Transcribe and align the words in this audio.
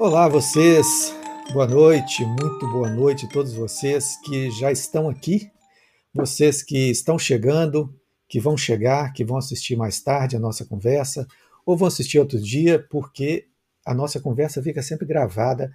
Olá, 0.00 0.28
vocês. 0.28 1.14
Boa 1.52 1.68
noite, 1.68 2.24
muito 2.24 2.68
boa 2.68 2.90
noite 2.90 3.26
a 3.26 3.28
todos 3.28 3.54
vocês 3.54 4.16
que 4.24 4.50
já 4.50 4.72
estão 4.72 5.08
aqui, 5.08 5.48
vocês 6.12 6.64
que 6.64 6.90
estão 6.90 7.16
chegando, 7.16 7.94
que 8.28 8.40
vão 8.40 8.56
chegar, 8.56 9.12
que 9.12 9.24
vão 9.24 9.36
assistir 9.36 9.76
mais 9.76 10.02
tarde 10.02 10.34
a 10.34 10.40
nossa 10.40 10.64
conversa, 10.64 11.28
ou 11.64 11.76
vão 11.76 11.86
assistir 11.86 12.18
outro 12.18 12.40
dia, 12.40 12.84
porque 12.90 13.46
a 13.86 13.94
nossa 13.94 14.18
conversa 14.18 14.60
fica 14.60 14.82
sempre 14.82 15.06
gravada 15.06 15.72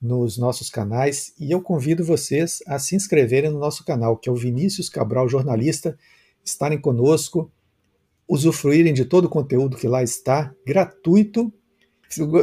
nos 0.00 0.36
nossos 0.36 0.68
canais 0.68 1.32
e 1.38 1.52
eu 1.52 1.62
convido 1.62 2.04
vocês 2.04 2.58
a 2.66 2.80
se 2.80 2.96
inscreverem 2.96 3.50
no 3.50 3.60
nosso 3.60 3.84
canal, 3.84 4.16
que 4.16 4.28
é 4.28 4.32
o 4.32 4.36
Vinícius 4.36 4.88
Cabral 4.88 5.28
Jornalista, 5.28 5.96
estarem 6.44 6.80
conosco, 6.80 7.48
usufruírem 8.26 8.92
de 8.92 9.04
todo 9.04 9.26
o 9.26 9.30
conteúdo 9.30 9.76
que 9.76 9.86
lá 9.86 10.02
está, 10.02 10.52
gratuito. 10.66 11.52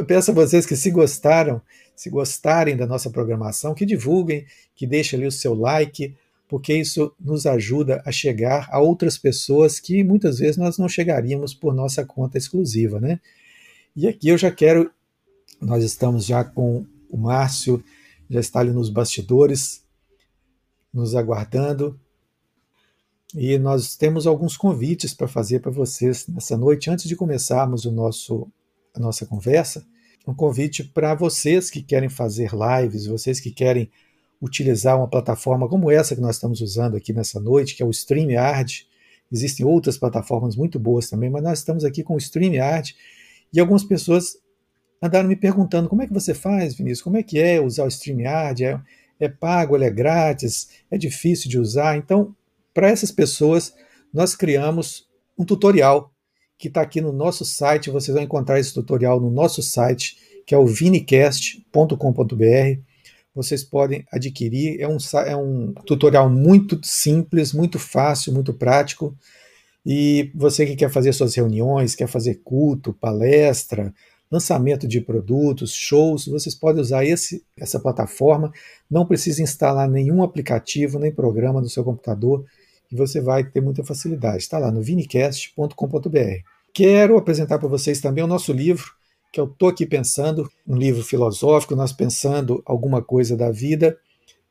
Peço 0.08 0.32
a 0.32 0.34
vocês 0.34 0.66
que 0.66 0.76
se 0.76 0.90
gostaram, 0.92 1.62
se 1.96 2.10
gostarem 2.10 2.78
da 2.78 2.88
nossa 2.88 3.10
programação, 3.10 3.74
que 3.74 3.86
divulguem, 3.86 4.46
que 4.76 4.88
deixem 4.88 5.18
ali 5.18 5.28
o 5.28 5.32
seu 5.32 5.54
like, 5.54 6.16
porque 6.48 6.74
isso 6.74 7.14
nos 7.20 7.46
ajuda 7.46 8.02
a 8.06 8.12
chegar 8.12 8.68
a 8.72 8.80
outras 8.80 9.18
pessoas 9.18 9.80
que 9.80 10.04
muitas 10.04 10.40
vezes 10.40 10.58
nós 10.58 10.78
não 10.78 10.90
chegaríamos 10.90 11.54
por 11.54 11.74
nossa 11.74 12.06
conta 12.06 12.38
exclusiva, 12.38 13.00
né? 13.00 13.20
E 13.96 14.08
aqui 14.08 14.30
eu 14.30 14.38
já 14.38 14.50
quero, 14.50 14.92
nós 15.62 15.84
estamos 15.84 16.26
já 16.26 16.44
com 16.44 16.86
o 17.10 17.18
Márcio 17.18 17.84
já 18.30 18.40
está 18.40 18.60
ali 18.60 18.72
nos 18.72 18.90
bastidores, 18.90 19.84
nos 20.94 21.16
aguardando. 21.16 22.00
E 23.36 23.58
nós 23.58 23.96
temos 23.96 24.28
alguns 24.28 24.56
convites 24.56 25.14
para 25.14 25.28
fazer 25.28 25.60
para 25.60 25.72
vocês 25.72 26.28
nessa 26.28 26.58
noite, 26.58 26.90
antes 26.90 27.06
de 27.06 27.16
começarmos 27.16 27.86
o 27.86 27.92
nosso, 27.92 28.48
a 28.96 29.00
nossa 29.00 29.26
conversa. 29.26 29.86
Um 30.28 30.34
convite 30.34 30.84
para 30.84 31.16
vocês 31.16 31.70
que 31.70 31.82
querem 31.82 32.10
fazer 32.10 32.52
lives, 32.54 33.06
vocês 33.06 33.40
que 33.40 33.52
querem 33.52 33.90
utilizar 34.42 34.98
uma 34.98 35.08
plataforma 35.08 35.68
como 35.68 35.92
essa 35.92 36.16
que 36.16 36.22
nós 36.22 36.36
estamos 36.36 36.62
usando 36.62 36.96
aqui 36.96 37.12
nessa 37.12 37.40
noite, 37.40 37.76
que 37.76 37.84
é 37.84 37.86
o 37.86 37.90
StreamYard. 37.90 38.88
Existem 39.32 39.66
outras 39.66 39.98
plataformas 39.98 40.56
muito 40.56 40.80
boas 40.80 41.10
também, 41.10 41.30
mas 41.30 41.44
nós 41.44 41.60
estamos 41.60 41.84
aqui 41.84 42.04
com 42.04 42.16
o 42.16 42.18
StreamYard 42.18 42.96
e 43.52 43.60
algumas 43.60 43.84
pessoas 43.84 44.38
andaram 45.02 45.28
me 45.28 45.36
perguntando 45.36 45.90
como 45.90 46.02
é 46.02 46.08
que 46.08 46.14
você 46.14 46.34
faz, 46.34 46.76
Vinícius, 46.76 47.02
como 47.02 47.18
é 47.18 47.24
que 47.24 47.40
é 47.40 47.60
usar 47.60 47.86
o 47.86 47.88
StreamYard, 47.88 48.64
é, 48.64 48.82
é 49.20 49.30
pago, 49.30 49.76
ele 49.76 49.86
é 49.86 49.90
grátis, 49.90 50.70
é 50.90 50.98
difícil 50.98 51.50
de 51.50 51.60
usar. 51.60 51.98
Então, 51.98 52.36
para 52.74 52.90
essas 52.90 53.12
pessoas, 53.12 53.74
nós 54.14 54.36
criamos 54.36 55.08
um 55.38 55.46
tutorial 55.46 56.14
que 56.60 56.68
está 56.68 56.82
aqui 56.82 57.00
no 57.00 57.14
nosso 57.14 57.46
site, 57.46 57.90
vocês 57.90 58.14
vão 58.14 58.22
encontrar 58.22 58.60
esse 58.60 58.74
tutorial 58.74 59.22
no 59.22 59.32
nosso 59.32 59.64
site, 59.64 60.18
que 60.46 60.54
é 60.54 60.58
o 60.58 60.68
vinicast.com.br. 60.68 62.82
Vocês 63.34 63.64
podem 63.64 64.06
adquirir, 64.12 64.82
é 64.82 64.88
um, 64.88 64.98
é 65.26 65.38
um 65.38 65.74
tutorial 65.86 66.30
muito 66.30 66.78
simples, 66.84 67.54
muito 67.54 67.80
fácil, 67.80 68.34
muito 68.34 68.54
prático. 68.54 69.16
E 69.86 70.30
você 70.36 70.66
que 70.66 70.76
quer 70.76 70.92
fazer 70.92 71.14
suas 71.14 71.34
reuniões, 71.34 71.96
quer 71.96 72.08
fazer 72.08 72.42
culto, 72.44 72.92
palestra, 72.92 73.94
lançamento 74.30 74.86
de 74.86 75.00
produtos, 75.00 75.74
shows, 75.74 76.28
vocês 76.28 76.54
podem 76.54 76.82
usar 76.82 77.06
esse, 77.06 77.42
essa 77.58 77.80
plataforma, 77.80 78.52
não 78.92 79.06
precisa 79.06 79.42
instalar 79.42 79.90
nenhum 79.90 80.22
aplicativo 80.22 81.00
nem 81.00 81.12
programa 81.12 81.62
no 81.62 81.70
seu 81.70 81.86
computador 81.86 82.46
e 82.92 82.96
você 82.96 83.22
vai 83.22 83.44
ter 83.44 83.62
muita 83.62 83.84
facilidade. 83.84 84.38
Está 84.38 84.58
lá 84.58 84.72
no 84.72 84.82
vinicast.com.br. 84.82 86.44
Quero 86.74 87.18
apresentar 87.18 87.60
para 87.60 87.68
vocês 87.68 88.00
também 88.00 88.24
o 88.24 88.28
nosso 88.28 88.54
livro, 88.54 88.92
que 89.32 89.40
eu 89.40 89.46
estou 89.46 89.70
aqui 89.70 89.86
pensando, 89.86 90.50
um 90.68 90.76
livro 90.76 91.04
filosófico, 91.04 91.76
nós 91.76 91.92
pensando 91.92 92.62
alguma 92.66 93.02
coisa 93.02 93.36
da 93.36 93.52
vida 93.52 93.98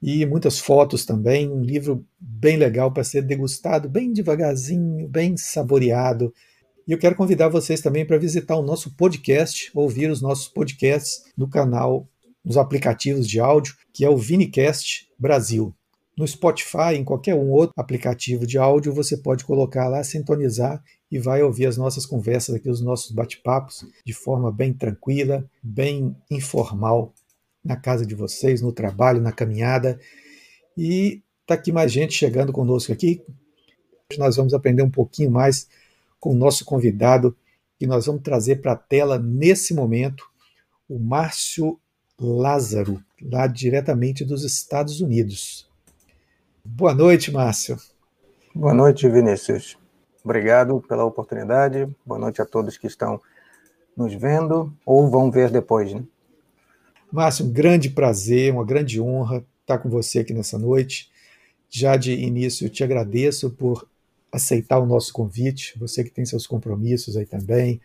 e 0.00 0.24
muitas 0.24 0.58
fotos 0.58 1.04
também, 1.04 1.50
um 1.50 1.60
livro 1.60 2.04
bem 2.20 2.56
legal 2.56 2.92
para 2.92 3.02
ser 3.02 3.22
degustado 3.22 3.88
bem 3.88 4.12
devagarzinho, 4.12 5.08
bem 5.08 5.36
saboreado, 5.36 6.32
e 6.88 6.92
eu 6.92 6.98
quero 6.98 7.14
convidar 7.14 7.50
vocês 7.50 7.82
também 7.82 8.06
para 8.06 8.16
visitar 8.16 8.56
o 8.56 8.62
nosso 8.62 8.96
podcast, 8.96 9.70
ouvir 9.74 10.10
os 10.10 10.22
nossos 10.22 10.48
podcasts 10.48 11.22
no 11.36 11.46
canal, 11.46 12.08
nos 12.42 12.56
aplicativos 12.56 13.28
de 13.28 13.38
áudio, 13.38 13.74
que 13.92 14.06
é 14.06 14.08
o 14.08 14.16
Vinicast 14.16 15.06
Brasil. 15.18 15.77
No 16.18 16.26
Spotify, 16.26 16.96
em 16.96 17.04
qualquer 17.04 17.36
um 17.36 17.48
outro 17.48 17.72
aplicativo 17.76 18.44
de 18.44 18.58
áudio, 18.58 18.92
você 18.92 19.16
pode 19.16 19.44
colocar 19.44 19.86
lá, 19.86 20.02
sintonizar 20.02 20.82
e 21.08 21.16
vai 21.16 21.44
ouvir 21.44 21.66
as 21.66 21.76
nossas 21.76 22.04
conversas 22.04 22.56
aqui, 22.56 22.68
os 22.68 22.80
nossos 22.80 23.12
bate-papos, 23.12 23.86
de 24.04 24.12
forma 24.12 24.50
bem 24.50 24.72
tranquila, 24.72 25.48
bem 25.62 26.16
informal, 26.28 27.14
na 27.64 27.76
casa 27.76 28.04
de 28.04 28.16
vocês, 28.16 28.60
no 28.60 28.72
trabalho, 28.72 29.20
na 29.20 29.30
caminhada. 29.30 30.00
E 30.76 31.22
está 31.42 31.54
aqui 31.54 31.70
mais 31.70 31.92
gente 31.92 32.14
chegando 32.14 32.52
conosco 32.52 32.92
aqui. 32.92 33.22
Nós 34.18 34.34
vamos 34.34 34.52
aprender 34.52 34.82
um 34.82 34.90
pouquinho 34.90 35.30
mais 35.30 35.68
com 36.18 36.32
o 36.32 36.36
nosso 36.36 36.64
convidado, 36.64 37.36
que 37.78 37.86
nós 37.86 38.06
vamos 38.06 38.22
trazer 38.22 38.56
para 38.56 38.72
a 38.72 38.76
tela 38.76 39.20
nesse 39.20 39.72
momento, 39.72 40.28
o 40.88 40.98
Márcio 40.98 41.78
Lázaro, 42.20 43.00
lá 43.22 43.46
diretamente 43.46 44.24
dos 44.24 44.42
Estados 44.42 45.00
Unidos. 45.00 45.67
Boa 46.70 46.94
noite, 46.94 47.32
Márcio. 47.32 47.76
Boa 48.54 48.74
noite, 48.74 49.08
Vinícius. 49.08 49.78
Obrigado 50.22 50.80
pela 50.86 51.02
oportunidade. 51.02 51.88
Boa 52.04 52.20
noite 52.20 52.42
a 52.42 52.44
todos 52.44 52.76
que 52.76 52.86
estão 52.86 53.20
nos 53.96 54.12
vendo 54.14 54.72
ou 54.84 55.10
vão 55.10 55.30
ver 55.30 55.50
depois. 55.50 55.92
Né? 55.92 56.04
Márcio, 57.10 57.46
um 57.46 57.50
grande 57.50 57.88
prazer, 57.88 58.52
uma 58.52 58.66
grande 58.66 59.00
honra 59.00 59.42
estar 59.62 59.78
com 59.78 59.88
você 59.88 60.20
aqui 60.20 60.34
nessa 60.34 60.58
noite. 60.58 61.10
Já 61.70 61.96
de 61.96 62.12
início, 62.12 62.68
te 62.68 62.84
agradeço 62.84 63.50
por 63.50 63.88
aceitar 64.30 64.78
o 64.78 64.86
nosso 64.86 65.12
convite, 65.12 65.76
você 65.78 66.04
que 66.04 66.10
tem 66.10 66.26
seus 66.26 66.46
compromissos 66.46 67.16
aí 67.16 67.24
também, 67.24 67.80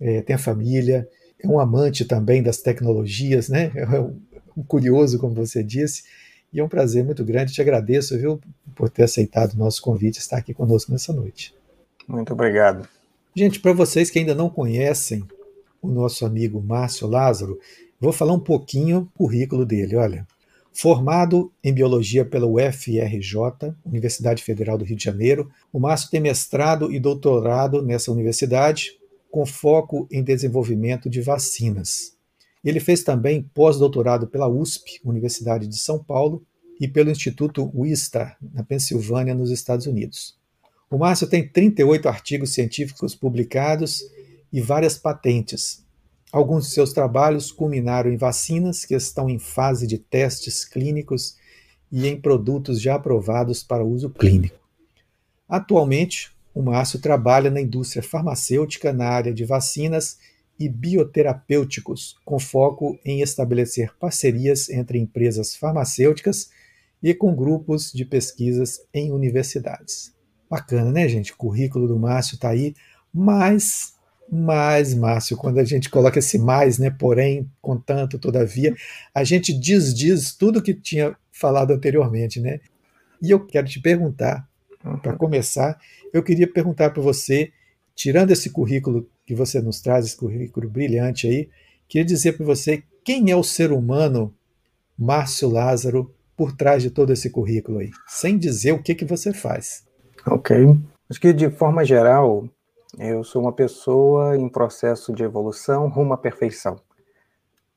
é, 0.00 0.22
tem 0.22 0.36
a 0.36 0.38
família, 0.38 1.08
é 1.42 1.46
um 1.46 1.58
amante 1.58 2.04
também 2.04 2.40
das 2.40 2.58
tecnologias, 2.58 3.48
né? 3.48 3.72
É 3.74 4.00
um 4.56 4.62
curioso, 4.62 5.18
como 5.18 5.34
você 5.34 5.62
disse, 5.62 6.04
e 6.52 6.60
é 6.60 6.64
um 6.64 6.68
prazer 6.68 7.04
muito 7.04 7.24
grande. 7.24 7.52
Te 7.52 7.60
agradeço, 7.60 8.18
viu, 8.18 8.40
por 8.74 8.88
ter 8.88 9.04
aceitado 9.04 9.52
o 9.52 9.58
nosso 9.58 9.82
convite, 9.82 10.18
estar 10.18 10.38
aqui 10.38 10.54
conosco 10.54 10.92
nessa 10.92 11.12
noite. 11.12 11.54
Muito 12.06 12.32
obrigado. 12.32 12.88
Gente, 13.34 13.60
para 13.60 13.72
vocês 13.72 14.10
que 14.10 14.18
ainda 14.18 14.34
não 14.34 14.48
conhecem 14.48 15.24
o 15.82 15.88
nosso 15.88 16.24
amigo 16.24 16.62
Márcio 16.62 17.06
Lázaro, 17.06 17.58
vou 18.00 18.12
falar 18.12 18.32
um 18.32 18.40
pouquinho 18.40 19.00
do 19.00 19.10
currículo 19.14 19.66
dele. 19.66 19.96
Olha, 19.96 20.26
Formado 20.78 21.50
em 21.64 21.72
Biologia 21.72 22.22
pela 22.22 22.46
UFRJ, 22.46 23.74
Universidade 23.82 24.44
Federal 24.44 24.76
do 24.76 24.84
Rio 24.84 24.94
de 24.94 25.04
Janeiro, 25.04 25.50
o 25.72 25.80
Márcio 25.80 26.10
tem 26.10 26.20
mestrado 26.20 26.92
e 26.92 27.00
doutorado 27.00 27.80
nessa 27.80 28.12
universidade, 28.12 28.90
com 29.30 29.46
foco 29.46 30.06
em 30.12 30.22
desenvolvimento 30.22 31.08
de 31.08 31.22
vacinas. 31.22 32.14
Ele 32.66 32.80
fez 32.80 33.02
também 33.02 33.42
pós-doutorado 33.54 34.26
pela 34.26 34.48
USP, 34.48 35.00
Universidade 35.04 35.66
de 35.66 35.78
São 35.78 36.02
Paulo, 36.02 36.44
e 36.78 36.86
pelo 36.86 37.10
Instituto 37.10 37.70
Wistar, 37.74 38.36
na 38.52 38.62
Pensilvânia, 38.62 39.34
nos 39.34 39.50
Estados 39.50 39.86
Unidos. 39.86 40.36
O 40.90 40.98
Márcio 40.98 41.26
tem 41.26 41.48
38 41.48 42.06
artigos 42.06 42.52
científicos 42.52 43.14
publicados 43.14 44.02
e 44.52 44.60
várias 44.60 44.98
patentes, 44.98 45.86
Alguns 46.32 46.66
de 46.66 46.72
seus 46.72 46.92
trabalhos 46.92 47.52
culminaram 47.52 48.12
em 48.12 48.16
vacinas 48.16 48.84
que 48.84 48.94
estão 48.94 49.30
em 49.30 49.38
fase 49.38 49.86
de 49.86 49.96
testes 49.96 50.64
clínicos 50.64 51.36
e 51.90 52.06
em 52.06 52.20
produtos 52.20 52.80
já 52.80 52.96
aprovados 52.96 53.62
para 53.62 53.84
uso 53.84 54.10
clínico. 54.10 54.58
Atualmente, 55.48 56.32
o 56.52 56.60
Márcio 56.60 56.98
trabalha 56.98 57.50
na 57.50 57.60
indústria 57.60 58.02
farmacêutica 58.02 58.92
na 58.92 59.08
área 59.08 59.32
de 59.32 59.44
vacinas 59.44 60.18
e 60.58 60.68
bioterapêuticos, 60.68 62.16
com 62.24 62.38
foco 62.38 62.98
em 63.04 63.20
estabelecer 63.20 63.94
parcerias 63.98 64.68
entre 64.70 64.98
empresas 64.98 65.54
farmacêuticas 65.54 66.50
e 67.02 67.14
com 67.14 67.34
grupos 67.34 67.92
de 67.92 68.04
pesquisas 68.04 68.80
em 68.92 69.12
universidades. 69.12 70.14
Bacana, 70.48 70.90
né, 70.90 71.08
gente? 71.08 71.32
O 71.32 71.36
currículo 71.36 71.86
do 71.86 71.98
Márcio 71.98 72.36
está 72.36 72.50
aí, 72.50 72.74
mas 73.12 73.96
mas, 74.30 74.92
Márcio, 74.92 75.36
quando 75.36 75.58
a 75.58 75.64
gente 75.64 75.88
coloca 75.88 76.18
esse 76.18 76.38
mais, 76.38 76.78
né, 76.78 76.90
porém, 76.90 77.48
contanto, 77.62 78.18
todavia, 78.18 78.74
a 79.14 79.22
gente 79.22 79.52
desdiz 79.52 80.34
tudo 80.34 80.62
que 80.62 80.74
tinha 80.74 81.16
falado 81.30 81.72
anteriormente, 81.72 82.40
né? 82.40 82.58
E 83.22 83.30
eu 83.30 83.46
quero 83.46 83.68
te 83.68 83.80
perguntar, 83.80 84.48
uhum. 84.84 84.98
para 84.98 85.14
começar, 85.14 85.78
eu 86.12 86.22
queria 86.22 86.50
perguntar 86.50 86.90
para 86.90 87.02
você, 87.02 87.52
tirando 87.94 88.32
esse 88.32 88.50
currículo 88.50 89.08
que 89.26 89.34
você 89.34 89.60
nos 89.60 89.80
traz, 89.80 90.06
esse 90.06 90.16
currículo 90.16 90.70
brilhante 90.70 91.26
aí, 91.26 91.50
queria 91.88 92.04
dizer 92.04 92.36
para 92.36 92.46
você 92.46 92.84
quem 93.04 93.30
é 93.30 93.36
o 93.36 93.42
ser 93.42 93.72
humano 93.72 94.32
Márcio 94.96 95.50
Lázaro 95.50 96.14
por 96.36 96.52
trás 96.52 96.82
de 96.82 96.90
todo 96.90 97.12
esse 97.12 97.28
currículo 97.30 97.78
aí, 97.78 97.90
sem 98.06 98.38
dizer 98.38 98.72
o 98.72 98.82
que, 98.82 98.94
que 98.94 99.04
você 99.04 99.32
faz. 99.32 99.84
Ok. 100.26 100.56
Acho 101.08 101.20
que 101.20 101.32
de 101.32 101.50
forma 101.50 101.84
geral, 101.84 102.48
eu 102.98 103.24
sou 103.24 103.42
uma 103.42 103.52
pessoa 103.52 104.36
em 104.36 104.48
processo 104.48 105.12
de 105.12 105.22
evolução 105.22 105.88
rumo 105.88 106.14
à 106.14 106.18
perfeição. 106.18 106.80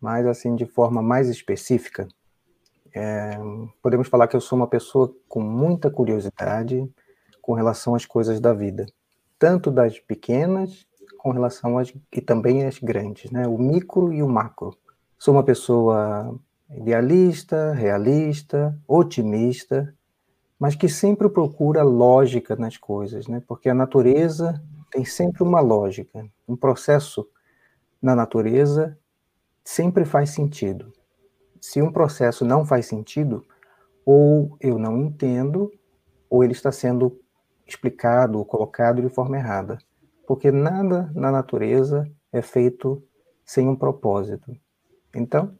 mas 0.01 0.25
assim 0.25 0.55
de 0.55 0.65
forma 0.65 1.01
mais 1.01 1.27
específica, 1.27 2.07
é, 2.93 3.37
podemos 3.81 4.07
falar 4.07 4.27
que 4.27 4.35
eu 4.35 4.41
sou 4.41 4.57
uma 4.57 4.67
pessoa 4.67 5.13
com 5.27 5.41
muita 5.41 5.91
curiosidade 5.91 6.89
com 7.41 7.53
relação 7.53 7.95
às 7.95 8.05
coisas 8.05 8.39
da 8.39 8.53
vida, 8.53 8.85
tanto 9.37 9.69
das 9.69 9.99
pequenas 9.99 10.87
com 11.19 11.31
relação 11.31 11.77
às 11.77 11.93
e 12.11 12.21
também 12.21 12.65
às 12.65 12.79
grandes, 12.79 13.29
né? 13.29 13.45
O 13.45 13.57
micro 13.57 14.11
e 14.13 14.23
o 14.23 14.27
macro. 14.27 14.75
Sou 15.17 15.33
uma 15.33 15.43
pessoa 15.43 16.33
idealista, 16.69 17.73
realista, 17.73 18.79
otimista, 18.87 19.93
mas 20.57 20.75
que 20.75 20.87
sempre 20.87 21.29
procura 21.29 21.83
lógica 21.83 22.55
nas 22.55 22.77
coisas, 22.77 23.27
né? 23.27 23.43
Porque 23.45 23.69
a 23.69 23.73
natureza 23.73 24.61
tem 24.89 25.03
sempre 25.03 25.43
uma 25.43 25.59
lógica, 25.59 26.25
um 26.47 26.55
processo 26.55 27.27
na 28.01 28.15
natureza 28.15 28.97
sempre 29.63 30.05
faz 30.05 30.29
sentido. 30.29 30.93
Se 31.59 31.81
um 31.81 31.91
processo 31.91 32.45
não 32.45 32.65
faz 32.65 32.85
sentido, 32.85 33.45
ou 34.05 34.55
eu 34.61 34.79
não 34.79 34.97
entendo, 34.97 35.69
ou 36.29 36.43
ele 36.43 36.53
está 36.53 36.71
sendo 36.71 37.19
explicado 37.67 38.37
ou 38.37 38.45
colocado 38.45 39.01
de 39.01 39.09
forma 39.09 39.37
errada. 39.37 39.77
Porque 40.29 40.51
nada 40.51 41.11
na 41.15 41.31
natureza 41.31 42.07
é 42.31 42.39
feito 42.39 43.01
sem 43.43 43.67
um 43.67 43.75
propósito. 43.75 44.55
Então, 45.15 45.57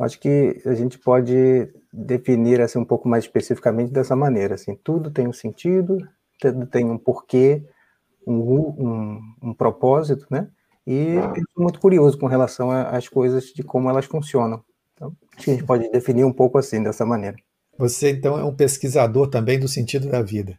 acho 0.00 0.18
que 0.18 0.58
a 0.64 0.72
gente 0.72 0.98
pode 0.98 1.70
definir 1.92 2.62
assim 2.62 2.78
um 2.78 2.84
pouco 2.86 3.06
mais 3.06 3.24
especificamente 3.24 3.92
dessa 3.92 4.16
maneira, 4.16 4.54
assim, 4.54 4.74
tudo 4.74 5.10
tem 5.10 5.28
um 5.28 5.34
sentido, 5.34 5.98
tudo 6.40 6.66
tem 6.66 6.86
um 6.86 6.96
porquê, 6.96 7.62
um, 8.26 8.40
um, 8.40 9.20
um 9.42 9.52
propósito, 9.52 10.26
né? 10.30 10.48
E 10.86 11.16
eu 11.16 11.44
sou 11.52 11.62
muito 11.62 11.78
curioso 11.78 12.16
com 12.16 12.26
relação 12.26 12.70
às 12.70 13.06
coisas 13.06 13.52
de 13.52 13.62
como 13.62 13.90
elas 13.90 14.06
funcionam. 14.06 14.64
Então, 14.94 15.14
acho 15.36 15.44
que 15.44 15.50
a 15.50 15.54
gente 15.56 15.66
pode 15.66 15.90
definir 15.90 16.24
um 16.24 16.32
pouco 16.32 16.56
assim, 16.56 16.82
dessa 16.82 17.04
maneira. 17.04 17.36
Você, 17.76 18.12
então, 18.12 18.38
é 18.38 18.44
um 18.44 18.56
pesquisador 18.56 19.28
também 19.28 19.60
do 19.60 19.68
sentido 19.68 20.08
da 20.08 20.22
vida. 20.22 20.58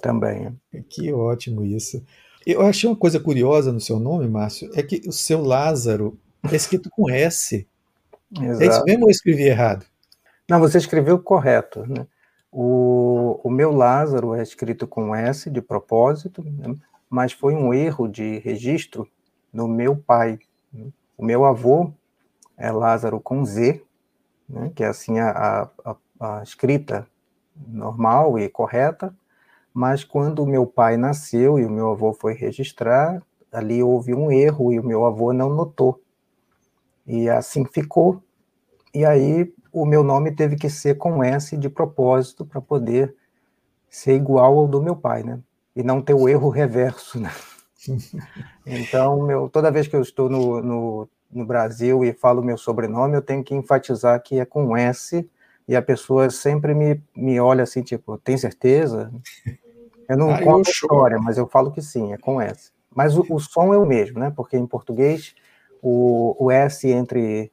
Também. 0.00 0.56
Que 0.88 1.12
ótimo 1.12 1.64
isso. 1.64 2.00
Eu 2.46 2.62
achei 2.62 2.88
uma 2.88 2.96
coisa 2.96 3.20
curiosa 3.20 3.72
no 3.72 3.80
seu 3.80 3.98
nome, 3.98 4.28
Márcio, 4.28 4.70
é 4.74 4.82
que 4.82 5.02
o 5.06 5.12
seu 5.12 5.42
Lázaro 5.42 6.18
é 6.50 6.56
escrito 6.56 6.88
com 6.90 7.10
S. 7.10 7.66
Exato. 8.32 8.62
É 8.62 8.66
isso 8.66 8.84
mesmo 8.84 9.02
ou 9.02 9.08
eu 9.08 9.12
escrevi 9.12 9.44
errado? 9.44 9.84
Não, 10.48 10.58
você 10.58 10.78
escreveu 10.78 11.18
correto. 11.18 11.86
Né? 11.86 12.06
O, 12.50 13.40
o 13.44 13.50
meu 13.50 13.72
Lázaro 13.72 14.34
é 14.34 14.42
escrito 14.42 14.86
com 14.86 15.14
S 15.14 15.50
de 15.50 15.60
propósito, 15.60 16.42
né? 16.42 16.74
mas 17.08 17.32
foi 17.32 17.54
um 17.54 17.74
erro 17.74 18.08
de 18.08 18.38
registro 18.38 19.06
no 19.52 19.68
meu 19.68 19.96
pai. 19.96 20.38
O 21.18 21.24
meu 21.24 21.44
avô 21.44 21.92
é 22.56 22.70
Lázaro 22.70 23.20
com 23.20 23.44
Z, 23.44 23.82
né, 24.48 24.70
que 24.74 24.84
é 24.84 24.86
assim 24.86 25.18
a, 25.18 25.68
a, 25.84 25.96
a, 26.20 26.42
escrita 26.42 27.06
normal 27.56 28.38
e 28.38 28.48
correta, 28.48 29.14
mas 29.72 30.04
quando 30.04 30.42
o 30.42 30.46
meu 30.46 30.66
pai 30.66 30.96
nasceu 30.96 31.58
e 31.58 31.64
o 31.64 31.70
meu 31.70 31.90
avô 31.90 32.12
foi 32.12 32.34
registrar, 32.34 33.22
ali 33.52 33.82
houve 33.82 34.14
um 34.14 34.30
erro 34.30 34.72
e 34.72 34.78
o 34.78 34.84
meu 34.84 35.04
avô 35.04 35.32
não 35.32 35.50
notou. 35.50 36.00
E 37.06 37.28
assim 37.28 37.64
ficou. 37.64 38.22
E 38.94 39.04
aí 39.04 39.52
o 39.72 39.86
meu 39.86 40.02
nome 40.02 40.32
teve 40.32 40.56
que 40.56 40.68
ser 40.68 40.96
com 40.96 41.22
S 41.22 41.56
de 41.56 41.68
propósito 41.68 42.44
para 42.44 42.60
poder 42.60 43.14
ser 43.88 44.14
igual 44.14 44.58
ao 44.58 44.68
do 44.68 44.82
meu 44.82 44.96
pai, 44.96 45.22
né? 45.22 45.40
E 45.74 45.82
não 45.82 46.00
ter 46.00 46.14
o 46.14 46.28
erro 46.28 46.48
reverso, 46.48 47.20
né? 47.20 47.30
Então, 48.66 49.22
meu, 49.22 49.48
toda 49.48 49.70
vez 49.70 49.88
que 49.88 49.96
eu 49.96 50.02
estou 50.02 50.28
no, 50.28 50.60
no, 50.60 51.08
no 51.32 51.46
Brasil 51.46 52.04
e 52.04 52.12
falo 52.12 52.42
meu 52.42 52.58
sobrenome, 52.58 53.16
eu 53.16 53.22
tenho 53.22 53.42
que 53.42 53.54
enfatizar 53.54 54.22
que 54.22 54.38
é 54.38 54.44
com 54.44 54.76
S, 54.76 55.28
e 55.70 55.76
a 55.76 55.80
pessoa 55.80 56.28
sempre 56.30 56.74
me, 56.74 57.00
me 57.14 57.38
olha 57.38 57.62
assim, 57.62 57.80
tipo, 57.80 58.18
tem 58.18 58.36
certeza? 58.36 59.08
Eu 60.08 60.16
não 60.16 60.34
conto 60.42 60.66
a 60.66 60.70
história, 60.72 61.16
mas 61.16 61.38
eu 61.38 61.46
falo 61.46 61.70
que 61.70 61.80
sim, 61.80 62.12
é 62.12 62.18
com 62.18 62.40
S. 62.40 62.72
Mas 62.92 63.16
o, 63.16 63.24
o, 63.30 63.38
som 63.38 63.72
é 63.72 63.78
o 63.78 63.86
mesmo, 63.86 64.18
né? 64.18 64.32
Porque 64.34 64.56
em 64.56 64.66
português 64.66 65.32
o, 65.80 66.34
o 66.44 66.50
S 66.50 66.90
entre 66.90 67.52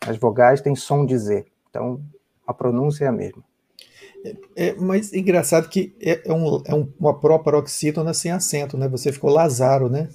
as 0.00 0.16
vogais 0.16 0.62
tem 0.62 0.74
som 0.74 1.04
de 1.04 1.18
Z. 1.18 1.44
Então 1.68 2.00
a 2.46 2.54
pronúncia 2.54 3.04
é 3.04 3.08
a 3.08 3.12
mesma. 3.12 3.44
É, 4.56 4.72
mas 4.76 5.12
engraçado 5.12 5.68
que 5.68 5.94
é, 6.00 6.22
é, 6.24 6.32
um, 6.32 6.62
é 6.64 6.86
uma 6.98 7.20
pró-paroxítona 7.20 8.14
sem 8.14 8.32
acento, 8.32 8.78
né? 8.78 8.88
Você 8.88 9.12
ficou 9.12 9.30
Lazaro, 9.30 9.90
né? 9.90 10.08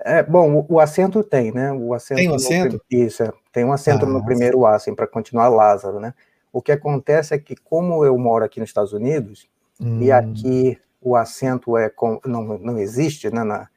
É, 0.00 0.20
bom, 0.20 0.66
o, 0.68 0.74
o 0.74 0.80
acento 0.80 1.22
tem, 1.22 1.52
né? 1.52 1.72
O 1.72 1.94
acento 1.94 2.18
tem 2.18 2.28
um 2.28 2.34
acento? 2.34 2.82
No, 2.90 2.98
isso, 2.98 3.22
é, 3.22 3.32
tem 3.52 3.64
um 3.64 3.72
acento 3.72 4.04
ah, 4.04 4.08
no 4.08 4.24
primeiro 4.24 4.66
A, 4.66 4.74
assim, 4.74 4.96
para 4.96 5.06
continuar 5.06 5.48
Lázaro, 5.48 6.00
né? 6.00 6.12
O 6.58 6.60
que 6.60 6.72
acontece 6.72 7.32
é 7.32 7.38
que, 7.38 7.54
como 7.54 8.04
eu 8.04 8.18
moro 8.18 8.44
aqui 8.44 8.58
nos 8.58 8.70
Estados 8.70 8.92
Unidos, 8.92 9.48
hum. 9.80 10.02
e 10.02 10.10
aqui 10.10 10.76
o 11.00 11.14
acento 11.14 11.76
é 11.76 11.88
com, 11.88 12.20
não, 12.26 12.58
não 12.58 12.76
existe 12.76 13.30
né, 13.30 13.44
na, 13.44 13.68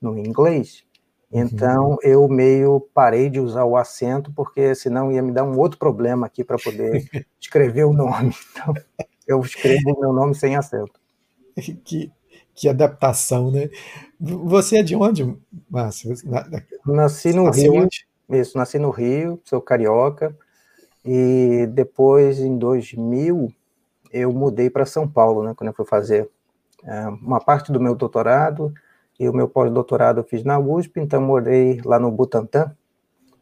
no 0.00 0.16
inglês, 0.16 0.84
uhum. 1.32 1.40
então 1.40 1.88
uhum. 1.90 1.96
eu 2.00 2.28
meio 2.28 2.88
parei 2.94 3.28
de 3.28 3.40
usar 3.40 3.64
o 3.64 3.76
acento, 3.76 4.32
porque 4.36 4.72
senão 4.76 5.10
ia 5.10 5.20
me 5.20 5.32
dar 5.32 5.42
um 5.42 5.58
outro 5.58 5.80
problema 5.80 6.26
aqui 6.26 6.44
para 6.44 6.56
poder 6.58 7.10
escrever 7.40 7.82
o 7.82 7.92
nome. 7.92 8.32
Então, 8.52 8.72
eu 9.26 9.40
escrevo 9.40 9.96
o 9.96 10.00
meu 10.00 10.12
nome 10.12 10.32
sem 10.36 10.54
acento. 10.54 11.00
Que, 11.84 12.12
que 12.54 12.68
adaptação, 12.68 13.50
né? 13.50 13.68
Você 14.20 14.78
é 14.78 14.82
de 14.84 14.94
onde, 14.94 15.36
Márcio? 15.68 16.14
nasci 16.86 17.32
no 17.32 17.50
Rio. 17.50 17.74
Onde? 17.74 18.06
Isso, 18.30 18.56
nasci 18.56 18.78
no 18.78 18.90
Rio, 18.90 19.40
sou 19.42 19.60
carioca. 19.60 20.36
E 21.10 21.66
depois, 21.68 22.38
em 22.38 22.58
2000, 22.58 23.50
eu 24.12 24.30
mudei 24.30 24.68
para 24.68 24.84
São 24.84 25.08
Paulo, 25.08 25.42
né? 25.42 25.54
Quando 25.56 25.68
eu 25.68 25.74
fui 25.74 25.86
fazer 25.86 26.28
é, 26.84 27.08
uma 27.08 27.40
parte 27.40 27.72
do 27.72 27.80
meu 27.80 27.94
doutorado 27.94 28.74
e 29.18 29.26
o 29.26 29.32
meu 29.32 29.48
pós-doutorado 29.48 30.20
eu 30.20 30.24
fiz 30.24 30.44
na 30.44 30.58
USP, 30.58 31.00
então 31.00 31.18
morei 31.22 31.80
lá 31.82 31.98
no 31.98 32.10
Butantã, 32.10 32.76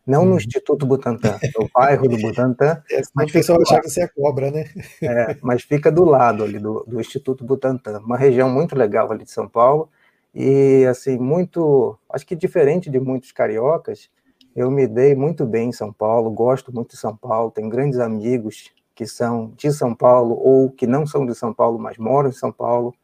não 0.07 0.25
no 0.25 0.31
uhum. 0.31 0.37
Instituto 0.37 0.87
Butantan, 0.87 1.41
no 1.59 1.69
bairro 1.75 2.09
do 2.09 2.17
Butantan. 2.17 2.81
É, 2.89 3.03
mas 3.13 3.31
o 3.31 3.33
pessoal 3.33 3.61
achar 3.61 3.81
que 3.81 3.91
você 3.91 4.03
é 4.03 4.07
cobra, 4.07 4.53
né? 4.53 4.67
É, 5.03 5.37
mas 5.43 5.63
fica 5.63 5.91
do 5.91 6.05
lado 6.05 6.45
ali 6.45 6.61
do, 6.61 6.85
do 6.87 7.01
Instituto 7.01 7.45
Butantan, 7.45 7.99
uma 7.99 8.17
região 8.17 8.49
muito 8.49 8.77
legal 8.77 9.11
ali 9.11 9.25
de 9.25 9.33
São 9.33 9.49
Paulo, 9.49 9.89
e 10.33 10.87
assim, 10.89 11.19
muito, 11.19 11.99
acho 12.09 12.25
que 12.25 12.37
diferente 12.37 12.89
de 12.89 13.01
muitos 13.01 13.33
cariocas, 13.33 14.09
eu 14.57 14.71
me 14.71 14.87
dei 14.87 15.15
muito 15.15 15.45
bem 15.45 15.69
em 15.69 15.73
São 15.73 15.93
Paulo, 15.93 16.31
gosto 16.31 16.75
muito 16.75 16.93
de 16.93 16.97
São 16.97 17.15
Paulo, 17.15 17.51
tenho 17.51 17.69
grandes 17.69 17.99
amigos 18.01 18.73
que 18.95 19.07
são 19.07 19.53
de 19.55 19.71
São 19.71 19.95
Paulo 19.95 20.35
ou 20.35 20.71
que 20.71 20.87
não 20.87 21.07
são 21.07 21.27
de 21.27 21.35
São 21.35 21.53
Paulo, 21.53 21.79
mas 21.79 21.99
moram 21.99 22.31
em 22.31 22.33
São 22.33 22.51
Paulo. 22.51 22.95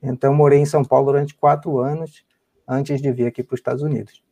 Então, 0.00 0.32
morei 0.32 0.60
em 0.60 0.66
São 0.66 0.84
Paulo 0.84 1.06
durante 1.06 1.34
quatro 1.34 1.80
anos 1.80 2.24
antes 2.68 3.02
de 3.02 3.10
vir 3.10 3.26
aqui 3.26 3.42
para 3.42 3.54
os 3.54 3.58
Estados 3.58 3.82
Unidos. 3.82 4.22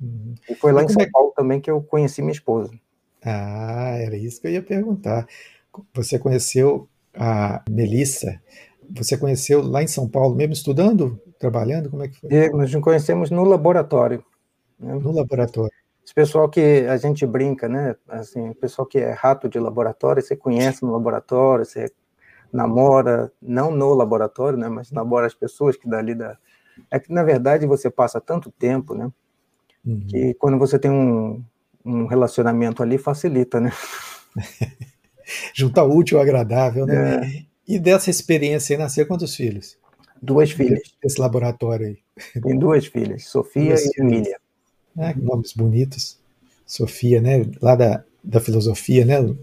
Uhum. 0.00 0.34
E 0.48 0.54
foi 0.54 0.70
lá 0.70 0.82
e 0.82 0.84
em 0.84 0.88
São 0.88 1.02
é... 1.02 1.10
Paulo 1.10 1.32
também 1.34 1.60
que 1.60 1.68
eu 1.68 1.82
conheci 1.82 2.22
minha 2.22 2.32
esposa. 2.32 2.72
Ah, 3.24 3.96
era 3.98 4.16
isso 4.16 4.40
que 4.40 4.46
eu 4.46 4.52
ia 4.52 4.62
perguntar. 4.62 5.26
Você 5.94 6.16
conheceu 6.16 6.88
a 7.12 7.64
Melissa? 7.68 8.40
Você 8.94 9.16
conheceu 9.16 9.62
lá 9.62 9.82
em 9.82 9.88
São 9.88 10.08
Paulo, 10.08 10.36
mesmo 10.36 10.52
estudando, 10.52 11.20
trabalhando? 11.40 11.90
Como 11.90 12.04
é 12.04 12.08
que 12.08 12.20
foi? 12.20 12.50
Nós 12.50 12.72
nos 12.72 12.84
conhecemos 12.84 13.30
no 13.30 13.42
laboratório. 13.42 14.24
Né? 14.78 14.94
No 14.94 15.10
laboratório. 15.10 15.83
Esse 16.04 16.12
pessoal 16.14 16.48
que 16.48 16.60
a 16.60 16.96
gente 16.98 17.24
brinca, 17.26 17.66
né? 17.66 17.96
Assim, 18.08 18.50
o 18.50 18.54
pessoal 18.54 18.86
que 18.86 18.98
é 18.98 19.12
rato 19.12 19.48
de 19.48 19.58
laboratório, 19.58 20.22
você 20.22 20.36
conhece 20.36 20.82
no 20.82 20.92
laboratório, 20.92 21.64
você 21.64 21.90
namora, 22.52 23.32
não 23.40 23.70
no 23.70 23.94
laboratório, 23.94 24.58
né? 24.58 24.68
Mas 24.68 24.92
namora 24.92 25.26
as 25.26 25.34
pessoas 25.34 25.76
que 25.76 25.88
dali 25.88 26.14
da. 26.14 26.36
É 26.90 27.00
que, 27.00 27.10
na 27.12 27.22
verdade, 27.22 27.66
você 27.66 27.88
passa 27.88 28.20
tanto 28.20 28.50
tempo, 28.50 28.94
né? 28.94 29.10
Uhum. 29.84 30.06
Que 30.06 30.34
quando 30.34 30.58
você 30.58 30.78
tem 30.78 30.90
um, 30.90 31.42
um 31.84 32.06
relacionamento 32.06 32.82
ali, 32.82 32.98
facilita, 32.98 33.58
né? 33.58 33.72
Juntar 35.54 35.84
útil 35.84 36.18
ao 36.18 36.22
agradável, 36.22 36.84
né? 36.84 37.16
É. 37.16 37.44
E 37.66 37.78
dessa 37.78 38.10
experiência 38.10 38.76
aí, 38.76 38.82
nasceu 38.82 39.06
quantos 39.06 39.34
filhos? 39.34 39.78
Duas 40.20 40.50
filhas. 40.50 40.82
Esse 41.02 41.18
laboratório 41.18 41.86
aí. 41.86 41.98
Tem 42.42 42.58
duas 42.58 42.86
filhas, 42.86 43.24
Sofia 43.24 43.68
duas 43.68 43.84
e 43.84 44.00
Emília. 44.00 44.38
Ah, 44.96 45.14
nomes 45.14 45.52
bonitos. 45.52 46.18
Sofia, 46.66 47.20
né? 47.20 47.44
Lá 47.60 47.74
da, 47.74 48.04
da 48.22 48.40
filosofia, 48.40 49.04
né? 49.04 49.20
O 49.20 49.38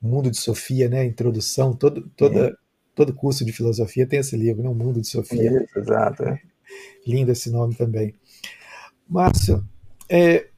mundo 0.00 0.30
de 0.30 0.36
Sofia, 0.36 0.88
né? 0.88 1.04
Introdução, 1.04 1.74
todo, 1.74 2.08
toda, 2.16 2.48
é. 2.48 2.52
todo 2.94 3.14
curso 3.14 3.44
de 3.44 3.52
filosofia 3.52 4.06
tem 4.06 4.20
esse 4.20 4.36
livro, 4.36 4.62
né? 4.62 4.68
O 4.68 4.74
mundo 4.74 5.00
de 5.00 5.08
Sofia. 5.08 5.64
Isso, 5.64 5.78
exato. 5.78 6.24
É. 6.24 6.40
Lindo 7.06 7.32
esse 7.32 7.50
nome 7.50 7.74
também. 7.74 8.14
Márcio, 9.08 9.66
é, 10.08 10.48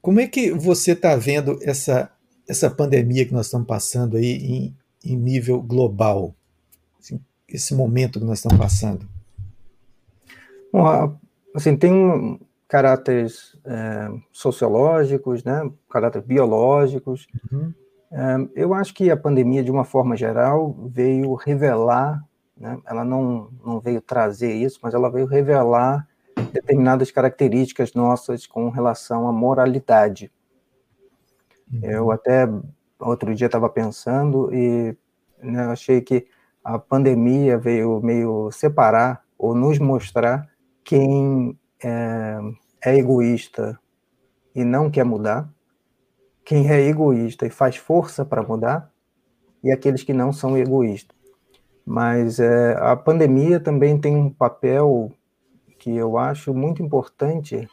como 0.00 0.20
é 0.20 0.26
que 0.26 0.50
você 0.52 0.92
está 0.92 1.16
vendo 1.16 1.58
essa, 1.62 2.10
essa 2.48 2.70
pandemia 2.70 3.24
que 3.24 3.32
nós 3.32 3.46
estamos 3.46 3.66
passando 3.66 4.16
aí 4.16 4.32
em, 4.32 4.76
em 5.04 5.16
nível 5.16 5.62
global? 5.62 6.34
Assim, 7.00 7.18
esse 7.48 7.74
momento 7.74 8.20
que 8.20 8.24
nós 8.26 8.38
estamos 8.38 8.58
passando? 8.58 9.08
Bom, 10.72 11.18
assim, 11.54 11.76
tem 11.76 11.92
um, 11.92 12.38
caráteres 12.74 13.56
é, 13.64 14.08
sociológicos, 14.32 15.44
né, 15.44 15.70
caráteres 15.88 16.26
biológicos. 16.26 17.28
Uhum. 17.52 17.72
É, 18.10 18.48
eu 18.56 18.74
acho 18.74 18.92
que 18.92 19.12
a 19.12 19.16
pandemia, 19.16 19.62
de 19.62 19.70
uma 19.70 19.84
forma 19.84 20.16
geral, 20.16 20.74
veio 20.88 21.34
revelar, 21.34 22.20
né, 22.58 22.76
ela 22.84 23.04
não, 23.04 23.48
não 23.64 23.78
veio 23.78 24.00
trazer 24.00 24.52
isso, 24.52 24.80
mas 24.82 24.92
ela 24.92 25.08
veio 25.08 25.24
revelar 25.24 26.04
determinadas 26.52 27.12
características 27.12 27.94
nossas 27.94 28.44
com 28.44 28.68
relação 28.70 29.28
à 29.28 29.32
moralidade. 29.32 30.32
Uhum. 31.72 31.80
Eu 31.84 32.10
até 32.10 32.48
outro 32.98 33.36
dia 33.36 33.46
estava 33.46 33.68
pensando 33.68 34.52
e 34.52 34.96
né, 35.40 35.66
achei 35.66 36.00
que 36.00 36.26
a 36.64 36.76
pandemia 36.76 37.56
veio 37.56 38.00
meio 38.02 38.50
separar 38.50 39.22
ou 39.38 39.54
nos 39.54 39.78
mostrar 39.78 40.48
quem 40.82 41.56
é, 41.84 42.40
é 42.84 42.96
egoísta 42.96 43.78
e 44.54 44.64
não 44.64 44.90
quer 44.90 45.04
mudar, 45.04 45.48
quem 46.44 46.70
é 46.70 46.80
egoísta 46.80 47.46
e 47.46 47.50
faz 47.50 47.76
força 47.76 48.24
para 48.24 48.42
mudar, 48.42 48.92
e 49.62 49.72
aqueles 49.72 50.02
que 50.02 50.12
não 50.12 50.32
são 50.32 50.56
egoístas. 50.58 51.16
Mas 51.86 52.38
é, 52.38 52.76
a 52.78 52.94
pandemia 52.94 53.58
também 53.58 53.98
tem 53.98 54.14
um 54.14 54.30
papel 54.30 55.10
que 55.78 55.94
eu 55.94 56.18
acho 56.18 56.52
muito 56.52 56.82
importante, 56.82 57.68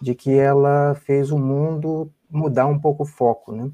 de 0.00 0.14
que 0.14 0.32
ela 0.32 0.94
fez 0.94 1.30
o 1.30 1.38
mundo 1.38 2.10
mudar 2.30 2.66
um 2.66 2.78
pouco 2.78 3.04
o 3.04 3.06
foco, 3.06 3.52
né? 3.52 3.70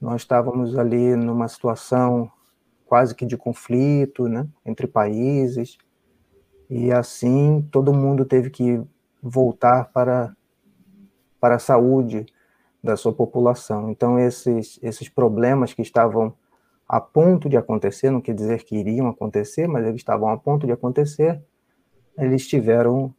Nós 0.00 0.22
estávamos 0.22 0.76
ali 0.78 1.14
numa 1.14 1.46
situação 1.46 2.30
quase 2.86 3.14
que 3.14 3.24
de 3.24 3.36
conflito, 3.36 4.26
né, 4.26 4.48
entre 4.66 4.86
países, 4.88 5.78
e 6.68 6.90
assim 6.90 7.68
todo 7.70 7.94
mundo 7.94 8.24
teve 8.24 8.50
que 8.50 8.82
voltar 9.22 9.90
para, 9.92 10.34
para 11.40 11.56
a 11.56 11.58
saúde 11.58 12.26
da 12.82 12.96
sua 12.96 13.12
população. 13.12 13.90
Então, 13.90 14.18
esses, 14.18 14.78
esses 14.82 15.08
problemas 15.08 15.72
que 15.72 15.82
estavam 15.82 16.34
a 16.88 17.00
ponto 17.00 17.48
de 17.48 17.56
acontecer, 17.56 18.10
não 18.10 18.20
quer 18.20 18.34
dizer 18.34 18.64
que 18.64 18.76
iriam 18.76 19.08
acontecer, 19.08 19.68
mas 19.68 19.86
eles 19.86 20.00
estavam 20.00 20.28
a 20.28 20.36
ponto 20.36 20.66
de 20.66 20.72
acontecer, 20.72 21.40
eles 22.18 22.48
tiveram, 22.48 23.14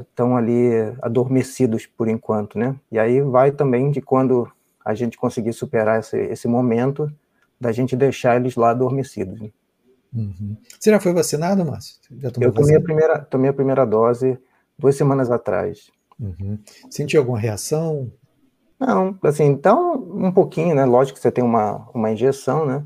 estão 0.00 0.36
ali 0.36 0.70
adormecidos 1.02 1.86
por 1.86 2.08
enquanto, 2.08 2.58
né? 2.58 2.74
E 2.90 2.98
aí 2.98 3.20
vai 3.20 3.52
também 3.52 3.90
de 3.90 4.00
quando 4.00 4.50
a 4.84 4.94
gente 4.94 5.18
conseguir 5.18 5.52
superar 5.52 6.00
esse, 6.00 6.16
esse 6.16 6.48
momento, 6.48 7.12
da 7.60 7.72
gente 7.72 7.96
deixar 7.96 8.36
eles 8.36 8.56
lá 8.56 8.70
adormecidos. 8.70 9.40
Né? 9.40 9.50
Uhum. 10.14 10.56
Você 10.78 10.90
já 10.90 11.00
foi 11.00 11.12
vacinado, 11.12 11.64
Márcio? 11.64 11.96
Já 12.18 12.30
tomou 12.30 12.48
Eu 12.48 12.52
tomei 12.54 12.76
a, 12.76 12.80
primeira, 12.80 13.18
tomei 13.20 13.50
a 13.50 13.54
primeira 13.54 13.84
dose 13.84 14.38
duas 14.78 14.96
semanas 14.96 15.30
atrás. 15.30 15.90
Uhum. 16.18 16.58
Sentiu 16.90 17.20
alguma 17.20 17.38
reação? 17.38 18.10
Não, 18.78 19.18
assim, 19.22 19.44
então 19.44 19.94
um 19.94 20.32
pouquinho, 20.32 20.74
né? 20.74 20.84
Lógico 20.84 21.16
que 21.16 21.22
você 21.22 21.30
tem 21.30 21.44
uma, 21.44 21.88
uma 21.94 22.10
injeção, 22.10 22.66
né? 22.66 22.84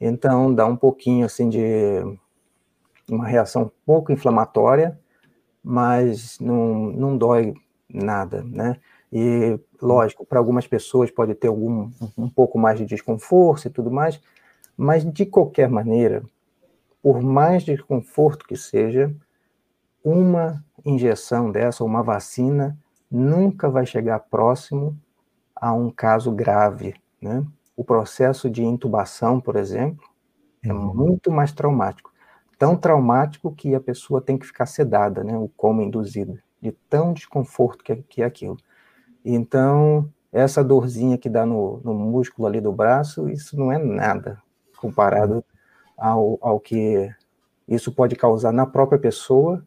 Então 0.00 0.54
dá 0.54 0.66
um 0.66 0.76
pouquinho 0.76 1.26
assim 1.26 1.48
de 1.48 1.58
uma 3.10 3.26
reação 3.26 3.62
um 3.62 3.70
pouco 3.84 4.12
inflamatória, 4.12 4.98
mas 5.62 6.38
não, 6.38 6.90
não 6.92 7.16
dói 7.16 7.54
nada, 7.88 8.42
né? 8.42 8.76
E 9.12 9.58
lógico, 9.80 10.24
para 10.24 10.38
algumas 10.38 10.66
pessoas 10.66 11.10
pode 11.10 11.34
ter 11.34 11.48
algum 11.48 11.90
um 12.16 12.28
pouco 12.28 12.58
mais 12.58 12.78
de 12.78 12.86
desconforto 12.86 13.66
e 13.66 13.70
tudo 13.70 13.90
mais, 13.90 14.20
mas 14.76 15.04
de 15.04 15.26
qualquer 15.26 15.68
maneira, 15.68 16.22
por 17.02 17.20
mais 17.20 17.62
desconforto 17.62 18.46
que 18.46 18.56
seja, 18.56 19.14
uma 20.04 20.64
injeção 20.84 21.50
dessa, 21.50 21.84
uma 21.84 22.02
vacina, 22.02 22.76
nunca 23.10 23.68
vai 23.68 23.86
chegar 23.86 24.18
próximo 24.20 24.98
a 25.54 25.72
um 25.72 25.90
caso 25.90 26.32
grave. 26.32 26.94
Né? 27.20 27.44
O 27.76 27.84
processo 27.84 28.50
de 28.50 28.64
intubação, 28.64 29.40
por 29.40 29.56
exemplo, 29.56 30.04
é 30.64 30.72
uhum. 30.72 30.94
muito 30.94 31.30
mais 31.30 31.52
traumático. 31.52 32.12
Tão 32.58 32.76
traumático 32.76 33.52
que 33.54 33.74
a 33.74 33.80
pessoa 33.80 34.20
tem 34.20 34.38
que 34.38 34.46
ficar 34.46 34.66
sedada, 34.66 35.22
né? 35.22 35.36
o 35.36 35.48
coma 35.48 35.82
induzido, 35.82 36.38
de 36.60 36.72
tão 36.88 37.12
desconforto 37.12 37.82
que 37.84 37.92
é, 37.92 38.02
que 38.08 38.22
é 38.22 38.24
aquilo. 38.24 38.56
Então, 39.24 40.08
essa 40.32 40.64
dorzinha 40.64 41.18
que 41.18 41.28
dá 41.28 41.44
no, 41.44 41.80
no 41.84 41.94
músculo 41.94 42.46
ali 42.48 42.60
do 42.60 42.72
braço, 42.72 43.28
isso 43.28 43.56
não 43.56 43.70
é 43.70 43.78
nada 43.78 44.40
comparado 44.78 45.44
ao, 45.96 46.38
ao 46.40 46.58
que 46.58 47.08
isso 47.68 47.92
pode 47.92 48.16
causar 48.16 48.52
na 48.52 48.66
própria 48.66 48.98
pessoa 48.98 49.64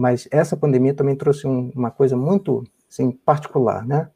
mas 0.00 0.26
essa 0.30 0.56
pandemia 0.56 0.94
também 0.94 1.14
trouxe 1.14 1.46
um, 1.46 1.70
uma 1.74 1.90
coisa 1.90 2.16
muito 2.16 2.64
assim, 2.90 3.10
particular, 3.10 3.86
né? 3.86 4.08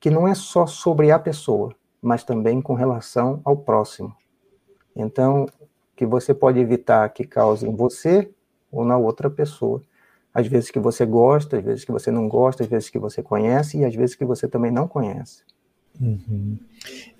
Que 0.00 0.08
não 0.08 0.26
é 0.26 0.34
só 0.34 0.66
sobre 0.66 1.10
a 1.10 1.18
pessoa, 1.18 1.74
mas 2.00 2.24
também 2.24 2.62
com 2.62 2.72
relação 2.72 3.42
ao 3.44 3.54
próximo. 3.54 4.16
Então, 4.96 5.44
que 5.94 6.06
você 6.06 6.32
pode 6.32 6.58
evitar 6.58 7.06
que 7.10 7.26
cause 7.26 7.68
em 7.68 7.76
você 7.76 8.30
ou 8.72 8.86
na 8.86 8.96
outra 8.96 9.28
pessoa. 9.28 9.82
Às 10.32 10.46
vezes 10.46 10.70
que 10.70 10.80
você 10.80 11.04
gosta, 11.04 11.58
às 11.58 11.62
vezes 11.62 11.84
que 11.84 11.92
você 11.92 12.10
não 12.10 12.26
gosta, 12.26 12.62
às 12.62 12.70
vezes 12.70 12.88
que 12.88 12.98
você 12.98 13.22
conhece 13.22 13.76
e 13.76 13.84
às 13.84 13.94
vezes 13.94 14.16
que 14.16 14.24
você 14.24 14.48
também 14.48 14.70
não 14.70 14.88
conhece. 14.88 15.42
Uhum. 16.00 16.56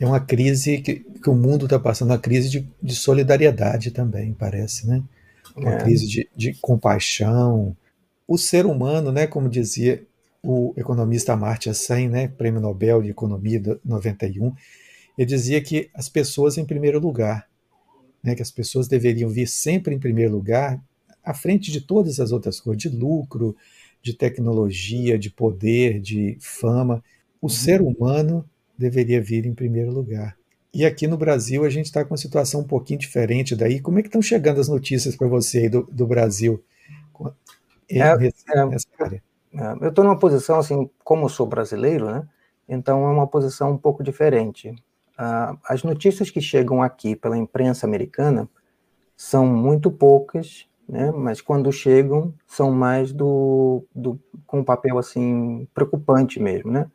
É 0.01 0.07
uma 0.07 0.21
crise 0.21 0.79
que, 0.79 1.01
que 1.01 1.29
o 1.29 1.35
mundo 1.35 1.67
está 1.67 1.79
passando, 1.79 2.13
uma 2.13 2.19
crise 2.19 2.49
de, 2.49 2.67
de, 2.83 2.95
solidariedade 2.95 3.91
também, 3.91 4.33
parece, 4.33 4.87
né? 4.87 5.03
Uma 5.55 5.75
é. 5.75 5.79
crise 5.79 6.07
de, 6.07 6.31
de 6.35 6.55
compaixão, 6.55 7.77
o 8.29 8.37
ser 8.37 8.67
humano, 8.67 9.11
né, 9.11 9.27
como 9.27 9.49
dizia 9.49 10.07
o 10.43 10.75
economista 10.77 11.33
Amartya 11.33 11.73
Sen, 11.73 12.09
né, 12.11 12.29
prêmio 12.29 12.61
Nobel 12.61 13.03
de 13.03 13.09
Economia 13.09 13.59
de 13.59 13.79
91, 13.83 14.55
ele 15.17 15.27
dizia 15.27 15.61
que 15.63 15.91
as 15.95 16.11
pessoas 16.11 16.59
em 16.59 16.65
primeiro 16.65 17.01
lugar, 17.01 17.49
né, 18.23 18.35
que 18.35 18.43
as 18.43 18.51
pessoas 18.51 18.87
deveriam 18.87 19.31
vir 19.31 19.49
sempre 19.49 19.95
em 19.95 19.99
primeiro 19.99 20.35
lugar, 20.35 20.79
à 21.25 21.33
frente 21.33 21.73
de 21.73 21.81
todas 21.81 22.21
as 22.21 22.31
outras 22.31 22.61
coisas, 22.61 22.83
de 22.83 22.91
lucro, 22.91 23.57
de 24.03 24.13
tecnologia, 24.13 25.19
de 25.19 25.31
poder, 25.31 25.99
de 25.99 26.37
fama. 26.41 27.03
O 27.41 27.47
uhum. 27.47 27.51
ser 27.51 27.81
humano 27.81 28.49
deveria 28.77 29.21
vir 29.21 29.47
em 29.47 29.55
primeiro 29.55 29.91
lugar. 29.91 30.37
E 30.73 30.85
aqui 30.85 31.07
no 31.07 31.17
Brasil 31.17 31.65
a 31.65 31.71
gente 31.71 31.87
está 31.87 32.05
com 32.05 32.11
uma 32.11 32.19
situação 32.19 32.61
um 32.61 32.65
pouquinho 32.65 33.01
diferente 33.01 33.57
daí. 33.57 33.81
Como 33.81 33.99
é 33.99 34.03
que 34.03 34.09
estão 34.09 34.23
chegando 34.23 34.61
as 34.61 34.69
notícias 34.69 35.17
para 35.17 35.27
você 35.27 35.59
aí 35.61 35.69
do, 35.69 35.83
do 35.91 36.07
Brasil? 36.07 36.63
É, 37.91 37.99
é, 37.99 38.67
nessa 38.67 38.89
área? 39.01 39.23
É, 39.53 39.85
eu 39.85 39.89
estou 39.89 40.05
numa 40.05 40.19
posição, 40.19 40.59
assim, 40.59 40.91
como 41.03 41.29
sou 41.29 41.47
brasileiro, 41.47 42.11
né? 42.11 42.29
Então 42.69 43.07
é 43.07 43.11
uma 43.11 43.27
posição 43.27 43.73
um 43.73 43.79
pouco 43.79 44.03
diferente. 44.03 44.71
Uh, 45.19 45.59
as 45.65 45.83
notícias 45.83 46.31
que 46.31 46.41
chegam 46.41 46.83
aqui 46.83 47.17
pela 47.17 47.37
imprensa 47.37 47.87
americana 47.87 48.49
são 49.17 49.47
muito 49.47 49.91
poucas, 49.91 50.69
né? 50.89 51.11
Mas 51.11 51.41
quando 51.41 51.73
chegam 51.73 52.33
são 52.47 52.71
mais 52.71 53.13
do, 53.13 53.85
do 53.95 54.21
com 54.47 54.61
um 54.61 54.65
papel 54.65 54.99
assim 54.99 55.67
preocupante 55.75 56.39
mesmo, 56.41 56.71
né? 56.71 56.89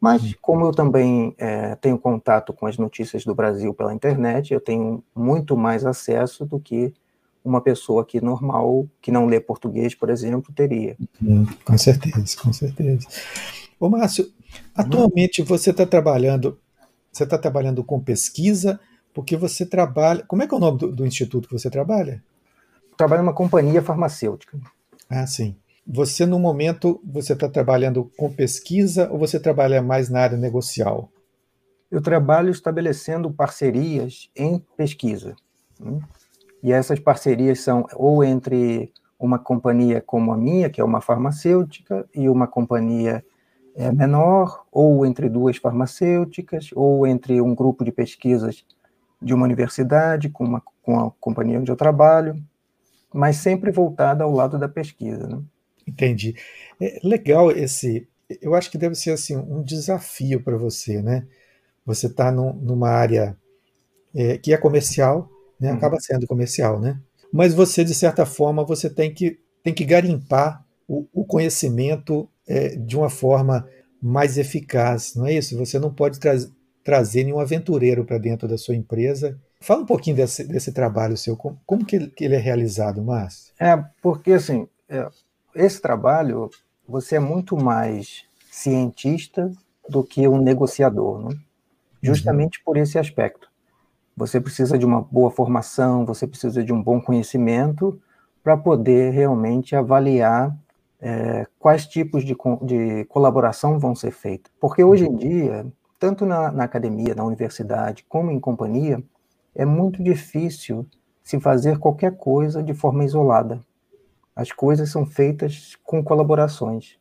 Mas 0.00 0.22
hum. 0.22 0.34
como 0.40 0.64
eu 0.64 0.72
também 0.72 1.34
é, 1.36 1.74
tenho 1.76 1.98
contato 1.98 2.52
com 2.52 2.66
as 2.66 2.78
notícias 2.78 3.24
do 3.24 3.34
Brasil 3.34 3.74
pela 3.74 3.92
internet, 3.92 4.54
eu 4.54 4.60
tenho 4.60 5.02
muito 5.14 5.56
mais 5.56 5.84
acesso 5.84 6.46
do 6.46 6.58
que 6.58 6.94
uma 7.48 7.60
pessoa 7.60 8.04
que 8.04 8.20
normal, 8.20 8.86
que 9.00 9.10
não 9.10 9.26
lê 9.26 9.40
português, 9.40 9.94
por 9.94 10.10
exemplo, 10.10 10.52
teria. 10.54 10.96
Hum, 11.22 11.46
com 11.64 11.78
certeza, 11.78 12.36
com 12.42 12.52
certeza. 12.52 13.06
Ô 13.80 13.88
Márcio, 13.88 14.30
atualmente 14.74 15.42
você 15.42 15.70
está 15.70 15.86
trabalhando, 15.86 16.58
você 17.12 17.24
está 17.24 17.38
trabalhando 17.38 17.82
com 17.84 18.00
pesquisa, 18.00 18.78
porque 19.14 19.36
você 19.36 19.64
trabalha. 19.64 20.24
Como 20.26 20.42
é 20.42 20.46
que 20.46 20.54
é 20.54 20.56
o 20.56 20.60
nome 20.60 20.78
do, 20.78 20.92
do 20.92 21.06
instituto 21.06 21.48
que 21.48 21.58
você 21.58 21.70
trabalha? 21.70 22.22
Trabalho 22.96 23.22
numa 23.22 23.34
companhia 23.34 23.82
farmacêutica. 23.82 24.58
Ah, 25.08 25.26
sim. 25.26 25.56
Você, 25.86 26.26
no 26.26 26.38
momento, 26.38 27.00
você 27.02 27.32
está 27.32 27.48
trabalhando 27.48 28.10
com 28.16 28.30
pesquisa 28.30 29.08
ou 29.10 29.18
você 29.18 29.40
trabalha 29.40 29.80
mais 29.80 30.10
na 30.10 30.20
área 30.20 30.36
negocial? 30.36 31.10
Eu 31.90 32.02
trabalho 32.02 32.50
estabelecendo 32.50 33.30
parcerias 33.30 34.28
em 34.36 34.58
pesquisa. 34.76 35.34
Hum. 35.80 36.00
E 36.62 36.72
essas 36.72 36.98
parcerias 36.98 37.60
são 37.60 37.86
ou 37.94 38.24
entre 38.24 38.92
uma 39.18 39.38
companhia 39.38 40.00
como 40.00 40.32
a 40.32 40.36
minha, 40.36 40.70
que 40.70 40.80
é 40.80 40.84
uma 40.84 41.00
farmacêutica, 41.00 42.08
e 42.14 42.28
uma 42.28 42.46
companhia 42.46 43.24
é, 43.74 43.90
menor, 43.92 44.64
ou 44.70 45.04
entre 45.04 45.28
duas 45.28 45.56
farmacêuticas, 45.56 46.70
ou 46.74 47.06
entre 47.06 47.40
um 47.40 47.54
grupo 47.54 47.84
de 47.84 47.92
pesquisas 47.92 48.64
de 49.20 49.34
uma 49.34 49.44
universidade 49.44 50.28
com, 50.28 50.44
uma, 50.44 50.62
com 50.82 50.98
a 50.98 51.10
companhia 51.20 51.58
onde 51.58 51.70
eu 51.70 51.76
trabalho, 51.76 52.40
mas 53.12 53.36
sempre 53.36 53.70
voltada 53.70 54.22
ao 54.22 54.32
lado 54.32 54.58
da 54.58 54.68
pesquisa. 54.68 55.26
Né? 55.26 55.42
Entendi. 55.86 56.36
É 56.80 57.00
legal 57.02 57.50
esse. 57.50 58.06
Eu 58.40 58.54
acho 58.54 58.70
que 58.70 58.78
deve 58.78 58.94
ser 58.94 59.12
assim 59.12 59.36
um 59.36 59.62
desafio 59.62 60.42
para 60.42 60.56
você, 60.56 61.00
né? 61.00 61.26
Você 61.86 62.06
está 62.06 62.30
num, 62.30 62.52
numa 62.52 62.90
área 62.90 63.36
é, 64.14 64.36
que 64.36 64.52
é 64.52 64.56
comercial, 64.58 65.30
né? 65.60 65.70
Uhum. 65.70 65.76
acaba 65.76 65.98
sendo 66.00 66.26
comercial, 66.26 66.80
né? 66.80 66.98
Mas 67.32 67.54
você, 67.54 67.84
de 67.84 67.94
certa 67.94 68.24
forma, 68.24 68.64
você 68.64 68.88
tem 68.88 69.12
que, 69.12 69.38
tem 69.62 69.74
que 69.74 69.84
garimpar 69.84 70.64
o, 70.86 71.06
o 71.12 71.24
conhecimento 71.24 72.28
é, 72.46 72.76
de 72.76 72.96
uma 72.96 73.10
forma 73.10 73.68
mais 74.00 74.38
eficaz, 74.38 75.14
não 75.14 75.26
é 75.26 75.34
isso? 75.34 75.58
Você 75.58 75.78
não 75.78 75.92
pode 75.92 76.18
tra 76.18 76.34
trazer 76.84 77.24
nenhum 77.24 77.38
aventureiro 77.38 78.02
para 78.02 78.16
dentro 78.16 78.48
da 78.48 78.56
sua 78.56 78.74
empresa. 78.74 79.38
Fala 79.60 79.82
um 79.82 79.86
pouquinho 79.86 80.16
desse, 80.16 80.42
desse 80.44 80.72
trabalho 80.72 81.18
seu, 81.18 81.36
como, 81.36 81.60
como 81.66 81.84
que, 81.84 81.96
ele, 81.96 82.06
que, 82.08 82.24
ele, 82.24 82.34
é 82.34 82.38
realizado, 82.38 83.02
Márcio? 83.02 83.52
É, 83.60 83.76
porque 84.00 84.32
assim, 84.32 84.66
é, 84.88 85.06
esse 85.54 85.82
trabalho, 85.82 86.48
você 86.88 87.16
é 87.16 87.20
muito 87.20 87.58
mais 87.58 88.24
cientista 88.50 89.52
do 89.86 90.02
que 90.02 90.26
um 90.26 90.40
negociador, 90.40 91.28
né? 91.28 91.36
justamente 92.02 92.58
uhum. 92.58 92.64
por 92.64 92.76
esse 92.78 92.98
aspecto. 92.98 93.47
Você 94.18 94.40
precisa 94.40 94.76
de 94.76 94.84
uma 94.84 95.00
boa 95.00 95.30
formação, 95.30 96.04
você 96.04 96.26
precisa 96.26 96.64
de 96.64 96.72
um 96.72 96.82
bom 96.82 97.00
conhecimento 97.00 98.00
para 98.42 98.56
poder 98.56 99.12
realmente 99.12 99.76
avaliar 99.76 100.58
é, 101.00 101.46
quais 101.56 101.86
tipos 101.86 102.24
de, 102.24 102.36
de 102.62 103.04
colaboração 103.04 103.78
vão 103.78 103.94
ser 103.94 104.10
feitos. 104.10 104.50
Porque 104.58 104.82
hoje 104.82 105.06
em 105.06 105.14
dia, 105.14 105.64
tanto 106.00 106.26
na, 106.26 106.50
na 106.50 106.64
academia, 106.64 107.14
na 107.14 107.22
universidade, 107.22 108.04
como 108.08 108.32
em 108.32 108.40
companhia, 108.40 109.00
é 109.54 109.64
muito 109.64 110.02
difícil 110.02 110.84
se 111.22 111.38
fazer 111.38 111.78
qualquer 111.78 112.16
coisa 112.16 112.60
de 112.60 112.74
forma 112.74 113.04
isolada. 113.04 113.64
As 114.34 114.50
coisas 114.50 114.90
são 114.90 115.06
feitas 115.06 115.76
com 115.84 116.02
colaborações. 116.02 116.98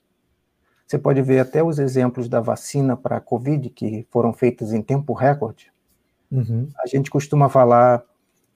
Você 0.86 1.00
pode 1.00 1.24
ver 1.24 1.40
até 1.40 1.64
os 1.64 1.80
exemplos 1.80 2.30
da 2.30 2.40
vacina 2.40 2.96
para 2.96 3.18
a 3.18 3.22
Covid, 3.22 3.72
que 3.72 4.06
foram 4.12 4.34
feitas 4.34 4.72
em 4.72 4.84
tempo 4.84 5.14
recorde. 5.14 5.72
Uhum. 6.32 6.68
A 6.84 6.88
gente 6.88 7.10
costuma 7.10 7.50
falar, 7.50 8.04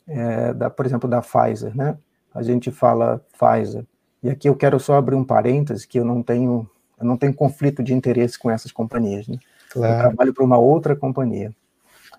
é, 0.08 0.54
da, 0.54 0.70
por 0.70 0.86
exemplo, 0.86 1.10
da 1.10 1.22
Pfizer, 1.22 1.76
né? 1.76 1.98
A 2.34 2.42
gente 2.42 2.72
fala 2.72 3.24
Pfizer. 3.38 3.86
E 4.24 4.30
aqui 4.30 4.48
eu 4.48 4.56
quero 4.56 4.80
só 4.80 4.96
abrir 4.96 5.16
um 5.16 5.24
parêntese, 5.24 5.88
que 5.88 6.00
eu 6.00 6.06
não 6.06 6.22
tenho, 6.22 6.70
eu 7.00 7.06
não 7.06 7.18
tenho 7.18 7.34
conflito 7.34 7.82
de 7.84 7.94
interesse 7.94 8.38
com 8.38 8.50
essas 8.50 8.72
companhias. 8.72 9.28
Né? 9.28 9.38
Claro. 9.70 9.94
Eu 9.94 10.00
trabalho 10.00 10.34
para 10.34 10.44
uma 10.44 10.58
outra 10.58 10.96
companhia. 10.96 11.54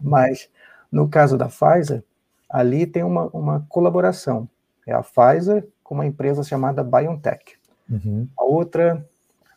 Mas, 0.01 0.49
no 0.91 1.09
caso 1.09 1.37
da 1.37 1.49
Pfizer, 1.49 2.03
ali 2.51 2.87
tem 2.87 3.03
uma, 3.03 3.27
uma 3.33 3.65
colaboração. 3.69 4.49
É 4.87 4.93
a 4.93 5.03
Pfizer 5.03 5.67
com 5.83 5.95
uma 5.95 6.07
empresa 6.07 6.43
chamada 6.43 6.83
BioNTech. 6.83 7.57
Uhum. 7.91 8.27
A 8.37 8.45
outra 8.45 9.07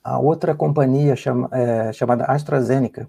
a 0.06 0.20
outra 0.20 0.54
companhia 0.54 1.16
chama, 1.16 1.50
é, 1.52 1.92
chamada 1.92 2.26
AstraZeneca. 2.26 3.08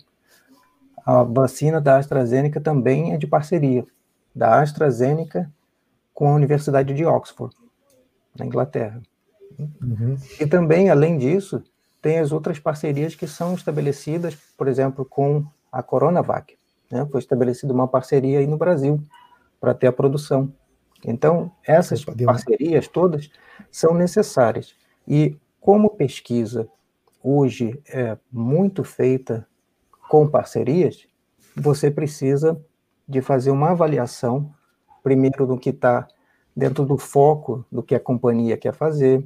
A 1.07 1.23
vacina 1.23 1.81
da 1.81 1.99
AstraZeneca 1.99 2.61
também 2.61 3.13
é 3.13 3.17
de 3.17 3.29
parceria 3.29 3.87
da 4.35 4.61
AstraZeneca 4.61 5.49
com 6.13 6.29
a 6.29 6.35
Universidade 6.35 6.93
de 6.93 7.07
Oxford, 7.07 7.55
na 8.37 8.45
Inglaterra. 8.45 9.01
Uhum. 9.59 10.17
E 10.41 10.47
também, 10.47 10.91
além 10.91 11.17
disso, 11.17 11.63
tem 12.03 12.19
as 12.19 12.33
outras 12.33 12.59
parcerias 12.59 13.15
que 13.15 13.29
são 13.29 13.55
estabelecidas, 13.55 14.35
por 14.57 14.67
exemplo, 14.67 15.05
com 15.05 15.47
a 15.71 15.83
Coronavac. 15.83 16.57
Né? 16.91 17.07
Foi 17.11 17.21
estabelecida 17.21 17.73
uma 17.73 17.87
parceria 17.87 18.41
aí 18.41 18.47
no 18.47 18.57
Brasil 18.57 19.01
para 19.61 19.75
ter 19.75 19.87
a 19.87 19.93
produção. 19.93 20.53
Então, 21.05 21.53
essas 21.65 22.05
parcerias 22.05 22.89
todas 22.89 23.31
são 23.71 23.95
necessárias. 23.95 24.75
E 25.07 25.37
como 25.61 25.91
pesquisa 25.91 26.69
hoje 27.23 27.81
é 27.89 28.17
muito 28.31 28.83
feita 28.83 29.47
com 30.09 30.29
parcerias, 30.29 31.07
você 31.55 31.91
precisa 31.91 32.61
de 33.09 33.21
fazer 33.21 33.51
uma 33.51 33.71
avaliação, 33.71 34.53
primeiro 35.03 35.47
do 35.47 35.59
que 35.59 35.71
está 35.71 36.07
dentro 36.55 36.85
do 36.85 36.97
foco 36.97 37.65
do 37.71 37.83
que 37.83 37.95
a 37.95 38.01
companhia 38.01 38.57
quer 38.57 38.73
fazer, 38.73 39.25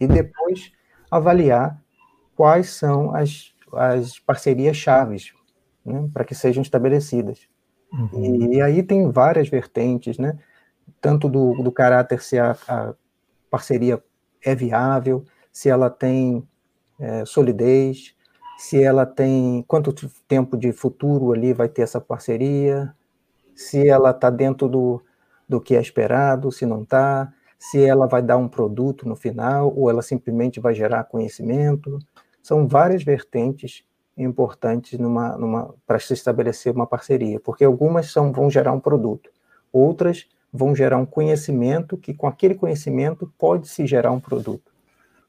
e 0.00 0.06
depois 0.06 0.72
avaliar 1.10 1.80
quais 2.34 2.70
são 2.70 3.14
as, 3.14 3.54
as 3.72 4.18
parcerias 4.18 4.76
chaves 4.76 5.32
né, 5.84 6.08
para 6.12 6.24
que 6.24 6.34
sejam 6.34 6.62
estabelecidas. 6.62 7.48
Uhum. 7.92 8.52
E, 8.52 8.56
e, 8.56 8.62
aí 8.62 8.82
tem 8.82 9.10
várias 9.10 9.48
vertentes, 9.48 10.18
né? 10.18 10.36
tanto 11.00 11.28
do, 11.28 11.62
do 11.62 11.70
caráter 11.70 12.20
se 12.22 12.38
a, 12.38 12.56
a 12.66 12.94
parceria 13.50 14.02
é 14.42 14.54
viável, 14.54 15.24
se 15.52 15.68
ela 15.68 15.88
tem 15.88 16.46
é, 16.98 17.24
solidez, 17.24 18.14
se 18.56 18.82
ela 18.82 19.04
tem 19.04 19.64
quanto 19.66 19.92
tempo 20.26 20.56
de 20.56 20.72
futuro 20.72 21.32
ali 21.32 21.52
vai 21.52 21.68
ter 21.68 21.82
essa 21.82 22.00
parceria, 22.00 22.94
se 23.54 23.88
ela 23.88 24.10
está 24.10 24.30
dentro 24.30 24.68
do, 24.68 25.02
do 25.48 25.60
que 25.60 25.76
é 25.76 25.80
esperado, 25.80 26.50
se 26.50 26.66
não 26.66 26.82
está, 26.82 27.32
se 27.58 27.82
ela 27.82 28.06
vai 28.06 28.22
dar 28.22 28.36
um 28.36 28.48
produto 28.48 29.08
no 29.08 29.16
final 29.16 29.72
ou 29.74 29.88
ela 29.88 30.02
simplesmente 30.02 30.60
vai 30.60 30.74
gerar 30.74 31.04
conhecimento. 31.04 31.98
São 32.42 32.68
várias 32.68 33.02
vertentes 33.02 33.84
importantes 34.16 34.98
numa, 34.98 35.36
numa, 35.36 35.74
para 35.86 35.98
se 35.98 36.12
estabelecer 36.12 36.74
uma 36.74 36.86
parceria, 36.86 37.40
porque 37.40 37.64
algumas 37.64 38.12
são, 38.12 38.32
vão 38.32 38.50
gerar 38.50 38.72
um 38.72 38.80
produto, 38.80 39.30
outras 39.72 40.28
vão 40.52 40.74
gerar 40.74 40.98
um 40.98 41.06
conhecimento 41.06 41.96
que 41.96 42.14
com 42.14 42.26
aquele 42.26 42.54
conhecimento 42.54 43.32
pode 43.38 43.66
se 43.68 43.86
gerar 43.86 44.12
um 44.12 44.20
produto. 44.20 44.73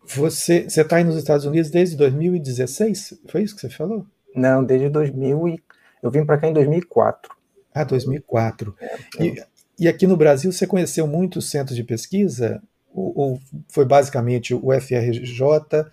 Você 0.07 0.65
está 0.67 0.97
aí 0.97 1.03
nos 1.03 1.15
Estados 1.15 1.45
Unidos 1.45 1.71
desde 1.71 1.95
2016? 1.95 3.21
Foi 3.27 3.43
isso 3.43 3.55
que 3.55 3.61
você 3.61 3.69
falou? 3.69 4.05
Não, 4.35 4.63
desde 4.63 4.89
2000 4.89 5.47
e 5.47 5.63
eu 6.03 6.11
vim 6.11 6.25
para 6.25 6.37
cá 6.37 6.47
em 6.47 6.53
2004. 6.53 7.33
Ah, 7.73 7.83
2004. 7.83 8.75
É, 8.79 8.97
e, 9.23 9.43
e, 9.79 9.87
aqui 9.87 10.05
no 10.05 10.15
Brasil 10.15 10.51
você 10.51 10.67
conheceu 10.67 11.07
muitos 11.07 11.49
centros 11.49 11.75
de 11.75 11.83
pesquisa? 11.83 12.61
Ou, 12.93 13.13
ou 13.15 13.39
foi 13.67 13.85
basicamente 13.85 14.53
o 14.53 14.71
FRJ 14.79 15.85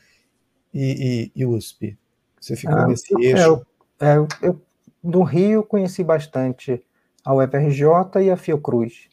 e, 0.72 1.31
e, 1.35 1.46
USP? 1.46 1.96
Você 2.40 2.55
ficou 2.55 2.77
ah, 2.77 2.87
nesse 2.87 3.14
é, 3.14 3.27
eixo? 3.27 3.66
É, 3.98 4.16
eu, 4.16 4.29
eu, 4.42 4.62
no 5.03 5.22
Rio 5.22 5.62
conheci 5.62 6.05
bastante 6.05 6.85
a 7.25 7.35
UFRJ 7.35 8.22
e 8.22 8.31
a 8.31 8.37
Fiocruz. 8.37 9.09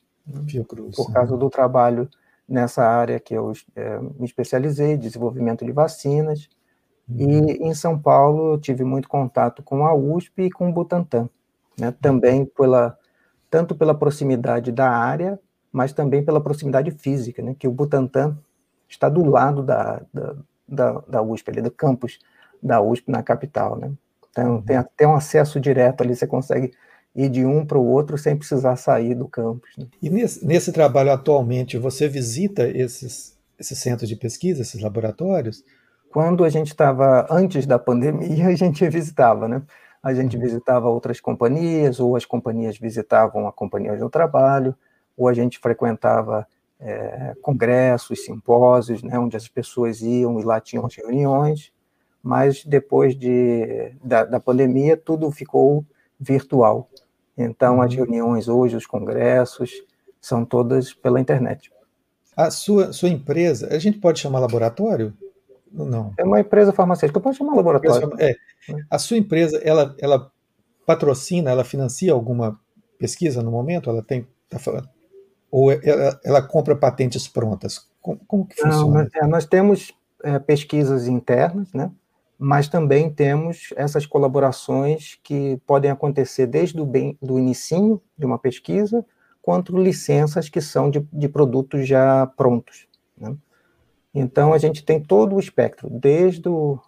Fiocruz. 0.47 0.95
Por 0.95 1.11
causa 1.11 1.37
do 1.37 1.49
trabalho 1.49 2.09
nessa 2.49 2.83
área 2.83 3.19
que 3.19 3.33
eu 3.33 3.53
é, 3.75 3.99
me 3.99 4.25
especializei, 4.25 4.97
desenvolvimento 4.97 5.63
de 5.63 5.71
vacinas. 5.71 6.49
Uhum. 7.07 7.17
E 7.17 7.67
em 7.67 7.73
São 7.73 7.97
Paulo 7.97 8.53
eu 8.53 8.59
tive 8.59 8.83
muito 8.83 9.07
contato 9.07 9.61
com 9.61 9.85
a 9.85 9.93
USP 9.93 10.43
e 10.43 10.51
com 10.51 10.69
o 10.69 10.73
Butantan, 10.73 11.29
né? 11.77 11.93
também 12.01 12.45
pela, 12.45 12.97
tanto 13.49 13.75
pela 13.75 13.93
proximidade 13.93 14.71
da 14.71 14.89
área, 14.89 15.39
mas 15.71 15.93
também 15.93 16.25
pela 16.25 16.41
proximidade 16.41 16.89
física, 16.91 17.43
né? 17.43 17.55
que 17.57 17.67
o 17.67 17.71
Butantan 17.71 18.37
está 18.87 19.07
do 19.07 19.23
lado 19.23 19.61
da, 19.61 20.01
da, 20.11 20.35
da, 20.67 20.91
da 21.07 21.21
USP, 21.21 21.51
ali 21.51 21.61
do 21.61 21.71
campus 21.71 22.19
da 22.61 22.81
USP 22.81 23.11
na 23.11 23.21
capital. 23.21 23.77
Né? 23.77 23.91
Então 24.31 24.55
uhum. 24.55 24.61
tem 24.61 24.77
até 24.77 25.07
um 25.07 25.13
acesso 25.13 25.59
direto 25.59 26.01
ali, 26.01 26.15
você 26.15 26.25
consegue 26.25 26.71
ir 27.15 27.29
de 27.29 27.45
um 27.45 27.65
para 27.65 27.77
o 27.77 27.85
outro 27.85 28.17
sem 28.17 28.37
precisar 28.37 28.75
sair 28.75 29.15
do 29.15 29.27
campus. 29.27 29.69
Né? 29.77 29.87
E 30.01 30.09
nesse, 30.09 30.45
nesse, 30.45 30.71
trabalho 30.71 31.11
atualmente, 31.11 31.77
você 31.77 32.07
visita 32.07 32.67
esses, 32.67 33.37
esses 33.59 33.77
centros 33.77 34.07
de 34.07 34.15
pesquisa, 34.15 34.61
esses 34.61 34.81
laboratórios? 34.81 35.63
Quando 36.11 36.43
a 36.43 36.49
gente 36.49 36.67
estava, 36.67 37.27
antes 37.29 37.65
da 37.65 37.77
pandemia, 37.77 38.47
a 38.49 38.55
gente 38.55 38.87
visitava, 38.89 39.47
né? 39.47 39.61
A 40.01 40.13
gente 40.13 40.37
uhum. 40.37 40.43
visitava 40.43 40.87
outras 40.87 41.19
companhias, 41.19 41.99
ou 41.99 42.15
as 42.15 42.25
companhias 42.25 42.77
visitavam 42.77 43.47
a 43.47 43.51
companhia 43.51 43.97
do 43.97 44.09
trabalho, 44.09 44.73
ou 45.17 45.27
a 45.27 45.33
gente 45.33 45.59
frequentava 45.59 46.47
é, 46.79 47.35
congressos, 47.41 48.23
simpósios, 48.23 49.03
né, 49.03 49.19
onde 49.19 49.35
as 49.35 49.47
pessoas 49.47 50.01
iam 50.01 50.39
e 50.39 50.43
lá 50.43 50.61
tinham 50.61 50.85
as 50.85 50.95
reuniões, 50.95 51.73
mas 52.23 52.63
depois 52.63 53.15
de, 53.15 53.93
da, 54.03 54.23
da 54.23 54.39
pandemia 54.39 54.95
tudo 54.95 55.29
ficou 55.31 55.85
virtual. 56.19 56.89
Então, 57.37 57.81
as 57.81 57.91
uhum. 57.91 57.97
reuniões 57.97 58.47
hoje, 58.47 58.75
os 58.75 58.85
congressos, 58.85 59.71
são 60.19 60.43
todas 60.43 60.93
pela 60.93 61.19
internet. 61.19 61.71
A 62.35 62.51
sua, 62.51 62.91
sua 62.93 63.09
empresa, 63.09 63.67
a 63.71 63.79
gente 63.79 63.99
pode 63.99 64.19
chamar 64.19 64.39
laboratório? 64.39 65.13
Não. 65.71 66.13
É 66.17 66.23
uma 66.23 66.39
empresa 66.39 66.73
farmacêutica, 66.73 67.19
pode 67.19 67.37
chamar 67.37 67.55
laboratório. 67.55 68.11
É. 68.19 68.33
A 68.89 68.97
sua 68.97 69.17
empresa, 69.17 69.59
ela, 69.63 69.95
ela 69.99 70.31
patrocina, 70.85 71.51
ela 71.51 71.63
financia 71.63 72.11
alguma 72.11 72.59
pesquisa 72.97 73.41
no 73.41 73.51
momento? 73.51 73.89
Ela 73.89 74.01
tem. 74.01 74.27
Tá 74.49 74.57
ou 75.51 75.71
ela, 75.71 76.19
ela, 76.23 76.41
compra 76.41 76.75
patentes 76.75 77.27
prontas? 77.27 77.87
Como, 78.01 78.19
como 78.27 78.47
que 78.47 78.55
funciona? 78.55 78.85
Não, 78.85 78.91
nós, 78.91 79.09
é, 79.15 79.27
nós 79.27 79.45
temos 79.45 79.93
é, 80.23 80.39
pesquisas 80.39 81.07
internas, 81.07 81.71
né? 81.73 81.91
Mas 82.41 82.69
também 82.69 83.09
temos 83.09 83.73
essas 83.75 84.05
colaborações 84.05 85.19
que 85.21 85.61
podem 85.67 85.91
acontecer 85.91 86.47
desde 86.47 86.79
o 86.79 86.85
bem, 86.85 87.17
do 87.21 87.37
inicinho 87.37 88.01
de 88.17 88.25
uma 88.25 88.39
pesquisa, 88.39 89.05
quanto 89.41 89.77
licenças 89.77 90.47
que 90.47 90.61
são 90.61 90.89
de, 90.89 91.05
de 91.11 91.27
produtos 91.27 91.85
já 91.85 92.25
prontos. 92.37 92.87
Né? 93.17 93.35
Então, 94.15 94.53
a 94.53 94.57
gente 94.57 94.85
tem 94.85 95.01
todo 95.01 95.35
o 95.35 95.39
espectro, 95.39 95.89
desde 95.89 96.47
o, 96.47 96.79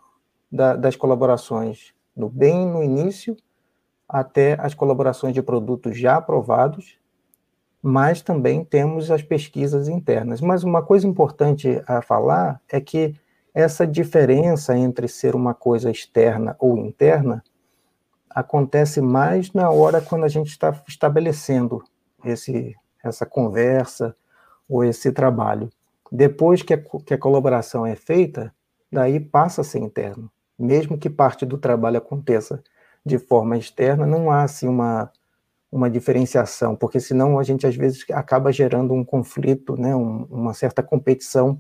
da, 0.50 0.78
das 0.78 0.96
colaborações 0.96 1.94
no 2.16 2.30
bem 2.30 2.66
no 2.66 2.82
início, 2.82 3.36
até 4.08 4.56
as 4.58 4.74
colaborações 4.74 5.34
de 5.34 5.42
produtos 5.42 5.98
já 5.98 6.16
aprovados, 6.16 6.98
mas 7.82 8.22
também 8.22 8.64
temos 8.64 9.12
as 9.12 9.22
pesquisas 9.22 9.90
internas. 9.90 10.40
Mas 10.40 10.64
uma 10.64 10.82
coisa 10.82 11.08
importante 11.08 11.82
a 11.86 12.02
falar 12.02 12.62
é 12.70 12.80
que 12.80 13.16
essa 13.54 13.86
diferença 13.86 14.78
entre 14.78 15.08
ser 15.08 15.36
uma 15.36 15.54
coisa 15.54 15.92
externa 15.92 16.56
ou 16.60 16.78
interna 16.78 17.44
acontece 18.30 19.02
mais 19.02 19.52
na 19.52 19.70
hora 19.70 20.02
quando 20.02 20.24
a 20.24 20.30
gente 20.30 20.50
está 20.50 20.74
estabelecendo 20.88 21.84
esse, 22.24 22.76
essa 23.04 23.26
conversa 23.26 24.16
ou 24.70 24.84
esse 24.84 25.12
trabalho. 25.12 25.70
Depois 26.12 26.62
que 26.62 26.74
a, 26.74 26.78
que 26.78 27.14
a 27.14 27.18
colaboração 27.18 27.86
é 27.86 27.96
feita, 27.96 28.54
daí 28.92 29.20
passa 29.20 29.62
a 29.62 29.64
ser 29.64 29.80
interno. 29.80 30.32
Mesmo 30.58 30.98
que 30.98 31.10
parte 31.10 31.46
do 31.46 31.58
trabalho 31.58 31.98
aconteça 31.98 32.64
de 33.06 33.18
forma 33.18 33.58
externa, 33.58 34.06
não 34.06 34.30
há 34.30 34.44
assim 34.44 34.68
uma, 34.68 35.12
uma 35.72 35.90
diferenciação, 35.90 36.76
porque 36.76 37.00
senão 37.00 37.40
a 37.40 37.44
gente 37.44 37.66
às 37.66 37.76
vezes 37.76 38.06
acaba 38.12 38.52
gerando 38.52 38.94
um 38.94 39.04
conflito, 39.04 39.76
né, 39.76 39.96
um, 39.96 40.26
uma 40.30 40.54
certa 40.54 40.84
competição, 40.84 41.60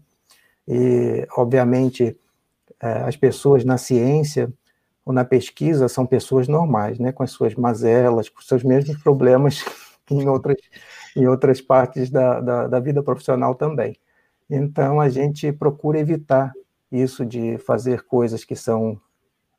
e 0.67 1.27
obviamente 1.35 2.17
é, 2.81 2.91
as 3.03 3.15
pessoas 3.15 3.63
na 3.63 3.77
ciência 3.77 4.51
ou 5.05 5.13
na 5.13 5.25
pesquisa 5.25 5.87
são 5.87 6.05
pessoas 6.05 6.47
normais, 6.47 6.99
né, 6.99 7.11
com 7.11 7.23
as 7.23 7.31
suas 7.31 7.55
mazelas, 7.55 8.29
com 8.29 8.39
os 8.39 8.47
seus 8.47 8.63
mesmos 8.63 8.97
problemas 9.01 9.63
em 10.09 10.27
outras, 10.27 10.57
em 11.15 11.27
outras 11.27 11.61
partes 11.61 12.09
da, 12.09 12.39
da, 12.39 12.67
da 12.67 12.79
vida 12.79 13.01
profissional 13.01 13.55
também. 13.55 13.97
Então 14.49 14.99
a 14.99 15.09
gente 15.09 15.51
procura 15.51 15.99
evitar 15.99 16.53
isso 16.91 17.25
de 17.25 17.57
fazer 17.59 18.03
coisas 18.03 18.43
que 18.43 18.55
são 18.55 18.99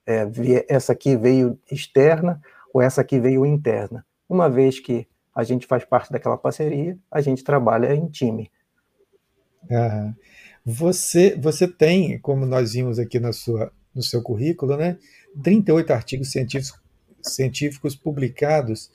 é, 0.07 0.27
essa 0.69 0.93
aqui 0.93 1.17
veio 1.17 1.59
externa 1.71 2.41
ou 2.75 2.83
essa 2.83 3.01
aqui 3.01 3.19
veio 3.19 3.47
interna 3.47 4.05
uma 4.33 4.49
vez 4.49 4.81
que 4.81 5.07
a 5.35 5.45
gente 5.45 5.67
faz 5.67 5.85
parte 5.85 6.11
daquela 6.11 6.39
parceria, 6.39 6.99
a 7.11 7.21
gente 7.21 7.45
trabalha 7.45 7.95
em 7.95 8.07
time. 8.07 8.51
Uhum. 9.71 10.15
Você, 10.65 11.37
você 11.37 11.67
tem, 11.67 12.19
como 12.21 12.47
nós 12.47 12.73
vimos 12.73 12.99
aqui 12.99 13.19
na 13.19 13.33
sua, 13.33 13.73
no 13.95 14.03
seu 14.03 14.23
currículo, 14.23 14.77
né, 14.77 14.97
38 15.43 15.93
artigos 15.93 16.31
científicos, 16.31 16.81
científicos 17.23 17.97
publicados 17.97 18.91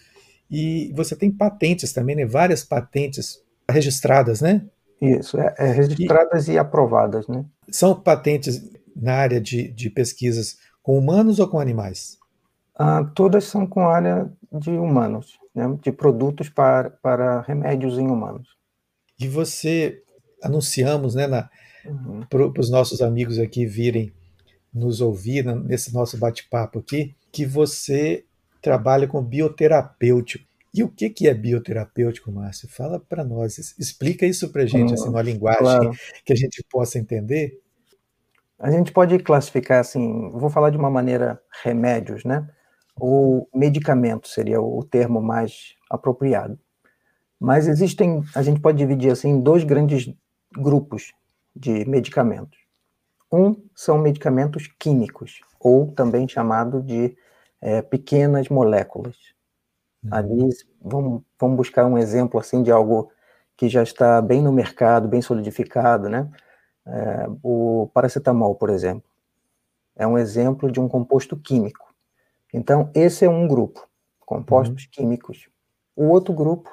e 0.50 0.92
você 0.96 1.16
tem 1.16 1.32
patentes 1.32 1.92
também, 1.92 2.16
né, 2.16 2.26
várias 2.26 2.64
patentes 2.64 3.42
registradas, 3.70 4.42
né? 4.42 4.66
Isso, 5.02 5.40
é, 5.40 5.54
é 5.58 5.72
registradas 5.72 6.48
e, 6.48 6.54
e, 6.54 6.58
aprovadas, 6.58 7.28
né? 7.28 7.46
São 7.70 8.00
patentes 8.00 8.70
na 8.96 9.14
área 9.14 9.40
de, 9.40 9.68
de 9.70 9.90
pesquisas 9.90 10.58
com 10.82 10.98
humanos 10.98 11.40
ou 11.40 11.48
com 11.48 11.60
animais? 11.60 12.18
Ah, 12.76 13.04
todas 13.04 13.44
são 13.44 13.68
com 13.68 13.88
área 13.88 14.32
de 14.52 14.72
humanos, 14.72 15.38
né, 15.54 15.66
de 15.82 15.92
produtos 15.92 16.50
para, 16.50 16.90
para 16.90 17.42
remédios 17.42 17.98
em 17.98 18.08
humanos. 18.08 18.56
E 19.20 19.28
você, 19.28 20.04
anunciamos 20.44 21.16
né, 21.16 21.28
uhum. 21.86 22.22
para 22.30 22.60
os 22.60 22.70
nossos 22.70 23.02
amigos 23.02 23.40
aqui 23.40 23.66
virem 23.66 24.12
nos 24.74 25.02
ouvir 25.02 25.46
nesse 25.46 25.94
nosso 25.94 26.18
bate-papo 26.18 26.80
aqui, 26.80 27.16
que 27.32 27.46
você 27.46 28.26
trabalha 28.62 29.08
com 29.08 29.24
bioterapêutico. 29.24 30.46
E 30.74 30.84
o 30.84 30.90
que, 30.90 31.10
que 31.10 31.28
é 31.28 31.34
bioterapêutico, 31.34 32.32
Márcio? 32.32 32.70
Fala 32.70 33.00
para 33.00 33.24
nós, 33.24 33.58
explica 33.80 34.26
isso 34.26 34.50
para 34.50 34.64
a 34.64 34.66
gente, 34.66 34.94
assim, 34.94 35.06
numa 35.08 35.22
linguagem 35.22 35.62
claro. 35.62 35.92
que 36.24 36.34
a 36.34 36.36
gente 36.36 36.64
possa 36.70 37.00
entender. 37.00 37.60
A 38.60 38.70
gente 38.70 38.92
pode 38.92 39.18
classificar 39.20 39.80
assim, 39.80 40.30
vou 40.32 40.50
falar 40.50 40.70
de 40.70 40.78
uma 40.78 40.90
maneira 40.90 41.42
remédios, 41.64 42.24
né? 42.24 42.48
ou 43.00 43.48
medicamento 43.54 44.28
seria 44.28 44.62
o 44.62 44.84
termo 44.84 45.22
mais 45.22 45.76
apropriado. 45.90 46.58
Mas 47.40 47.68
existem, 47.68 48.24
a 48.36 48.42
gente 48.42 48.60
pode 48.60 48.78
dividir 48.78 49.12
assim 49.12 49.30
em 49.30 49.42
dois 49.42 49.64
grandes 49.64 50.12
grupos 50.58 51.14
de 51.56 51.86
medicamentos. 51.86 52.58
Um 53.32 53.56
são 53.76 53.98
medicamentos 53.98 54.68
químicos, 54.80 55.42
ou 55.60 55.92
também 55.92 56.28
chamado 56.28 56.82
de 56.82 57.16
é, 57.62 57.82
pequenas 57.82 58.50
moléculas. 58.50 59.18
Uhum. 60.04 60.10
Ali, 60.14 60.50
vamos, 60.82 61.24
vamos 61.40 61.58
buscar 61.58 61.86
um 61.86 61.98
exemplo 61.98 62.40
assim 62.40 62.64
de 62.64 62.72
algo 62.72 63.12
que 63.56 63.68
já 63.68 63.84
está 63.84 64.22
bem 64.22 64.42
no 64.42 64.52
mercado, 64.52 65.08
bem 65.08 65.22
solidificado, 65.22 66.08
né? 66.10 66.30
É, 66.86 67.28
o 67.44 67.90
paracetamol, 67.94 68.56
por 68.56 68.70
exemplo, 68.70 69.04
é 69.96 70.08
um 70.08 70.18
exemplo 70.18 70.72
de 70.72 70.80
um 70.80 70.88
composto 70.88 71.36
químico 71.36 71.88
então, 72.54 72.90
esse 72.96 73.26
é 73.26 73.30
um 73.30 73.48
grupo, 73.48 73.88
compostos 74.26 74.84
uhum. 74.84 74.90
químicos. 74.92 75.50
O 75.96 76.06
outro 76.06 76.34
grupo 76.34 76.70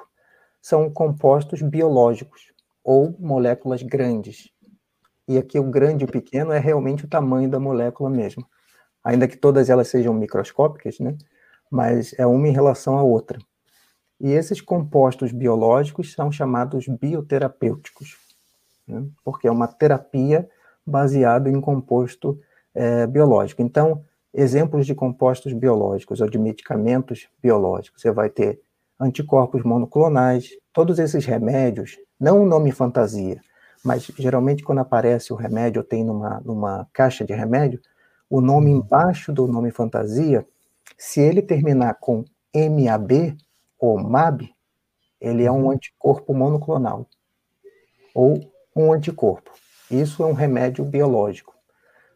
são 0.61 0.89
compostos 0.89 1.61
biológicos, 1.61 2.53
ou 2.85 3.15
moléculas 3.19 3.81
grandes. 3.81 4.51
E 5.27 5.39
aqui 5.39 5.57
o 5.57 5.63
grande 5.63 6.03
e 6.03 6.05
o 6.05 6.11
pequeno 6.11 6.51
é 6.51 6.59
realmente 6.59 7.03
o 7.03 7.07
tamanho 7.07 7.49
da 7.49 7.59
molécula 7.59 8.11
mesmo. 8.11 8.45
Ainda 9.03 9.27
que 9.27 9.35
todas 9.35 9.71
elas 9.71 9.87
sejam 9.87 10.13
microscópicas, 10.13 10.99
né? 10.99 11.17
mas 11.69 12.13
é 12.19 12.27
uma 12.27 12.47
em 12.47 12.51
relação 12.51 12.95
à 12.99 13.01
outra. 13.01 13.39
E 14.21 14.31
esses 14.31 14.61
compostos 14.61 15.31
biológicos 15.31 16.13
são 16.13 16.31
chamados 16.31 16.87
bioterapêuticos, 16.87 18.17
né? 18.87 19.03
porque 19.23 19.47
é 19.47 19.51
uma 19.51 19.67
terapia 19.67 20.47
baseada 20.85 21.49
em 21.49 21.59
composto 21.59 22.39
é, 22.75 23.07
biológico. 23.07 23.63
Então, 23.63 24.03
exemplos 24.31 24.85
de 24.85 24.93
compostos 24.93 25.53
biológicos 25.53 26.21
ou 26.21 26.29
de 26.29 26.37
medicamentos 26.37 27.27
biológicos. 27.41 27.99
Você 28.03 28.11
vai 28.11 28.29
ter 28.29 28.61
anticorpos 28.99 29.63
monoclonais, 29.63 30.49
todos 30.71 30.99
esses 30.99 31.25
remédios, 31.25 31.97
não 32.19 32.43
o 32.43 32.45
nome 32.45 32.71
fantasia, 32.71 33.41
mas 33.83 34.03
geralmente 34.17 34.63
quando 34.63 34.79
aparece 34.79 35.31
o 35.31 35.35
remédio 35.35 35.81
ou 35.81 35.87
tem 35.87 36.03
numa, 36.03 36.41
numa 36.43 36.87
caixa 36.91 37.23
de 37.23 37.33
remédio, 37.33 37.79
o 38.29 38.41
nome 38.41 38.71
uhum. 38.71 38.77
embaixo 38.77 39.31
do 39.31 39.47
nome 39.47 39.71
fantasia, 39.71 40.45
se 40.97 41.19
ele 41.19 41.41
terminar 41.41 41.95
com 41.99 42.25
MAB 42.53 43.37
ou 43.79 44.01
MAB, 44.01 44.49
ele 45.19 45.43
é 45.43 45.51
um 45.51 45.65
uhum. 45.65 45.71
anticorpo 45.71 46.33
monoclonal 46.33 47.07
ou 48.13 48.39
um 48.75 48.91
anticorpo. 48.91 49.51
Isso 49.89 50.23
é 50.23 50.25
um 50.25 50.33
remédio 50.33 50.83
biológico. 50.83 51.53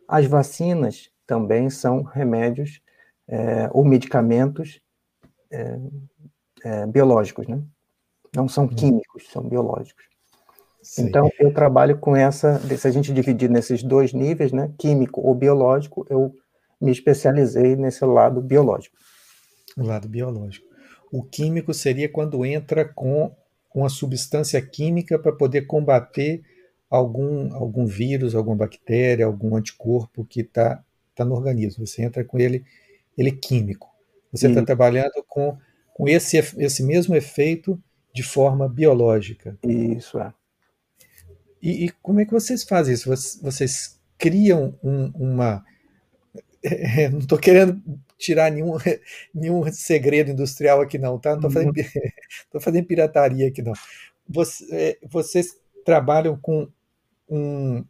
As 0.07 0.25
vacinas 0.25 1.11
também 1.27 1.69
são 1.69 2.01
remédios 2.01 2.81
é, 3.27 3.69
ou 3.71 3.85
medicamentos 3.85 4.81
é, 5.51 5.77
é, 6.63 6.85
biológicos, 6.85 7.47
né? 7.47 7.61
Não 8.35 8.47
são 8.47 8.65
uhum. 8.65 8.75
químicos, 8.75 9.27
são 9.31 9.43
biológicos. 9.43 10.05
Sim. 10.81 11.03
Então, 11.03 11.29
eu 11.39 11.53
trabalho 11.53 11.97
com 11.97 12.15
essa, 12.15 12.59
se 12.59 12.87
a 12.87 12.91
gente 12.91 13.13
dividir 13.13 13.49
nesses 13.49 13.83
dois 13.83 14.13
níveis, 14.13 14.51
né, 14.51 14.71
químico 14.77 15.21
ou 15.21 15.35
biológico, 15.35 16.05
eu 16.09 16.33
me 16.79 16.91
especializei 16.91 17.75
nesse 17.75 18.05
lado 18.05 18.39
biológico. 18.41 18.95
O 19.77 19.83
lado 19.83 20.07
biológico. 20.07 20.67
O 21.11 21.23
químico 21.23 21.73
seria 21.73 22.07
quando 22.07 22.45
entra 22.45 22.85
com 22.85 23.35
uma 23.73 23.89
substância 23.89 24.61
química 24.61 25.19
para 25.19 25.31
poder 25.31 25.63
combater 25.63 26.43
algum, 26.89 27.53
algum 27.53 27.85
vírus, 27.85 28.33
alguma 28.33 28.55
bactéria, 28.55 29.25
algum 29.25 29.55
anticorpo 29.55 30.25
que 30.25 30.41
está 30.41 30.83
está 31.19 31.25
no 31.25 31.35
organismo. 31.35 31.85
Você 31.85 32.03
entra 32.03 32.23
com 32.23 32.39
ele, 32.39 32.63
ele 33.17 33.31
químico. 33.31 33.89
Você 34.31 34.47
está 34.47 34.63
trabalhando 34.63 35.23
com, 35.27 35.57
com 35.99 36.07
esse, 36.07 36.38
esse 36.38 36.81
mesmo 36.81 37.13
efeito 37.13 37.77
de 38.13 38.23
forma 38.23 38.69
biológica. 38.69 39.59
Isso 39.62 40.17
é. 40.17 40.33
E, 41.62 41.88
e 41.88 41.89
como 42.01 42.21
é 42.21 42.25
que 42.25 42.31
vocês 42.31 42.63
fazem 42.63 42.93
isso? 42.93 43.09
Vocês, 43.09 43.39
vocês 43.43 43.99
criam 44.17 44.79
um, 44.81 45.12
uma. 45.13 45.63
É, 46.62 47.07
não 47.07 47.19
estou 47.19 47.38
querendo 47.38 47.81
tirar 48.17 48.51
nenhum, 48.51 48.73
nenhum 49.33 49.71
segredo 49.71 50.31
industrial 50.31 50.81
aqui, 50.81 50.97
não, 50.97 51.17
tá? 51.17 51.29
Não 51.29 51.38
estou 51.38 51.51
fazendo, 51.51 51.73
uhum. 51.73 52.59
fazendo 52.59 52.85
pirataria 52.85 53.47
aqui, 53.47 53.62
não. 53.62 53.71
Você, 54.27 54.65
é, 54.75 54.97
vocês 55.07 55.57
trabalham 55.85 56.38
com 56.38 56.67
um, 57.29 57.81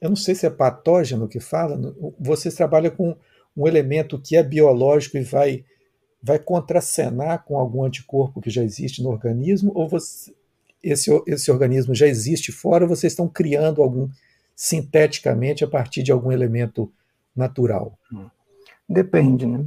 eu 0.00 0.08
não 0.08 0.16
sei 0.16 0.34
se 0.34 0.46
é 0.46 0.50
patógeno 0.50 1.28
que 1.28 1.40
fala, 1.40 1.78
vocês 2.18 2.54
trabalham 2.54 2.90
com 2.90 3.14
um 3.54 3.68
elemento 3.68 4.18
que 4.18 4.34
é 4.34 4.42
biológico 4.42 5.18
e 5.18 5.22
vai, 5.22 5.62
vai 6.22 6.38
contracenar 6.38 7.44
com 7.44 7.58
algum 7.58 7.84
anticorpo 7.84 8.40
que 8.40 8.50
já 8.50 8.62
existe 8.62 9.02
no 9.02 9.10
organismo, 9.10 9.72
ou 9.74 9.88
você, 9.88 10.34
esse, 10.82 11.10
esse 11.26 11.50
organismo 11.50 11.94
já 11.94 12.06
existe 12.06 12.52
fora, 12.52 12.84
ou 12.84 12.88
vocês 12.88 13.12
estão 13.12 13.28
criando 13.28 13.82
algum 13.82 14.08
sinteticamente 14.54 15.64
a 15.64 15.68
partir 15.68 16.02
de 16.02 16.12
algum 16.12 16.30
elemento 16.30 16.92
natural? 17.34 17.98
Depende, 18.88 19.46
né? 19.46 19.66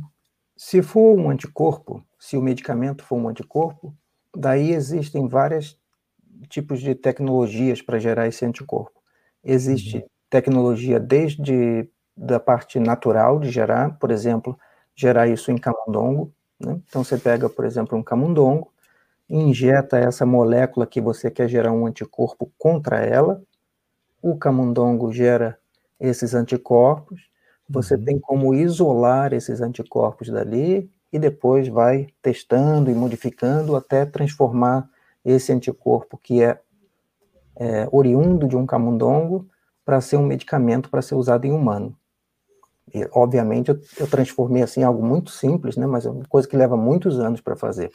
Se 0.55 0.81
for 0.81 1.17
um 1.17 1.29
anticorpo, 1.29 2.03
se 2.19 2.37
o 2.37 2.41
medicamento 2.41 3.03
for 3.03 3.15
um 3.15 3.27
anticorpo, 3.27 3.93
daí 4.35 4.71
existem 4.71 5.27
vários 5.27 5.77
tipos 6.49 6.81
de 6.81 6.93
tecnologias 6.93 7.81
para 7.81 7.99
gerar 7.99 8.27
esse 8.27 8.45
anticorpo. 8.45 9.01
Existe 9.43 9.97
uhum 9.97 10.03
tecnologia 10.33 10.99
desde 10.99 11.87
da 12.17 12.39
parte 12.39 12.79
natural 12.79 13.39
de 13.39 13.51
gerar, 13.51 13.99
por 13.99 14.09
exemplo, 14.09 14.57
gerar 14.95 15.27
isso 15.27 15.51
em 15.51 15.57
camundongo. 15.59 16.33
Né? 16.63 16.79
Então 16.87 17.03
você 17.03 17.17
pega, 17.17 17.49
por 17.49 17.65
exemplo, 17.65 17.97
um 17.97 18.03
camundongo, 18.03 18.71
injeta 19.29 19.97
essa 19.97 20.25
molécula 20.25 20.85
que 20.85 21.01
você 21.01 21.29
quer 21.29 21.47
gerar 21.47 21.71
um 21.71 21.85
anticorpo 21.85 22.51
contra 22.57 22.99
ela, 23.03 23.41
o 24.21 24.37
camundongo 24.37 25.11
gera 25.11 25.57
esses 25.99 26.33
anticorpos, 26.33 27.29
você 27.69 27.95
uhum. 27.95 28.05
tem 28.05 28.19
como 28.19 28.53
isolar 28.53 29.33
esses 29.33 29.61
anticorpos 29.61 30.29
dali 30.29 30.89
e 31.11 31.19
depois 31.19 31.67
vai 31.67 32.07
testando 32.21 32.89
e 32.89 32.95
modificando 32.95 33.75
até 33.75 34.05
transformar 34.05 34.89
esse 35.23 35.51
anticorpo 35.51 36.17
que 36.17 36.43
é, 36.43 36.59
é 37.55 37.87
oriundo 37.91 38.47
de 38.47 38.57
um 38.57 38.65
camundongo 38.65 39.47
para 39.85 40.01
ser 40.01 40.17
um 40.17 40.25
medicamento 40.25 40.89
para 40.89 41.01
ser 41.01 41.15
usado 41.15 41.45
em 41.45 41.51
humano. 41.51 41.95
E, 42.93 43.07
obviamente, 43.11 43.69
eu, 43.69 43.81
eu, 43.97 44.07
transformei 44.07 44.61
assim 44.61 44.83
algo 44.83 45.03
muito 45.03 45.31
simples, 45.31 45.75
né? 45.75 45.87
Mas 45.87 46.05
é 46.05 46.09
uma 46.09 46.25
coisa 46.25 46.47
que 46.47 46.55
leva 46.55 46.77
muitos 46.77 47.19
anos 47.19 47.41
para 47.41 47.55
fazer. 47.55 47.91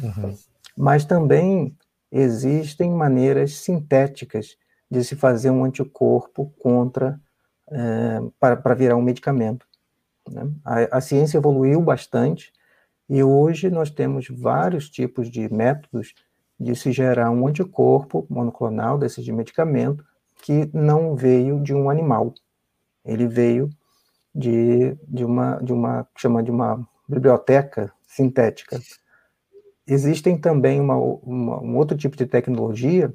Uhum. 0.00 0.36
Mas 0.76 1.04
também 1.04 1.76
existem 2.10 2.90
maneiras 2.90 3.56
sintéticas 3.56 4.56
de 4.88 5.02
se 5.02 5.16
fazer 5.16 5.50
um 5.50 5.64
anticorpo 5.64 6.52
contra 6.60 7.20
é, 7.70 8.20
para, 8.38 8.74
virar 8.74 8.96
um 8.96 9.02
medicamento. 9.02 9.66
Né? 10.30 10.48
A, 10.64 10.98
a, 10.98 11.00
ciência 11.00 11.38
evoluiu 11.38 11.80
bastante 11.80 12.52
e 13.08 13.22
hoje 13.22 13.68
nós 13.68 13.90
temos 13.90 14.28
vários 14.28 14.88
tipos 14.88 15.30
de 15.30 15.52
métodos 15.52 16.14
de 16.58 16.76
se 16.76 16.92
gerar 16.92 17.30
um 17.30 17.46
anticorpo 17.46 18.26
monoclonal 18.30 18.96
desse 18.96 19.22
de 19.22 19.32
medicamento 19.32 20.04
que 20.42 20.70
não 20.72 21.16
veio 21.16 21.60
de 21.60 21.74
um 21.74 21.90
animal. 21.90 22.32
Ele 23.04 23.26
veio 23.26 23.68
de, 24.34 24.96
de 25.06 25.24
uma 25.24 25.56
de 25.56 25.72
uma 25.72 26.06
chama 26.16 26.42
de 26.42 26.50
uma 26.50 26.86
biblioteca 27.08 27.92
sintética. 28.06 28.80
Existem 29.86 30.38
também 30.38 30.80
uma, 30.80 30.96
uma, 30.96 31.60
um 31.62 31.76
outro 31.76 31.96
tipo 31.96 32.16
de 32.16 32.26
tecnologia 32.26 33.12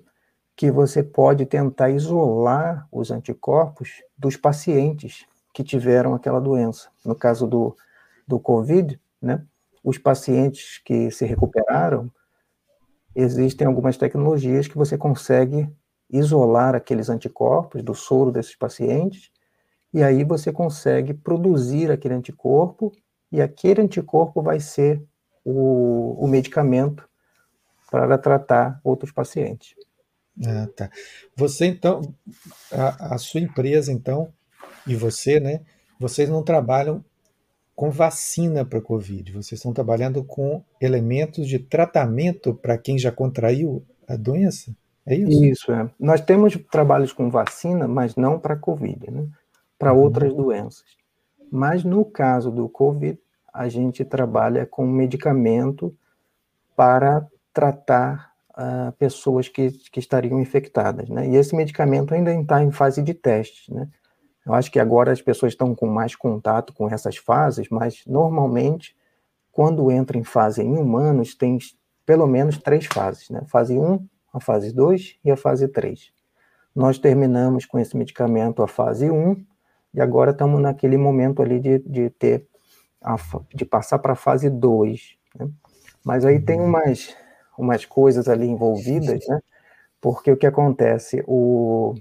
que 0.56 0.70
você 0.70 1.02
pode 1.02 1.46
tentar 1.46 1.90
isolar 1.90 2.88
os 2.92 3.12
anticorpos 3.12 4.04
dos 4.18 4.36
pacientes 4.36 5.26
que 5.54 5.64
tiveram 5.64 6.14
aquela 6.14 6.40
doença. 6.40 6.90
No 7.04 7.16
caso 7.16 7.48
do, 7.48 7.76
do 8.28 8.40
COVID, 8.40 9.00
né, 9.22 9.44
os 9.84 9.98
pacientes 9.98 10.80
que 10.84 11.10
se 11.12 11.26
recuperaram, 11.26 12.12
existem 13.16 13.66
algumas 13.66 13.98
tecnologias 13.98 14.68
que 14.68 14.78
você 14.78 14.98
consegue 14.98 15.70
isolar 16.10 16.76
aqueles 16.76 17.10
anticorpos 17.10 17.82
do 17.82 17.96
soro 17.96 18.32
desses 18.32 18.56
pacientes, 18.56 19.32
e 19.94 20.04
aí 20.04 20.24
você 20.24 20.52
consegue 20.52 21.14
produzir 21.14 21.92
aquele 21.92 22.14
anticorpo, 22.14 22.92
e 23.32 23.42
aquele 23.42 23.82
anticorpo 23.82 24.42
vai 24.42 24.60
ser 24.60 25.04
o, 25.44 26.24
o 26.24 26.28
medicamento 26.28 27.08
para 27.90 28.18
tratar 28.18 28.80
outros 28.84 29.12
pacientes. 29.12 29.76
Ah, 30.46 30.68
tá. 30.76 30.90
Você 31.36 31.66
então, 31.66 32.02
a, 32.72 33.16
a, 33.16 33.18
sua 33.18 33.42
empresa 33.42 33.92
então, 33.92 34.32
e 34.88 34.96
você, 34.96 35.40
né? 35.40 35.62
Vocês 36.00 36.30
não 36.30 36.44
trabalham 36.44 37.04
com 37.76 37.90
vacina 37.90 38.66
para 38.66 38.82
Covid, 38.82 39.32
vocês 39.32 39.60
estão 39.60 39.74
trabalhando 39.74 40.24
com 40.24 40.64
elementos 40.82 41.48
de 41.48 41.60
tratamento 41.60 42.54
para 42.54 42.78
quem 42.78 42.98
já 42.98 43.12
contraiu 43.12 43.84
a 44.08 44.16
doença? 44.16 44.76
É 45.06 45.16
isso? 45.16 45.46
Isso, 45.46 45.72
é. 45.72 45.90
Nós 46.00 46.22
temos 46.22 46.58
trabalhos 46.72 47.12
com 47.12 47.30
vacina, 47.30 47.88
mas 47.88 48.16
não 48.16 48.40
para 48.40 48.56
Covid, 48.56 49.10
né? 49.12 49.28
Para 49.80 49.94
uhum. 49.94 50.02
outras 50.02 50.34
doenças. 50.34 50.86
Mas 51.52 51.84
no 51.84 52.06
caso 52.06 52.52
do 52.52 52.70
Covid, 52.70 53.18
a 53.52 53.68
gente 53.68 54.06
trabalha 54.06 54.66
com 54.66 54.86
medicamento 54.86 55.96
para 56.76 57.26
tratar 57.54 58.32
uh, 58.52 58.92
pessoas 58.94 59.48
que, 59.48 59.72
que 59.92 60.00
estariam 60.00 60.40
infectadas, 60.40 61.10
né? 61.10 61.28
E 61.28 61.36
esse 61.36 61.56
medicamento 61.56 62.14
ainda 62.14 62.34
está 62.34 62.64
em 62.64 62.72
fase 62.72 63.02
de 63.02 63.14
teste, 63.14 63.74
né? 63.74 63.90
Eu 64.46 64.54
acho 64.54 64.72
que 64.72 64.80
agora 64.80 65.12
as 65.12 65.22
pessoas 65.22 65.54
estão 65.54 65.76
com 65.76 65.88
mais 65.88 66.16
contato 66.16 66.74
com 66.74 66.90
essas 66.90 67.18
fases, 67.18 67.68
mas 67.70 68.04
normalmente, 68.08 68.96
quando 69.52 69.92
entra 69.92 70.18
em 70.18 70.24
fase 70.24 70.62
em 70.62 70.78
humanos, 70.78 71.36
tem 71.36 71.58
pelo 72.06 72.26
menos 72.26 72.58
três 72.58 72.86
fases, 72.86 73.30
né? 73.30 73.42
Fase 73.48 73.78
1, 73.78 74.08
a 74.34 74.40
fase 74.40 74.74
2 74.74 75.20
e 75.24 75.32
a 75.32 75.38
fase 75.38 75.68
3. 75.68 76.12
Nós 76.76 76.98
terminamos 76.98 77.66
com 77.66 77.78
esse 77.78 77.96
medicamento 77.98 78.64
a 78.64 78.68
fase 78.68 79.10
1 79.12 79.46
e 79.94 80.02
agora 80.02 80.32
estamos 80.32 80.62
naquele 80.62 80.98
momento 80.98 81.42
ali 81.42 81.60
de, 81.60 81.80
de 81.80 82.10
ter 82.12 82.48
a, 83.02 83.16
de 83.54 83.66
passar 83.66 84.00
para 84.00 84.14
a 84.14 84.16
fase 84.16 84.50
2. 84.50 85.18
Né? 85.36 85.50
Mas 86.04 86.26
aí 86.26 86.40
tem 86.40 86.60
uhum. 86.60 86.68
umas, 86.68 87.16
umas 87.58 87.86
coisas 87.86 88.28
ali 88.28 88.48
envolvidas, 88.48 89.26
né? 89.28 89.40
Porque 90.02 90.32
o 90.32 90.38
que 90.38 90.48
acontece, 90.48 91.24
o, 91.28 91.94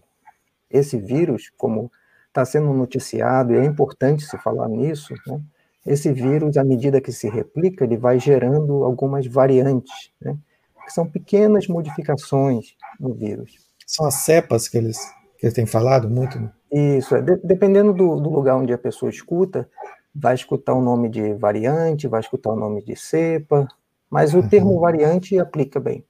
esse 0.70 0.98
vírus, 0.98 1.50
como 1.56 1.90
está 2.28 2.44
sendo 2.44 2.72
noticiado, 2.72 3.52
e 3.52 3.58
é 3.58 3.64
importante 3.64 4.24
se 4.24 4.38
falar 4.38 4.68
nisso, 4.68 5.14
né? 5.26 5.40
Esse 5.86 6.12
vírus, 6.12 6.56
à 6.58 6.64
medida 6.64 7.00
que 7.00 7.10
se 7.10 7.28
replica, 7.28 7.84
ele 7.84 7.96
vai 7.96 8.20
gerando 8.20 8.84
algumas 8.84 9.26
variantes, 9.26 10.12
né? 10.20 10.36
Que 10.84 10.92
são 10.92 11.06
pequenas 11.06 11.66
modificações 11.66 12.74
no 13.00 13.14
vírus. 13.14 13.56
São 13.86 14.06
as 14.06 14.14
cepas 14.16 14.68
que 14.68 14.76
eles, 14.76 14.98
que 15.38 15.50
têm 15.50 15.66
falado 15.66 16.10
muito? 16.10 16.38
Né? 16.38 16.50
Isso, 16.70 17.14
é, 17.14 17.22
de, 17.22 17.36
dependendo 17.36 17.92
do, 17.94 18.20
do 18.20 18.30
lugar 18.30 18.56
onde 18.56 18.72
a 18.72 18.78
pessoa 18.78 19.10
escuta, 19.10 19.68
vai 20.14 20.34
escutar 20.34 20.74
o 20.74 20.82
nome 20.82 21.08
de 21.08 21.34
variante, 21.34 22.08
vai 22.08 22.20
escutar 22.20 22.50
o 22.50 22.56
nome 22.56 22.82
de 22.82 22.96
cepa, 22.96 23.66
mas 24.10 24.34
o 24.34 24.38
uhum. 24.38 24.48
termo 24.48 24.80
variante 24.80 25.38
aplica 25.38 25.78
bem. 25.78 26.04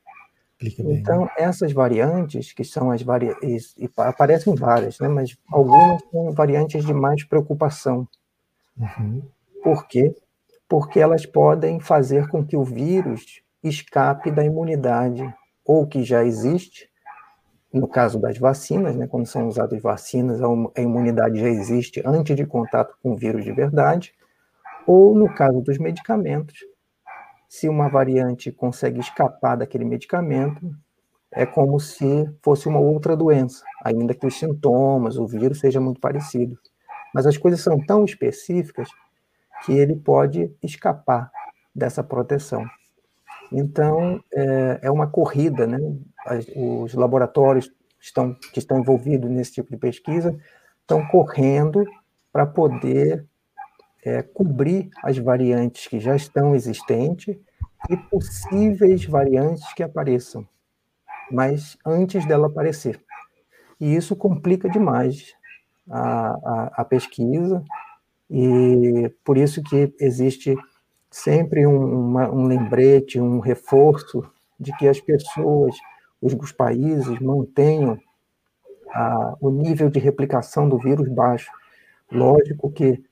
Aplica 0.56 0.82
bem 0.82 0.96
então, 0.96 1.22
né? 1.22 1.30
essas 1.36 1.72
variantes, 1.72 2.52
que 2.52 2.64
são 2.64 2.90
as 2.90 3.02
variantes, 3.02 3.74
aparecem 3.96 4.54
várias, 4.54 4.98
né, 4.98 5.08
mas 5.08 5.36
algumas 5.52 6.02
são 6.10 6.32
variantes 6.32 6.84
de 6.84 6.94
mais 6.94 7.22
preocupação. 7.24 8.08
Uhum. 8.76 9.22
Por 9.62 9.86
quê? 9.86 10.14
Porque 10.68 11.00
elas 11.00 11.26
podem 11.26 11.80
fazer 11.80 12.28
com 12.28 12.44
que 12.44 12.56
o 12.56 12.64
vírus 12.64 13.42
escape 13.62 14.30
da 14.30 14.44
imunidade, 14.44 15.22
ou 15.64 15.86
que 15.86 16.02
já 16.02 16.24
existe, 16.24 16.87
no 17.72 17.86
caso 17.88 18.18
das 18.18 18.38
vacinas, 18.38 18.96
né, 18.96 19.06
quando 19.06 19.26
são 19.26 19.48
usadas 19.48 19.80
vacinas, 19.82 20.40
a 20.42 20.80
imunidade 20.80 21.38
já 21.38 21.48
existe 21.48 22.02
antes 22.04 22.34
de 22.34 22.46
contato 22.46 22.96
com 23.02 23.12
o 23.12 23.16
vírus 23.16 23.44
de 23.44 23.52
verdade, 23.52 24.14
ou 24.86 25.14
no 25.14 25.32
caso 25.34 25.60
dos 25.60 25.78
medicamentos, 25.78 26.60
se 27.48 27.68
uma 27.68 27.88
variante 27.88 28.52
consegue 28.52 29.00
escapar 29.00 29.56
daquele 29.56 29.84
medicamento, 29.84 30.70
é 31.32 31.44
como 31.46 31.78
se 31.78 32.28
fosse 32.42 32.68
uma 32.68 32.80
outra 32.80 33.16
doença, 33.16 33.64
ainda 33.84 34.14
que 34.14 34.26
os 34.26 34.38
sintomas, 34.38 35.16
o 35.18 35.26
vírus 35.26 35.60
seja 35.60 35.80
muito 35.80 36.00
parecido. 36.00 36.58
Mas 37.14 37.26
as 37.26 37.36
coisas 37.36 37.60
são 37.60 37.78
tão 37.84 38.04
específicas 38.04 38.88
que 39.64 39.72
ele 39.72 39.96
pode 39.96 40.54
escapar 40.62 41.30
dessa 41.74 42.02
proteção. 42.02 42.64
Então, 43.52 44.22
é, 44.32 44.80
é 44.82 44.90
uma 44.90 45.06
corrida, 45.06 45.66
né? 45.66 45.78
Os 46.56 46.94
laboratórios 46.94 47.72
estão, 48.00 48.34
que 48.34 48.58
estão 48.58 48.78
envolvidos 48.78 49.30
nesse 49.30 49.52
tipo 49.52 49.70
de 49.70 49.76
pesquisa 49.76 50.38
estão 50.88 51.06
correndo 51.06 51.84
para 52.32 52.46
poder 52.46 53.26
é, 54.02 54.22
cobrir 54.22 54.88
as 55.02 55.18
variantes 55.18 55.86
que 55.86 56.00
já 56.00 56.16
estão 56.16 56.54
existentes 56.54 57.36
e 57.90 57.96
possíveis 57.96 59.04
variantes 59.04 59.70
que 59.74 59.82
apareçam, 59.82 60.48
mas 61.30 61.76
antes 61.84 62.24
dela 62.26 62.46
aparecer. 62.46 63.00
E 63.78 63.94
isso 63.94 64.16
complica 64.16 64.68
demais 64.68 65.34
a, 65.90 66.30
a, 66.30 66.72
a 66.78 66.84
pesquisa, 66.84 67.62
e 68.30 69.12
por 69.24 69.36
isso 69.36 69.62
que 69.62 69.94
existe 70.00 70.56
sempre 71.10 71.66
um, 71.66 72.08
uma, 72.08 72.30
um 72.30 72.46
lembrete, 72.46 73.20
um 73.20 73.38
reforço 73.40 74.22
de 74.58 74.76
que 74.76 74.86
as 74.88 75.00
pessoas, 75.00 75.76
os, 76.20 76.34
os 76.34 76.52
países 76.52 77.18
mantenham 77.20 77.98
a, 78.90 79.36
o 79.40 79.50
nível 79.50 79.88
de 79.88 79.98
replicação 79.98 80.68
do 80.68 80.78
vírus 80.78 81.08
baixo. 81.08 81.50
Lógico 82.10 82.70
que 82.70 83.02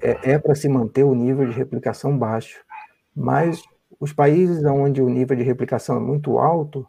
é, 0.00 0.32
é 0.32 0.38
para 0.38 0.54
se 0.54 0.68
manter 0.68 1.04
o 1.04 1.14
nível 1.14 1.46
de 1.46 1.52
replicação 1.52 2.16
baixo, 2.16 2.64
mas 3.14 3.62
os 4.00 4.12
países 4.12 4.64
onde 4.64 5.02
o 5.02 5.08
nível 5.08 5.36
de 5.36 5.42
replicação 5.42 5.96
é 5.96 6.00
muito 6.00 6.38
alto, 6.38 6.86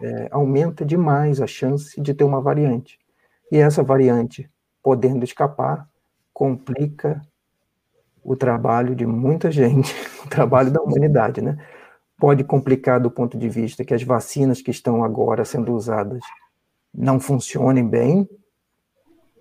é, 0.00 0.28
aumenta 0.30 0.84
demais 0.84 1.40
a 1.40 1.46
chance 1.46 2.00
de 2.00 2.12
ter 2.12 2.24
uma 2.24 2.40
variante. 2.40 2.98
E 3.50 3.56
essa 3.56 3.82
variante, 3.82 4.50
podendo 4.82 5.24
escapar, 5.24 5.88
complica 6.32 7.22
o 8.26 8.36
trabalho 8.36 8.94
de 8.94 9.06
muita 9.06 9.50
gente, 9.50 9.94
o 10.24 10.28
trabalho 10.28 10.70
da 10.70 10.80
humanidade, 10.80 11.40
né? 11.40 11.56
Pode 12.18 12.44
complicar 12.44 13.00
do 13.00 13.10
ponto 13.10 13.36
de 13.36 13.48
vista 13.48 13.84
que 13.84 13.94
as 13.94 14.02
vacinas 14.02 14.62
que 14.62 14.70
estão 14.70 15.04
agora 15.04 15.44
sendo 15.44 15.74
usadas 15.74 16.22
não 16.92 17.20
funcionem 17.20 17.86
bem, 17.86 18.28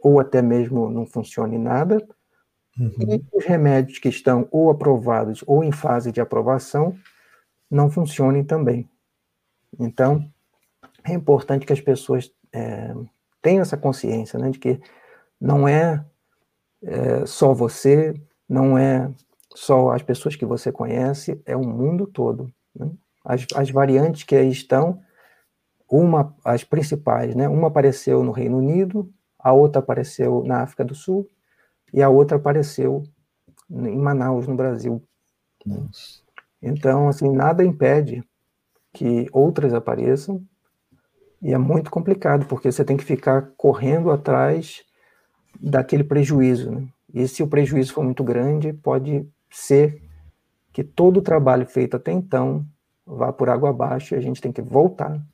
ou 0.01 0.19
até 0.19 0.41
mesmo 0.41 0.89
não 0.89 1.05
funcionem 1.05 1.57
nada, 1.57 2.05
Uhum. 2.79 2.91
E 2.99 3.25
os 3.37 3.45
remédios 3.45 3.99
que 3.99 4.09
estão 4.09 4.47
ou 4.51 4.69
aprovados 4.69 5.43
ou 5.47 5.63
em 5.63 5.71
fase 5.71 6.11
de 6.11 6.19
aprovação 6.19 6.97
não 7.71 7.89
funcionem 7.89 8.43
também. 8.43 8.89
Então, 9.79 10.29
é 11.03 11.13
importante 11.13 11.65
que 11.65 11.73
as 11.73 11.81
pessoas 11.81 12.31
é, 12.53 12.93
tenha 13.41 13.61
essa 13.61 13.77
consciência, 13.77 14.37
né, 14.37 14.49
de 14.49 14.59
que 14.59 14.79
não 15.39 15.67
é, 15.67 16.03
é 16.83 17.25
só 17.25 17.53
você, 17.53 18.13
não 18.47 18.77
é 18.77 19.11
só 19.53 19.91
as 19.91 20.01
pessoas 20.01 20.35
que 20.35 20.45
você 20.45 20.71
conhece, 20.71 21.41
é 21.45 21.55
o 21.55 21.65
mundo 21.65 22.05
todo. 22.05 22.51
Né? 22.75 22.89
As, 23.23 23.45
as 23.55 23.69
variantes 23.71 24.23
que 24.23 24.35
aí 24.35 24.49
estão, 24.49 25.01
uma, 25.89 26.35
as 26.43 26.63
principais, 26.63 27.35
né? 27.35 27.47
Uma 27.47 27.67
apareceu 27.67 28.23
no 28.23 28.31
Reino 28.31 28.57
Unido, 28.57 29.11
a 29.39 29.53
outra 29.53 29.79
apareceu 29.79 30.43
na 30.43 30.61
África 30.61 30.83
do 30.83 30.95
Sul 30.95 31.29
e 31.93 32.01
a 32.01 32.09
outra 32.09 32.37
apareceu 32.37 33.03
em 33.69 33.97
Manaus, 33.97 34.47
no 34.47 34.55
Brasil. 34.55 35.01
Nossa. 35.65 36.23
Então, 36.61 37.07
assim, 37.07 37.29
nada 37.29 37.63
impede 37.63 38.23
que 38.91 39.27
outras 39.31 39.73
apareçam 39.73 40.43
e 41.41 41.53
é 41.53 41.57
muito 41.57 41.91
complicado 41.91 42.45
porque 42.47 42.71
você 42.71 42.83
tem 42.83 42.97
que 42.97 43.03
ficar 43.03 43.51
correndo 43.55 44.09
atrás 44.09 44.83
daquele 45.59 46.03
prejuízo. 46.03 46.71
Né? 46.71 46.87
E 47.15 47.25
se 47.29 47.41
o 47.41 47.47
prejuízo 47.47 47.93
for 47.93 48.03
muito 48.03 48.25
grande, 48.25 48.73
pode 48.73 49.25
ser 49.49 50.03
que 50.73 50.83
todo 50.83 51.17
o 51.17 51.21
trabalho 51.21 51.65
feito 51.65 51.95
até 51.95 52.11
então 52.11 52.67
vá 53.05 53.31
por 53.31 53.49
água 53.49 53.69
abaixo 53.69 54.13
e 54.13 54.17
a 54.17 54.21
gente 54.21 54.41
tem 54.41 54.51
que 54.51 54.61
voltar 54.61 55.25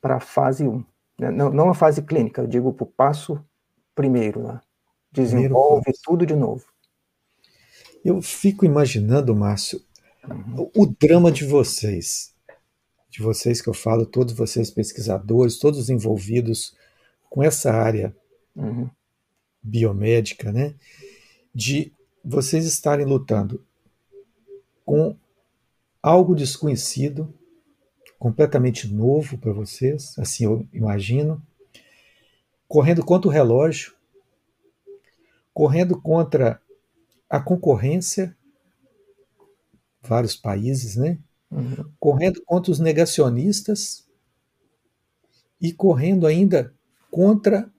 para 0.00 0.16
a 0.16 0.20
fase 0.20 0.66
1. 0.66 0.84
Né? 1.20 1.30
Não, 1.30 1.48
não 1.50 1.70
a 1.70 1.74
fase 1.74 2.02
clínica, 2.02 2.42
eu 2.42 2.48
digo 2.48 2.72
para 2.72 2.82
o 2.82 2.88
passo 2.88 3.40
primeiro. 3.94 4.42
Né? 4.42 4.60
Desenvolve 5.12 5.82
primeiro 5.84 6.00
tudo 6.02 6.26
de 6.26 6.34
novo. 6.34 6.64
Eu 8.04 8.20
fico 8.20 8.64
imaginando, 8.64 9.32
Márcio, 9.32 9.80
uhum. 10.28 10.68
o 10.74 10.86
drama 10.86 11.30
de 11.30 11.44
vocês. 11.44 12.34
De 13.08 13.22
vocês 13.22 13.62
que 13.62 13.68
eu 13.68 13.74
falo, 13.74 14.04
todos 14.04 14.34
vocês 14.34 14.72
pesquisadores, 14.72 15.60
todos 15.60 15.88
envolvidos 15.88 16.74
com 17.30 17.44
essa 17.44 17.72
área 17.72 18.12
uhum. 18.56 18.90
biomédica, 19.62 20.50
né? 20.50 20.74
De 21.54 21.92
vocês 22.24 22.64
estarem 22.64 23.04
lutando 23.04 23.64
com 24.84 25.16
algo 26.02 26.34
desconhecido, 26.34 27.32
completamente 28.18 28.86
novo 28.92 29.38
para 29.38 29.52
vocês, 29.52 30.14
assim 30.18 30.44
eu 30.44 30.66
imagino, 30.72 31.42
correndo 32.68 33.04
contra 33.04 33.28
o 33.28 33.32
relógio, 33.32 33.94
correndo 35.52 36.00
contra 36.00 36.60
a 37.28 37.40
concorrência, 37.40 38.36
vários 40.02 40.36
países, 40.36 40.96
né? 40.96 41.18
Uhum. 41.50 41.90
Correndo 41.98 42.42
contra 42.44 42.72
os 42.72 42.78
negacionistas 42.78 44.06
e 45.60 45.72
correndo 45.72 46.26
ainda 46.26 46.74
contra 47.10 47.71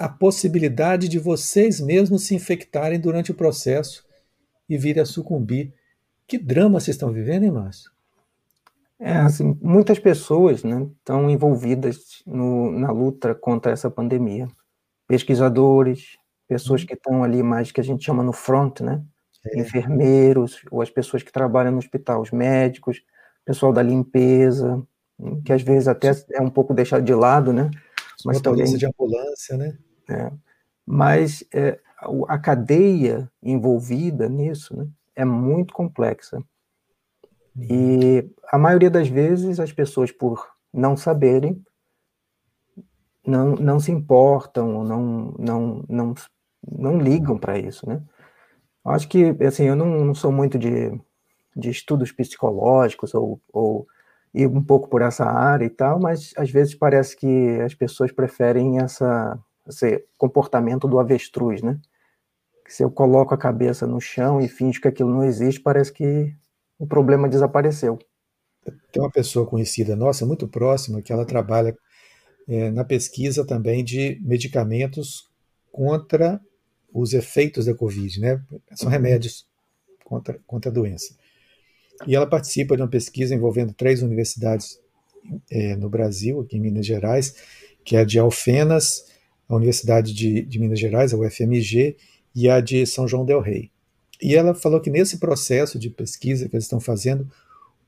a 0.00 0.08
possibilidade 0.08 1.08
de 1.08 1.18
vocês 1.18 1.78
mesmos 1.78 2.24
se 2.24 2.34
infectarem 2.34 2.98
durante 2.98 3.30
o 3.30 3.34
processo 3.34 4.02
e 4.66 4.78
virem 4.78 5.02
a 5.02 5.06
sucumbir. 5.06 5.74
Que 6.26 6.38
drama 6.38 6.80
vocês 6.80 6.94
estão 6.94 7.12
vivendo, 7.12 7.42
hein, 7.44 7.50
Márcio? 7.50 7.90
É, 8.98 9.12
assim, 9.18 9.58
muitas 9.60 9.98
pessoas 9.98 10.64
né, 10.64 10.88
estão 10.98 11.28
envolvidas 11.28 12.22
no, 12.26 12.70
na 12.70 12.90
luta 12.90 13.34
contra 13.34 13.72
essa 13.72 13.90
pandemia. 13.90 14.48
Pesquisadores, 15.06 16.16
pessoas 16.48 16.80
uhum. 16.80 16.86
que 16.86 16.94
estão 16.94 17.22
ali 17.22 17.42
mais 17.42 17.70
que 17.70 17.80
a 17.80 17.84
gente 17.84 18.02
chama 18.02 18.22
no 18.22 18.32
front, 18.32 18.80
né? 18.80 19.02
É. 19.48 19.60
Enfermeiros, 19.60 20.62
ou 20.70 20.80
as 20.80 20.88
pessoas 20.88 21.22
que 21.22 21.32
trabalham 21.32 21.72
no 21.72 21.78
hospital, 21.78 22.22
os 22.22 22.30
médicos, 22.30 23.02
pessoal 23.44 23.70
da 23.70 23.82
limpeza, 23.82 24.82
que 25.44 25.52
às 25.52 25.60
vezes 25.60 25.88
até 25.88 26.12
é 26.32 26.40
um 26.40 26.50
pouco 26.50 26.72
deixado 26.72 27.02
de 27.02 27.14
lado, 27.14 27.52
né? 27.52 27.70
Mas 28.24 28.40
também 28.40 28.64
de 28.64 28.86
ambulância, 28.86 29.56
né? 29.58 29.76
É. 30.10 30.32
Mas 30.84 31.44
é, 31.54 31.78
a 32.28 32.38
cadeia 32.38 33.30
envolvida 33.42 34.28
nisso 34.28 34.76
né, 34.76 34.88
é 35.14 35.24
muito 35.24 35.72
complexa. 35.72 36.42
E 37.56 38.28
a 38.50 38.58
maioria 38.58 38.90
das 38.90 39.08
vezes 39.08 39.60
as 39.60 39.72
pessoas, 39.72 40.10
por 40.10 40.48
não 40.72 40.96
saberem, 40.96 41.62
não, 43.26 43.54
não 43.54 43.78
se 43.78 43.92
importam, 43.92 44.82
não, 44.84 45.34
não, 45.38 45.84
não, 45.88 46.14
não 46.66 46.98
ligam 46.98 47.38
para 47.38 47.58
isso, 47.58 47.88
né? 47.88 48.02
Acho 48.84 49.08
que, 49.08 49.36
assim, 49.44 49.64
eu 49.64 49.76
não, 49.76 50.04
não, 50.04 50.14
sou 50.14 50.32
muito 50.32 50.58
de, 50.58 50.98
de 51.54 51.70
estudos 51.70 52.12
psicológicos 52.12 53.12
ou, 53.14 53.40
ou 53.52 53.86
ir 54.32 54.46
um 54.46 54.62
pouco 54.62 54.88
por 54.88 55.02
essa 55.02 55.24
área 55.24 55.66
e 55.66 55.70
tal, 55.70 56.00
mas 56.00 56.32
às 56.36 56.50
vezes 56.50 56.74
parece 56.74 57.14
que 57.16 57.60
as 57.60 57.74
pessoas 57.74 58.10
preferem 58.10 58.78
essa, 58.78 59.38
esse 59.66 60.04
comportamento 60.16 60.88
do 60.88 60.98
avestruz, 60.98 61.62
né? 61.62 61.78
Se 62.66 62.84
eu 62.84 62.90
coloco 62.90 63.34
a 63.34 63.38
cabeça 63.38 63.86
no 63.86 64.00
chão 64.00 64.40
e 64.40 64.48
finjo 64.48 64.80
que 64.80 64.88
aquilo 64.88 65.10
não 65.10 65.24
existe, 65.24 65.60
parece 65.60 65.92
que 65.92 66.34
o 66.78 66.86
problema 66.86 67.28
desapareceu. 67.28 67.98
Tem 68.92 69.02
uma 69.02 69.10
pessoa 69.10 69.46
conhecida 69.46 69.96
nossa, 69.96 70.24
muito 70.24 70.46
próxima, 70.46 71.02
que 71.02 71.12
ela 71.12 71.24
trabalha 71.24 71.76
é, 72.48 72.70
na 72.70 72.84
pesquisa 72.84 73.44
também 73.44 73.84
de 73.84 74.20
medicamentos 74.22 75.28
contra 75.72 76.40
os 76.92 77.12
efeitos 77.12 77.66
da 77.66 77.74
Covid, 77.74 78.20
né? 78.20 78.42
São 78.74 78.86
uhum. 78.86 78.92
remédios 78.92 79.46
contra, 80.04 80.38
contra 80.46 80.70
a 80.70 80.74
doença. 80.74 81.14
E 82.06 82.16
ela 82.16 82.26
participa 82.26 82.76
de 82.76 82.82
uma 82.82 82.88
pesquisa 82.88 83.34
envolvendo 83.34 83.72
três 83.72 84.02
universidades 84.02 84.80
é, 85.50 85.76
no 85.76 85.88
Brasil, 85.88 86.40
aqui 86.40 86.56
em 86.56 86.60
Minas 86.60 86.86
Gerais, 86.86 87.34
que 87.84 87.96
é 87.96 88.00
a 88.00 88.04
de 88.04 88.18
Alfenas, 88.18 89.09
a 89.50 89.56
Universidade 89.56 90.14
de, 90.14 90.42
de 90.42 90.58
Minas 90.58 90.78
Gerais, 90.78 91.12
a 91.12 91.16
UFMG, 91.16 91.96
e 92.34 92.48
a 92.48 92.60
de 92.60 92.86
São 92.86 93.08
João 93.08 93.24
del 93.24 93.40
Rei. 93.40 93.70
E 94.22 94.36
ela 94.36 94.54
falou 94.54 94.80
que 94.80 94.90
nesse 94.90 95.18
processo 95.18 95.78
de 95.78 95.90
pesquisa 95.90 96.48
que 96.48 96.54
eles 96.54 96.64
estão 96.64 96.78
fazendo, 96.78 97.28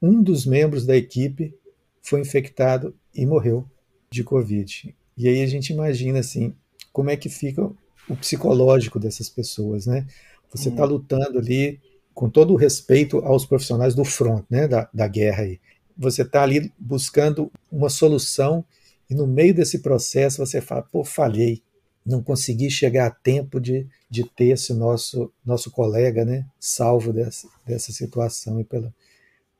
um 0.01 0.21
dos 0.21 0.45
membros 0.45 0.85
da 0.85 0.97
equipe 0.97 1.55
foi 2.03 2.21
infectado 2.21 2.95
e 3.15 3.25
morreu 3.25 3.65
de 4.11 4.25
Covid. 4.25 4.93
E 5.17 5.29
aí 5.29 5.43
a 5.43 5.47
gente 5.47 5.73
imagina 5.73 6.19
assim, 6.19 6.53
como 6.93 7.11
é 7.11 7.17
que 7.17 7.29
fica 7.29 7.71
o 8.09 8.17
psicológico 8.17 8.99
dessas 8.99 9.29
pessoas, 9.29 9.87
né? 9.87 10.05
Você 10.51 10.69
está 10.69 10.85
hum. 10.85 10.89
lutando 10.89 11.39
ali 11.39 11.81
com 12.13 12.29
todo 12.29 12.53
o 12.53 12.57
respeito 12.57 13.19
aos 13.19 13.47
profissionais 13.47 13.95
do 13.95 14.05
front, 14.05 14.45
né, 14.51 14.67
da, 14.67 14.89
da 14.93 15.07
guerra 15.07 15.45
aí. 15.45 15.61
Você 15.97 16.23
está 16.23 16.43
ali 16.43 16.73
buscando 16.79 17.51
uma 17.71 17.89
solução 17.89 18.65
e 19.13 19.15
no 19.15 19.27
meio 19.27 19.55
desse 19.55 19.81
processo 19.81 20.39
você 20.39 20.59
fala, 20.59 20.81
pô, 20.81 21.05
falhei, 21.05 21.63
não 22.05 22.23
consegui 22.23 22.71
chegar 22.71 23.07
a 23.07 23.11
tempo 23.11 23.61
de, 23.61 23.87
de 24.09 24.25
ter 24.25 24.47
esse 24.47 24.73
nosso, 24.73 25.31
nosso 25.45 25.71
colega 25.71 26.25
né, 26.25 26.47
salvo 26.59 27.13
dessa, 27.13 27.47
dessa 27.67 27.93
situação. 27.93 28.59
E 28.59 28.65
pela... 28.65 28.91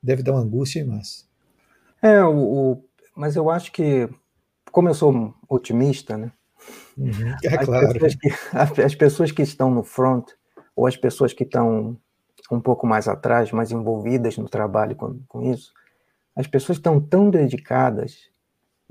Deve 0.01 0.23
dar 0.23 0.31
uma 0.31 0.41
angústia, 0.41 0.79
hein, 0.79 0.87
Márcio? 0.87 1.25
É, 2.01 2.23
o, 2.23 2.35
o, 2.35 2.83
mas 3.15 3.35
eu 3.35 3.47
acho 3.47 3.71
que, 3.71 4.09
como 4.71 4.89
eu 4.89 4.95
sou 4.95 5.35
otimista, 5.47 6.17
né? 6.17 6.31
Uhum, 6.97 7.35
é 7.43 7.55
as 7.55 7.65
claro. 7.65 7.93
Pessoas 7.93 8.15
que, 8.15 8.29
as 8.81 8.95
pessoas 8.95 9.31
que 9.31 9.43
estão 9.43 9.69
no 9.69 9.83
front, 9.83 10.31
ou 10.75 10.87
as 10.87 10.97
pessoas 10.97 11.31
que 11.31 11.43
estão 11.43 11.95
um 12.51 12.59
pouco 12.59 12.87
mais 12.87 13.07
atrás, 13.07 13.51
mais 13.51 13.71
envolvidas 13.71 14.35
no 14.35 14.49
trabalho 14.49 14.95
com, 14.95 15.19
com 15.27 15.43
isso, 15.43 15.71
as 16.35 16.47
pessoas 16.47 16.79
estão 16.79 16.99
tão 16.99 17.29
dedicadas 17.29 18.32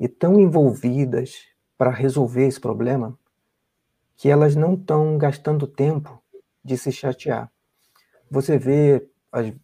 e 0.03 0.09
tão 0.09 0.41
envolvidas 0.41 1.47
para 1.79 1.89
resolver 1.89 2.49
esse 2.49 2.61
problema 2.61 3.17
que 4.17 4.29
elas 4.29 4.57
não 4.57 4.75
estão 4.75 5.17
gastando 5.17 5.65
tempo 5.65 6.21
de 6.65 6.77
se 6.77 6.91
chatear. 6.91 7.49
Você 8.29 8.59
vê, 8.59 9.09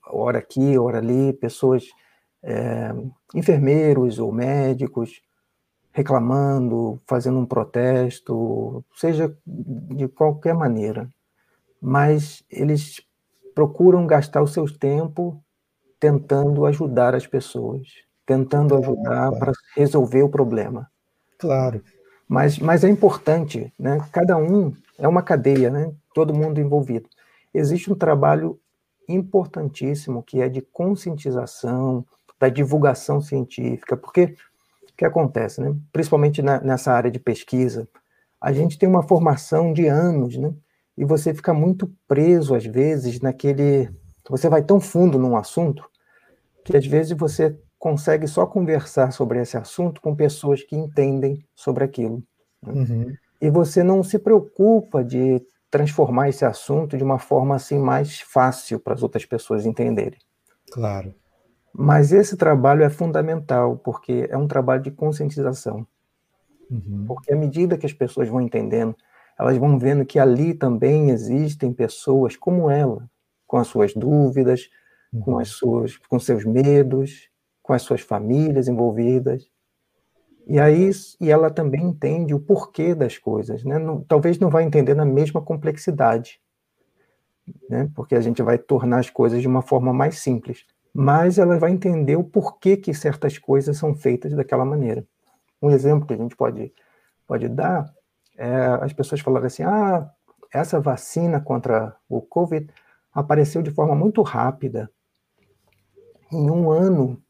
hora 0.06 0.38
aqui, 0.38 0.78
hora 0.78 0.98
ali, 0.98 1.32
pessoas, 1.32 1.88
é, 2.40 2.90
enfermeiros 3.34 4.20
ou 4.20 4.30
médicos, 4.30 5.20
reclamando, 5.90 7.02
fazendo 7.04 7.40
um 7.40 7.46
protesto, 7.46 8.84
seja 8.94 9.36
de 9.44 10.06
qualquer 10.06 10.54
maneira. 10.54 11.12
Mas 11.82 12.44
eles 12.48 13.04
procuram 13.56 14.06
gastar 14.06 14.40
o 14.40 14.46
seu 14.46 14.72
tempo 14.72 15.42
tentando 15.98 16.64
ajudar 16.64 17.16
as 17.16 17.26
pessoas 17.26 18.06
tentando 18.28 18.76
ajudar 18.76 19.32
para 19.32 19.52
resolver 19.74 20.22
o 20.22 20.28
problema. 20.28 20.86
Claro. 21.38 21.82
Mas, 22.28 22.58
mas 22.58 22.84
é 22.84 22.88
importante, 22.90 23.72
né? 23.78 24.06
Cada 24.12 24.36
um 24.36 24.74
é 24.98 25.08
uma 25.08 25.22
cadeia, 25.22 25.70
né? 25.70 25.90
Todo 26.12 26.34
mundo 26.34 26.60
envolvido. 26.60 27.08
Existe 27.54 27.90
um 27.90 27.94
trabalho 27.94 28.60
importantíssimo 29.08 30.22
que 30.22 30.42
é 30.42 30.48
de 30.50 30.60
conscientização, 30.60 32.04
da 32.38 32.50
divulgação 32.50 33.18
científica, 33.22 33.96
porque 33.96 34.36
o 34.82 34.94
que 34.94 35.06
acontece, 35.06 35.62
né? 35.62 35.74
Principalmente 35.90 36.42
na, 36.42 36.60
nessa 36.60 36.92
área 36.92 37.10
de 37.10 37.18
pesquisa, 37.18 37.88
a 38.38 38.52
gente 38.52 38.78
tem 38.78 38.86
uma 38.86 39.02
formação 39.02 39.72
de 39.72 39.86
anos, 39.86 40.36
né? 40.36 40.52
E 40.98 41.04
você 41.04 41.32
fica 41.32 41.54
muito 41.54 41.90
preso 42.06 42.54
às 42.54 42.66
vezes 42.66 43.22
naquele, 43.22 43.88
você 44.28 44.50
vai 44.50 44.62
tão 44.62 44.78
fundo 44.78 45.18
num 45.18 45.34
assunto 45.34 45.88
que 46.62 46.76
às 46.76 46.86
vezes 46.86 47.16
você 47.16 47.56
consegue 47.78 48.26
só 48.26 48.44
conversar 48.46 49.12
sobre 49.12 49.40
esse 49.40 49.56
assunto 49.56 50.00
com 50.00 50.14
pessoas 50.14 50.62
que 50.62 50.76
entendem 50.76 51.44
sobre 51.54 51.84
aquilo. 51.84 52.22
Né? 52.62 52.72
Uhum. 52.72 53.16
E 53.40 53.50
você 53.50 53.82
não 53.82 54.02
se 54.02 54.18
preocupa 54.18 55.04
de 55.04 55.40
transformar 55.70 56.28
esse 56.28 56.44
assunto 56.44 56.96
de 56.96 57.04
uma 57.04 57.18
forma 57.18 57.54
assim 57.54 57.78
mais 57.78 58.20
fácil 58.20 58.80
para 58.80 58.94
as 58.94 59.02
outras 59.02 59.24
pessoas 59.24 59.64
entenderem. 59.64 60.18
Claro. 60.72 61.14
Mas 61.72 62.12
esse 62.12 62.36
trabalho 62.36 62.82
é 62.82 62.90
fundamental, 62.90 63.76
porque 63.76 64.26
é 64.28 64.36
um 64.36 64.48
trabalho 64.48 64.82
de 64.82 64.90
conscientização. 64.90 65.86
Uhum. 66.70 67.04
Porque 67.06 67.32
à 67.32 67.36
medida 67.36 67.78
que 67.78 67.86
as 67.86 67.92
pessoas 67.92 68.28
vão 68.28 68.40
entendendo, 68.40 68.96
elas 69.38 69.56
vão 69.56 69.78
vendo 69.78 70.04
que 70.04 70.18
ali 70.18 70.52
também 70.54 71.10
existem 71.10 71.72
pessoas 71.72 72.34
como 72.34 72.68
ela, 72.68 73.08
com 73.46 73.56
as 73.56 73.68
suas 73.68 73.94
dúvidas, 73.94 74.68
uhum. 75.12 75.20
com 75.20 75.38
as 75.38 75.50
suas, 75.50 75.96
com 75.96 76.18
seus 76.18 76.44
medos, 76.44 77.30
com 77.68 77.74
as 77.74 77.82
suas 77.82 78.00
famílias 78.00 78.66
envolvidas. 78.66 79.46
E 80.48 80.58
aí 80.58 80.90
e 81.20 81.30
ela 81.30 81.50
também 81.50 81.84
entende 81.84 82.34
o 82.34 82.40
porquê 82.40 82.94
das 82.94 83.18
coisas, 83.18 83.62
né? 83.62 83.78
Não, 83.78 84.00
talvez 84.00 84.38
não 84.38 84.48
vai 84.48 84.64
entender 84.64 84.94
na 84.94 85.04
mesma 85.04 85.42
complexidade, 85.42 86.40
né? 87.68 87.90
Porque 87.94 88.14
a 88.14 88.20
gente 88.22 88.42
vai 88.42 88.56
tornar 88.56 89.00
as 89.00 89.10
coisas 89.10 89.42
de 89.42 89.46
uma 89.46 89.62
forma 89.62 89.92
mais 89.92 90.18
simples 90.18 90.64
mas 91.00 91.38
ela 91.38 91.56
vai 91.58 91.70
entender 91.70 92.16
o 92.16 92.24
porquê 92.24 92.76
que 92.76 92.92
certas 92.92 93.38
coisas 93.38 93.76
são 93.76 93.94
feitas 93.94 94.32
daquela 94.34 94.64
maneira. 94.64 95.06
Um 95.62 95.70
exemplo 95.70 96.04
que 96.04 96.14
a 96.14 96.16
gente 96.16 96.34
pode, 96.34 96.72
pode 97.24 97.48
dar 97.48 97.92
é 98.36 98.50
as 98.80 98.92
pessoas 98.92 99.20
falarem 99.20 99.46
assim: 99.46 99.62
ah, 99.62 100.10
essa 100.52 100.80
vacina 100.80 101.40
contra 101.40 101.96
o 102.08 102.20
Covid 102.20 102.68
apareceu 103.12 103.62
de 103.62 103.70
forma 103.70 103.94
muito 103.94 104.22
rápida. 104.22 104.90
Em 106.32 106.50
um 106.50 106.70
ano, 106.70 107.22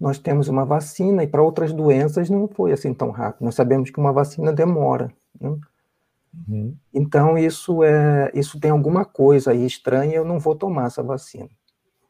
nós 0.00 0.18
temos 0.18 0.48
uma 0.48 0.64
vacina, 0.64 1.22
e 1.22 1.26
para 1.26 1.42
outras 1.42 1.72
doenças 1.72 2.30
não 2.30 2.48
foi 2.48 2.72
assim 2.72 2.94
tão 2.94 3.10
rápido. 3.10 3.44
Nós 3.44 3.54
sabemos 3.54 3.90
que 3.90 4.00
uma 4.00 4.12
vacina 4.12 4.50
demora. 4.50 5.12
Né? 5.38 5.58
Uhum. 6.48 6.76
Então, 6.94 7.36
isso, 7.36 7.84
é, 7.84 8.30
isso 8.32 8.58
tem 8.58 8.70
alguma 8.70 9.04
coisa 9.04 9.50
aí 9.50 9.66
estranha, 9.66 10.14
eu 10.14 10.24
não 10.24 10.38
vou 10.38 10.56
tomar 10.56 10.86
essa 10.86 11.02
vacina. 11.02 11.50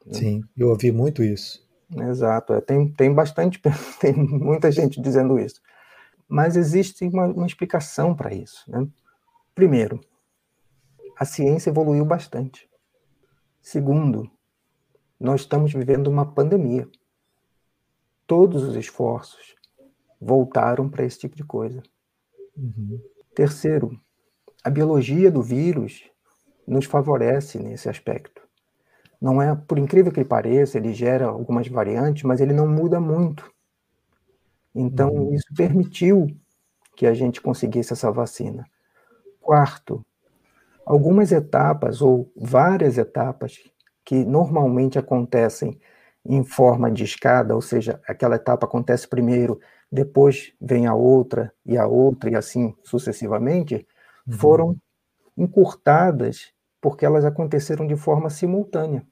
Né? 0.06 0.12
Sim, 0.12 0.44
eu 0.56 0.68
ouvi 0.68 0.92
muito 0.92 1.24
isso. 1.24 1.68
Exato, 1.96 2.52
é, 2.52 2.60
tem, 2.60 2.86
tem 2.92 3.12
bastante, 3.12 3.60
tem 3.98 4.14
muita 4.14 4.70
gente 4.70 5.00
dizendo 5.00 5.38
isso. 5.38 5.60
Mas 6.28 6.56
existe 6.56 7.04
uma, 7.08 7.26
uma 7.26 7.46
explicação 7.46 8.14
para 8.14 8.32
isso. 8.32 8.70
Né? 8.70 8.86
Primeiro, 9.52 10.00
a 11.18 11.24
ciência 11.24 11.70
evoluiu 11.70 12.04
bastante. 12.04 12.68
Segundo, 13.60 14.30
nós 15.18 15.40
estamos 15.40 15.72
vivendo 15.72 16.06
uma 16.06 16.24
pandemia. 16.24 16.88
Todos 18.30 18.62
os 18.62 18.76
esforços 18.76 19.56
voltaram 20.20 20.88
para 20.88 21.04
esse 21.04 21.18
tipo 21.18 21.34
de 21.34 21.42
coisa. 21.42 21.82
Uhum. 22.56 23.00
Terceiro, 23.34 24.00
a 24.62 24.70
biologia 24.70 25.32
do 25.32 25.42
vírus 25.42 26.08
nos 26.64 26.84
favorece 26.84 27.58
nesse 27.58 27.88
aspecto. 27.88 28.40
Não 29.20 29.42
é, 29.42 29.56
por 29.56 29.80
incrível 29.80 30.12
que 30.12 30.24
pareça, 30.24 30.78
ele 30.78 30.94
gera 30.94 31.26
algumas 31.26 31.66
variantes, 31.66 32.22
mas 32.22 32.40
ele 32.40 32.52
não 32.52 32.68
muda 32.68 33.00
muito. 33.00 33.52
Então, 34.72 35.10
uhum. 35.10 35.34
isso 35.34 35.52
permitiu 35.56 36.28
que 36.94 37.06
a 37.06 37.14
gente 37.14 37.40
conseguisse 37.40 37.92
essa 37.92 38.12
vacina. 38.12 38.64
Quarto, 39.40 40.06
algumas 40.86 41.32
etapas 41.32 42.00
ou 42.00 42.30
várias 42.36 42.96
etapas 42.96 43.58
que 44.04 44.24
normalmente 44.24 45.00
acontecem 45.00 45.80
em 46.24 46.44
forma 46.44 46.90
de 46.90 47.04
escada, 47.04 47.54
ou 47.54 47.62
seja, 47.62 48.00
aquela 48.06 48.36
etapa 48.36 48.66
acontece 48.66 49.08
primeiro, 49.08 49.58
depois 49.90 50.52
vem 50.60 50.86
a 50.86 50.94
outra 50.94 51.52
e 51.64 51.76
a 51.76 51.86
outra 51.86 52.30
e 52.30 52.36
assim 52.36 52.74
sucessivamente, 52.84 53.86
uhum. 54.26 54.32
foram 54.32 54.76
encurtadas 55.36 56.52
porque 56.80 57.04
elas 57.04 57.24
aconteceram 57.24 57.86
de 57.86 57.96
forma 57.96 58.30
simultânea. 58.30 59.04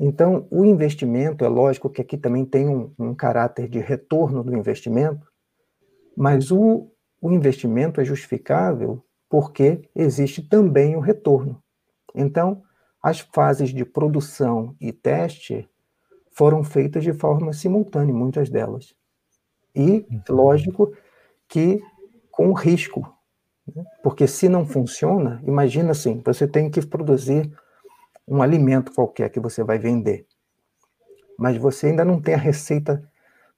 Então, 0.00 0.46
o 0.50 0.64
investimento, 0.64 1.44
é 1.44 1.48
lógico 1.48 1.90
que 1.90 2.00
aqui 2.00 2.16
também 2.16 2.44
tem 2.44 2.68
um, 2.68 2.92
um 2.98 3.14
caráter 3.14 3.68
de 3.68 3.80
retorno 3.80 4.44
do 4.44 4.56
investimento, 4.56 5.26
mas 6.16 6.52
o, 6.52 6.90
o 7.20 7.32
investimento 7.32 8.00
é 8.00 8.04
justificável 8.04 9.02
porque 9.28 9.82
existe 9.94 10.42
também 10.42 10.96
o 10.96 11.00
retorno. 11.00 11.60
Então, 12.14 12.62
as 13.02 13.20
fases 13.20 13.70
de 13.70 13.84
produção 13.84 14.74
e 14.80 14.92
teste 14.92 15.68
foram 16.38 16.62
feitas 16.62 17.02
de 17.02 17.12
forma 17.12 17.52
simultânea, 17.52 18.14
muitas 18.14 18.48
delas. 18.48 18.94
E, 19.74 20.06
lógico, 20.28 20.96
que 21.48 21.82
com 22.30 22.52
risco. 22.52 23.12
Né? 23.74 23.84
Porque 24.04 24.28
se 24.28 24.48
não 24.48 24.64
funciona, 24.64 25.42
imagina 25.44 25.90
assim, 25.90 26.22
você 26.24 26.46
tem 26.46 26.70
que 26.70 26.80
produzir 26.86 27.52
um 28.26 28.40
alimento 28.40 28.92
qualquer 28.92 29.30
que 29.30 29.40
você 29.40 29.64
vai 29.64 29.80
vender, 29.80 30.26
mas 31.36 31.56
você 31.56 31.88
ainda 31.88 32.04
não 32.04 32.20
tem 32.20 32.34
a 32.34 32.38
receita 32.38 33.02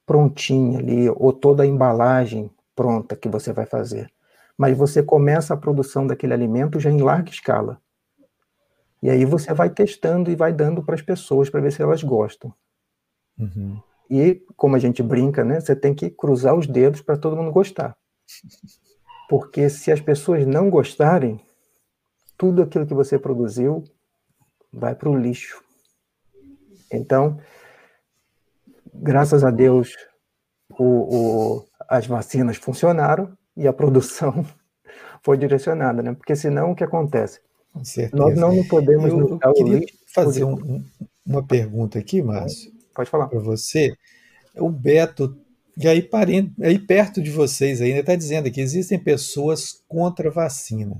prontinha 0.03 0.79
ali, 0.79 1.07
ou 1.07 1.31
toda 1.31 1.61
a 1.61 1.67
embalagem 1.67 2.49
pronta 2.75 3.15
que 3.15 3.29
você 3.29 3.53
vai 3.53 3.67
fazer. 3.67 4.11
Mas 4.57 4.75
você 4.75 5.03
começa 5.03 5.53
a 5.53 5.57
produção 5.57 6.07
daquele 6.07 6.33
alimento 6.33 6.79
já 6.79 6.89
em 6.89 6.99
larga 6.99 7.29
escala. 7.29 7.79
E 9.03 9.09
aí 9.09 9.23
você 9.23 9.53
vai 9.53 9.69
testando 9.69 10.31
e 10.31 10.35
vai 10.35 10.51
dando 10.51 10.83
para 10.83 10.95
as 10.95 11.01
pessoas 11.03 11.47
para 11.47 11.61
ver 11.61 11.71
se 11.71 11.83
elas 11.83 12.01
gostam. 12.01 12.51
Uhum. 13.37 13.81
E 14.09 14.43
como 14.57 14.75
a 14.75 14.79
gente 14.79 15.01
brinca, 15.01 15.43
né? 15.43 15.59
Você 15.59 15.75
tem 15.75 15.93
que 15.93 16.09
cruzar 16.09 16.55
os 16.55 16.67
dedos 16.67 17.01
para 17.01 17.17
todo 17.17 17.35
mundo 17.35 17.51
gostar. 17.51 17.95
Porque 19.29 19.69
se 19.69 19.91
as 19.91 20.01
pessoas 20.01 20.45
não 20.45 20.69
gostarem, 20.69 21.39
tudo 22.37 22.61
aquilo 22.61 22.85
que 22.85 22.93
você 22.93 23.17
produziu 23.17 23.83
vai 24.71 24.95
para 24.95 25.09
o 25.09 25.17
lixo. 25.17 25.63
Então, 26.91 27.39
graças 28.93 29.43
a 29.43 29.51
Deus, 29.51 29.95
o, 30.77 30.83
o, 30.83 31.65
as 31.87 32.05
vacinas 32.05 32.57
funcionaram 32.57 33.37
e 33.55 33.67
a 33.67 33.73
produção 33.73 34.45
foi 35.23 35.37
direcionada, 35.37 36.01
né? 36.01 36.13
Porque 36.13 36.35
senão 36.35 36.71
o 36.71 36.75
que 36.75 36.83
acontece? 36.83 37.39
Nós 38.11 38.35
não 38.37 38.63
podemos 38.67 39.09
eu, 39.09 39.39
eu 39.41 39.53
queria 39.53 39.81
fazer 40.13 40.43
um, 40.43 40.83
uma 41.25 41.45
pergunta 41.45 41.97
aqui, 41.97 42.21
Márcio. 42.21 42.80
Pode 42.93 43.09
falar. 43.09 43.27
Para 43.27 43.39
você. 43.39 43.95
O 44.55 44.69
Beto, 44.69 45.37
e 45.77 45.87
aí, 45.87 46.09
aí 46.61 46.79
perto 46.79 47.21
de 47.21 47.31
vocês 47.31 47.81
ainda 47.81 47.99
está 47.99 48.15
dizendo 48.15 48.51
que 48.51 48.61
existem 48.61 48.99
pessoas 48.99 49.83
contra 49.87 50.29
a 50.29 50.31
vacina. 50.31 50.99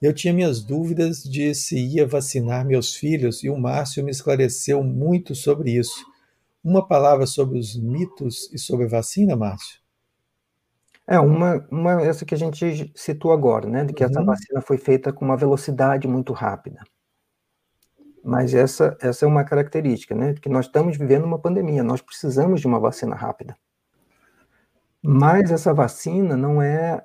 Eu 0.00 0.14
tinha 0.14 0.32
minhas 0.32 0.62
dúvidas 0.62 1.22
de 1.22 1.54
se 1.54 1.76
ia 1.76 2.06
vacinar 2.06 2.64
meus 2.64 2.94
filhos 2.94 3.42
e 3.42 3.50
o 3.50 3.58
Márcio 3.58 4.04
me 4.04 4.10
esclareceu 4.10 4.82
muito 4.82 5.34
sobre 5.34 5.72
isso. 5.72 6.06
Uma 6.62 6.86
palavra 6.86 7.26
sobre 7.26 7.58
os 7.58 7.76
mitos 7.76 8.50
e 8.52 8.58
sobre 8.58 8.86
a 8.86 8.88
vacina, 8.88 9.36
Márcio? 9.36 9.80
É, 11.06 11.18
uma, 11.18 11.66
uma 11.70 12.02
essa 12.02 12.24
que 12.24 12.34
a 12.34 12.38
gente 12.38 12.92
citou 12.94 13.32
agora, 13.32 13.68
né? 13.68 13.84
De 13.84 13.92
que 13.92 14.04
uhum. 14.04 14.10
essa 14.10 14.22
vacina 14.22 14.60
foi 14.60 14.78
feita 14.78 15.12
com 15.12 15.24
uma 15.24 15.36
velocidade 15.36 16.06
muito 16.06 16.32
rápida. 16.32 16.80
Mas 18.28 18.52
essa, 18.52 18.94
essa 19.00 19.24
é 19.24 19.28
uma 19.28 19.42
característica, 19.42 20.14
né? 20.14 20.34
Que 20.34 20.50
nós 20.50 20.66
estamos 20.66 20.98
vivendo 20.98 21.24
uma 21.24 21.38
pandemia, 21.38 21.82
nós 21.82 22.02
precisamos 22.02 22.60
de 22.60 22.66
uma 22.66 22.78
vacina 22.78 23.16
rápida. 23.16 23.56
Mas 25.02 25.50
essa 25.50 25.72
vacina 25.72 26.36
não 26.36 26.60
é 26.60 27.02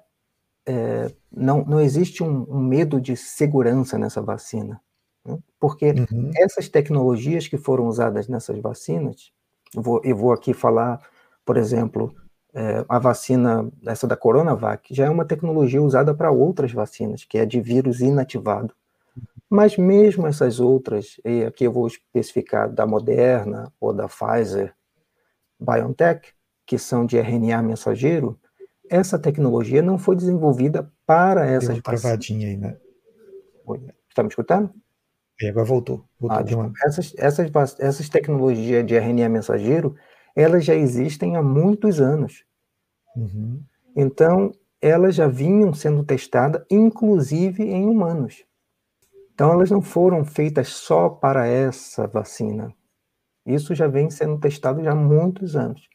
é, 0.66 1.10
não, 1.32 1.64
não 1.64 1.80
existe 1.80 2.22
um, 2.22 2.46
um, 2.50 2.60
medo 2.60 3.00
de 3.00 3.16
segurança 3.16 3.98
nessa 3.98 4.22
vacina. 4.22 4.82
Né? 5.26 5.38
Porque 5.58 5.92
uhum. 5.92 6.32
essas 6.36 6.68
tecnologias 6.68 7.48
que 7.48 7.58
foram 7.58 7.88
usadas 7.88 8.28
nessas 8.28 8.60
vacinas, 8.60 9.32
eu 9.74 9.82
vou, 9.82 10.02
eu 10.04 10.18
vou 10.18 10.34
aqui 10.34 10.54
falar, 10.54 11.02
por 11.46 11.56
exemplo, 11.56 12.14
é, 12.54 12.84
a 12.90 13.00
vacina, 13.00 13.72
essa 13.86 14.06
da 14.06 14.18
Coronavac, 14.18 14.94
já 14.94 15.06
é 15.06 15.10
uma 15.10 15.24
tecnologia 15.24 15.82
usada 15.82 16.14
para 16.14 16.32
outras 16.32 16.74
vacinas, 16.74 17.24
que 17.24 17.38
é 17.38 17.46
de 17.46 17.62
vírus 17.62 18.02
inativado. 18.02 18.74
Mas 19.54 19.78
mesmo 19.78 20.26
essas 20.26 20.60
outras, 20.60 21.22
e 21.24 21.44
aqui 21.44 21.66
eu 21.66 21.72
vou 21.72 21.86
especificar 21.86 22.68
da 22.68 22.88
Moderna 22.88 23.72
ou 23.80 23.94
da 23.94 24.08
Pfizer, 24.08 24.74
BioNTech, 25.60 26.34
que 26.66 26.80
são 26.80 27.06
de 27.06 27.20
RNA 27.20 27.62
mensageiro, 27.62 28.40
essa 28.90 29.20
tecnologia 29.20 29.84
não 29.84 30.00
foi 30.00 30.16
desenvolvida 30.16 30.92
para 31.06 31.46
essas 31.46 31.76
Deu 31.76 31.84
travadinha 31.84 32.48
aí, 32.48 32.58
né? 32.58 32.78
Está 34.10 34.24
me 34.24 34.30
escutando? 34.30 34.74
E 35.40 35.48
agora 35.48 35.66
voltou. 35.66 36.04
voltou 36.20 36.60
ah, 36.60 36.66
uma... 36.66 36.74
essas, 36.84 37.14
essas, 37.16 37.52
essas 37.80 38.10
tecnologias 38.10 38.84
de 38.84 38.96
RNA 38.96 39.30
mensageiro, 39.30 39.96
elas 40.36 40.66
já 40.66 40.74
existem 40.74 41.36
há 41.36 41.44
muitos 41.44 42.02
anos. 42.02 42.44
Uhum. 43.16 43.62
Então, 43.96 44.52
elas 44.82 45.14
já 45.14 45.28
vinham 45.28 45.76
sendo 45.76 46.04
testadas, 46.04 46.66
inclusive 46.72 47.64
em 47.64 47.86
humanos. 47.86 48.44
Então, 49.34 49.52
elas 49.52 49.72
não 49.72 49.82
foram 49.82 50.24
feitas 50.24 50.70
só 50.70 51.10
para 51.10 51.48
essa 51.48 52.08
vacina. 52.08 52.74
Isso 53.46 53.76
já 53.76 53.88
vem 53.88 54.10
sendo 54.10 54.40
testado 54.40 54.84
já 54.84 54.92
há 54.92 54.96
muitos 54.96 55.56
anos. 55.56 55.90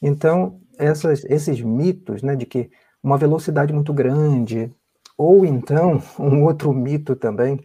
Então, 0.00 0.60
essas, 0.78 1.24
esses 1.24 1.60
mitos 1.60 2.22
né, 2.22 2.36
de 2.36 2.46
que 2.46 2.70
uma 3.02 3.18
velocidade 3.18 3.72
muito 3.72 3.92
grande, 3.92 4.72
ou 5.16 5.44
então 5.44 6.02
um 6.18 6.44
outro 6.44 6.72
mito 6.72 7.16
também, 7.16 7.58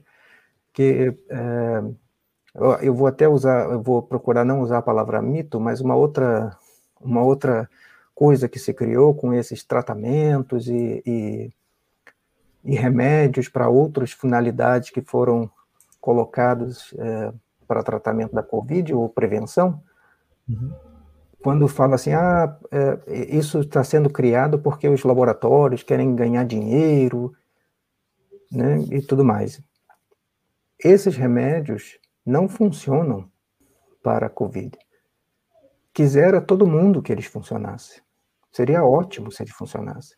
que 0.73 1.15
é, 1.29 1.83
eu 2.81 2.93
vou 2.93 3.07
até 3.07 3.27
usar, 3.27 3.71
eu 3.71 3.81
vou 3.81 4.01
procurar 4.03 4.45
não 4.45 4.61
usar 4.61 4.79
a 4.79 4.81
palavra 4.81 5.21
mito, 5.21 5.59
mas 5.59 5.81
uma 5.81 5.95
outra, 5.95 6.57
uma 6.99 7.23
outra 7.23 7.69
coisa 8.13 8.49
que 8.49 8.59
se 8.59 8.73
criou 8.73 9.13
com 9.13 9.33
esses 9.33 9.63
tratamentos 9.63 10.67
e, 10.67 11.01
e, 11.05 11.53
e 12.65 12.75
remédios 12.75 13.47
para 13.47 13.69
outras 13.69 14.11
finalidades 14.11 14.89
que 14.89 15.01
foram 15.01 15.49
colocados 16.01 16.93
é, 16.97 17.31
para 17.67 17.83
tratamento 17.83 18.33
da 18.33 18.43
Covid 18.43 18.93
ou 18.93 19.07
prevenção, 19.07 19.81
uhum. 20.49 20.73
quando 21.41 21.67
fala 21.67 21.95
assim, 21.95 22.13
ah, 22.13 22.57
é, 22.71 23.35
isso 23.35 23.59
está 23.59 23.83
sendo 23.83 24.09
criado 24.09 24.59
porque 24.59 24.87
os 24.87 25.03
laboratórios 25.03 25.83
querem 25.83 26.15
ganhar 26.15 26.43
dinheiro, 26.43 27.33
né, 28.51 28.79
e 28.91 29.01
tudo 29.01 29.23
mais. 29.23 29.61
Esses 30.83 31.15
remédios 31.15 31.99
não 32.25 32.47
funcionam 32.47 33.29
para 34.03 34.27
a 34.27 34.29
Covid. 34.29 34.77
Quisera 35.93 36.41
todo 36.41 36.67
mundo 36.67 37.01
que 37.01 37.11
eles 37.11 37.25
funcionassem. 37.25 38.01
Seria 38.51 38.83
ótimo 38.83 39.31
se 39.31 39.43
eles 39.43 39.53
funcionassem. 39.53 40.17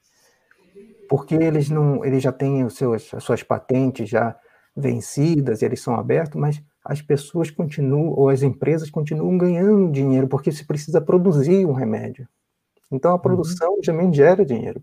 Porque 1.09 1.35
eles 1.35 1.69
não, 1.69 2.03
eles 2.03 2.21
já 2.21 2.31
têm 2.31 2.63
os 2.63 2.75
seus, 2.75 3.13
as 3.13 3.23
suas 3.23 3.43
patentes 3.43 4.09
já 4.09 4.35
vencidas, 4.75 5.61
eles 5.61 5.81
são 5.81 5.95
abertos, 5.95 6.39
mas 6.39 6.61
as 6.85 7.01
pessoas 7.01 7.49
continuam, 7.49 8.09
ou 8.09 8.29
as 8.29 8.43
empresas 8.43 8.89
continuam 8.89 9.37
ganhando 9.37 9.91
dinheiro, 9.91 10.27
porque 10.27 10.51
se 10.51 10.65
precisa 10.65 11.01
produzir 11.01 11.65
um 11.65 11.73
remédio. 11.73 12.27
Então 12.91 13.11
a 13.11 13.15
uhum. 13.15 13.19
produção 13.19 13.73
uhum. 13.73 13.81
também 13.81 14.13
gera 14.13 14.45
dinheiro. 14.45 14.81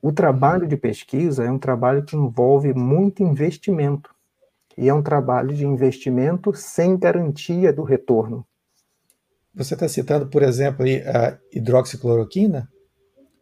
O 0.00 0.12
trabalho 0.12 0.66
de 0.66 0.76
pesquisa 0.76 1.44
é 1.44 1.50
um 1.50 1.58
trabalho 1.58 2.04
que 2.04 2.16
envolve 2.16 2.74
muito 2.74 3.22
investimento 3.22 4.14
e 4.76 4.88
é 4.88 4.94
um 4.94 5.02
trabalho 5.02 5.54
de 5.54 5.64
investimento 5.66 6.52
sem 6.54 6.96
garantia 6.98 7.72
do 7.72 7.82
retorno. 7.82 8.46
Você 9.54 9.74
está 9.74 9.88
citando, 9.88 10.26
por 10.26 10.42
exemplo, 10.42 10.84
a 10.84 11.38
hidroxicloroquina? 11.52 12.68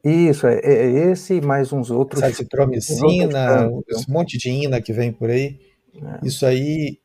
Isso, 0.04 0.46
é, 0.46 0.58
é 0.58 1.10
esse 1.10 1.40
mais 1.40 1.72
uns 1.72 1.90
outros. 1.90 2.22
Azitromicina, 2.22 3.68
um 3.68 3.82
monte 4.08 4.36
de 4.36 4.50
ina 4.50 4.80
que 4.80 4.92
vem 4.92 5.12
por 5.12 5.30
aí. 5.30 5.60
É. 5.94 6.26
Isso 6.26 6.44
aí 6.44 6.98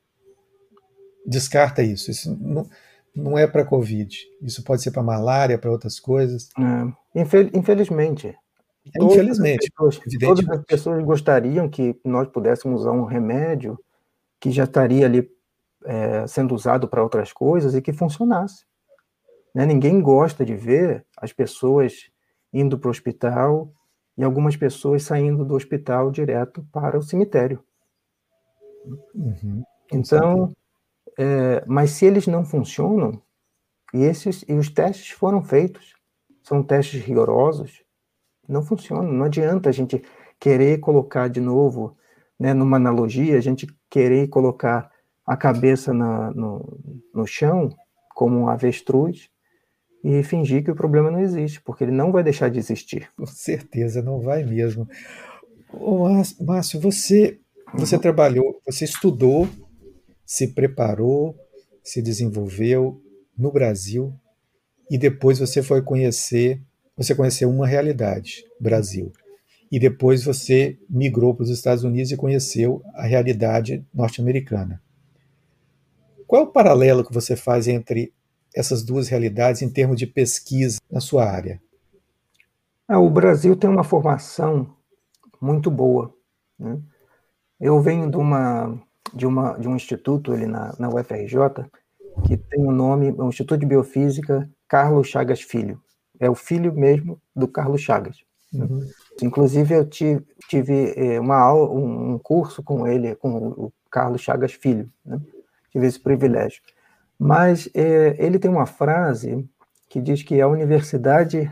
descarta 1.26 1.84
isso. 1.84 2.10
Isso 2.10 2.36
não, 2.40 2.68
não 3.16 3.38
é 3.38 3.46
para 3.46 3.66
Covid. 3.66 4.18
Isso 4.42 4.64
pode 4.64 4.82
ser 4.82 4.92
para 4.92 5.04
malária, 5.04 5.60
para 5.60 5.70
outras 5.70 6.00
coisas. 6.00 6.50
É. 6.58 7.22
Infel 7.22 7.50
infelizmente. 7.54 8.36
Infelizmente. 9.00 9.70
Todas 9.76 9.98
as, 9.98 10.04
pessoas, 10.04 10.20
todas 10.20 10.50
as 10.50 10.66
pessoas 10.66 11.04
gostariam 11.04 11.70
que 11.70 12.00
nós 12.04 12.28
pudéssemos 12.30 12.82
usar 12.82 12.92
um 12.92 13.04
remédio 13.04 13.78
que 14.40 14.50
já 14.50 14.64
estaria 14.64 15.06
ali 15.06 15.30
é, 15.86 16.26
sendo 16.26 16.56
usado 16.56 16.88
para 16.88 17.04
outras 17.04 17.34
coisas 17.34 17.76
e 17.76 17.82
que 17.82 17.94
funcionasse. 17.94 18.66
Né? 19.54 19.66
Ninguém 19.66 20.02
gosta 20.02 20.46
de 20.46 20.56
ver 20.56 21.06
as 21.18 21.34
pessoas 21.34 22.10
indo 22.54 22.78
para 22.78 22.88
o 22.88 22.92
hospital 22.92 23.72
e 24.18 24.24
algumas 24.24 24.56
pessoas 24.56 25.04
saindo 25.04 25.46
do 25.46 25.56
hospital 25.56 26.12
direto 26.12 26.66
para 26.72 26.98
o 26.98 27.04
cemitério. 27.04 27.64
Uhum, 29.14 29.64
então, 29.92 30.56
é, 31.18 31.64
mas 31.68 31.92
se 31.92 32.06
eles 32.06 32.28
não 32.28 32.46
funcionam, 32.46 33.22
e, 33.94 34.04
esses, 34.04 34.44
e 34.48 34.54
os 34.54 34.70
testes 34.70 35.12
foram 35.12 35.44
feitos, 35.44 35.94
são 36.44 36.64
testes 36.64 37.02
rigorosos, 37.04 37.84
não 38.48 38.64
funcionam. 38.64 39.12
Não 39.12 39.26
adianta 39.26 39.70
a 39.70 39.72
gente 39.72 40.02
querer 40.40 40.80
colocar 40.80 41.28
de 41.28 41.42
novo 41.42 41.98
né, 42.40 42.54
numa 42.54 42.78
analogia, 42.78 43.38
a 43.38 43.42
gente 43.42 43.68
querer 43.90 44.28
colocar 44.30 44.92
a 45.26 45.36
cabeça 45.36 45.94
na, 45.94 46.32
no, 46.32 46.80
no 47.14 47.26
chão, 47.28 47.70
como 48.10 48.38
um 48.40 48.50
avestruz, 48.50 49.30
e 50.10 50.24
fingir 50.24 50.64
que 50.64 50.72
o 50.72 50.76
problema 50.76 51.12
não 51.12 51.20
existe, 51.20 51.62
porque 51.62 51.84
ele 51.84 51.92
não 51.92 52.12
vai 52.12 52.24
deixar 52.24 52.50
de 52.50 52.58
existir. 52.58 53.10
Com 53.18 53.26
certeza, 53.26 54.02
não 54.02 54.22
vai 54.22 54.44
mesmo. 54.44 54.88
Ô, 55.74 56.08
Márcio, 56.40 56.80
você, 56.80 57.40
você 57.74 57.96
uhum. 57.96 58.02
trabalhou, 58.02 58.62
você 58.66 58.86
estudou, 58.86 59.50
se 60.26 60.48
preparou, 60.54 61.36
se 61.84 62.02
desenvolveu 62.02 63.02
no 63.38 63.52
Brasil 63.52 64.14
e 64.90 64.98
depois 64.98 65.40
você 65.40 65.62
foi 65.62 65.82
conhecer, 65.82 66.62
você 66.96 67.14
conheceu 67.14 67.50
uma 67.50 67.68
realidade, 67.68 68.46
Brasil 68.60 69.12
e 69.72 69.78
depois 69.80 70.24
você 70.24 70.78
migrou 70.90 71.36
para 71.36 71.44
os 71.44 71.50
Estados 71.50 71.84
Unidos 71.84 72.12
e 72.12 72.18
conheceu 72.18 72.82
a 72.94 73.06
realidade 73.06 73.86
norte-americana. 73.94 74.82
Qual 76.26 76.42
é 76.42 76.46
o 76.46 76.52
paralelo 76.52 77.06
que 77.06 77.14
você 77.14 77.36
faz 77.36 77.68
entre 77.68 78.14
essas 78.58 78.84
duas 78.84 79.08
realidades 79.08 79.62
em 79.62 79.70
termos 79.70 79.98
de 79.98 80.08
pesquisa 80.08 80.80
na 80.92 81.00
sua 81.00 81.26
área? 81.30 81.62
Ah, 82.88 83.00
o 83.00 83.10
Brasil 83.10 83.56
tem 83.56 83.70
uma 83.70 83.84
formação 83.84 84.76
muito 85.40 85.70
boa. 85.70 86.14
Né? 86.58 86.80
Eu 87.60 87.80
venho 87.82 88.10
de, 88.10 88.18
uma, 88.18 88.80
de, 89.14 89.26
uma, 89.28 89.58
de 89.58 89.68
um 89.68 89.76
instituto 89.76 90.32
ali 90.32 90.46
na, 90.46 90.74
na 90.80 90.90
UFRJ 90.90 91.66
que 92.26 92.36
tem 92.36 92.64
o 92.64 92.70
um 92.70 92.72
nome, 92.72 93.12
o 93.12 93.30
Instituto 93.30 93.60
de 93.60 93.66
Biofísica 93.66 94.50
Carlos 94.68 95.08
Chagas 95.08 95.42
Filho. 95.42 95.80
É 96.20 96.28
o 96.30 96.34
filho 96.34 96.74
mesmo 96.74 97.22
do 97.36 97.48
Carlos 97.48 97.82
Chagas. 97.82 98.18
Uhum. 98.52 98.80
Inclusive, 99.22 99.76
eu 99.76 99.88
tive, 99.88 100.26
tive 100.50 100.94
eh, 100.96 101.20
uma 101.20 101.38
aula, 101.38 101.70
um 101.70 102.18
curso 102.18 102.64
com 102.64 102.88
ele, 102.88 103.16
com 103.16 103.50
o 103.50 103.74
Carlos 103.92 104.22
Chagas 104.22 104.54
Filho, 104.54 104.90
né? 105.06 105.20
tive 105.72 105.86
esse 105.86 106.00
privilégio. 106.00 106.62
Mas 107.20 107.70
é, 107.74 108.16
ele 108.24 108.40
tem 108.40 108.50
uma 108.50 108.66
frase 108.66 109.48
que 109.90 110.02
diz 110.02 110.22
que 110.22 110.40
a 110.40 110.48
universidade 110.48 111.52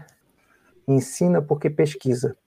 ensina 0.88 1.42
porque 1.42 1.70
pesquisa. 1.70 2.38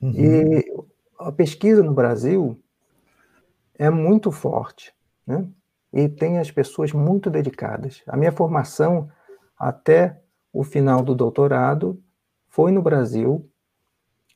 Uhum. 0.00 0.12
E 0.14 0.84
a 1.18 1.32
pesquisa 1.32 1.82
no 1.82 1.92
Brasil 1.92 2.58
é 3.74 3.90
muito 3.90 4.30
forte, 4.30 4.94
né? 5.26 5.46
E 5.92 6.08
tem 6.08 6.38
as 6.38 6.50
pessoas 6.50 6.92
muito 6.92 7.30
dedicadas. 7.30 8.02
A 8.06 8.16
minha 8.16 8.32
formação 8.32 9.10
até 9.58 10.20
o 10.52 10.62
final 10.62 11.02
do 11.02 11.14
doutorado 11.14 12.00
foi 12.48 12.72
no 12.72 12.82
Brasil, 12.82 13.48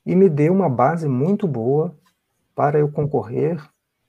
e 0.05 0.15
me 0.15 0.29
deu 0.29 0.53
uma 0.53 0.69
base 0.69 1.07
muito 1.07 1.47
boa 1.47 1.95
para 2.55 2.79
eu 2.79 2.91
concorrer 2.91 3.61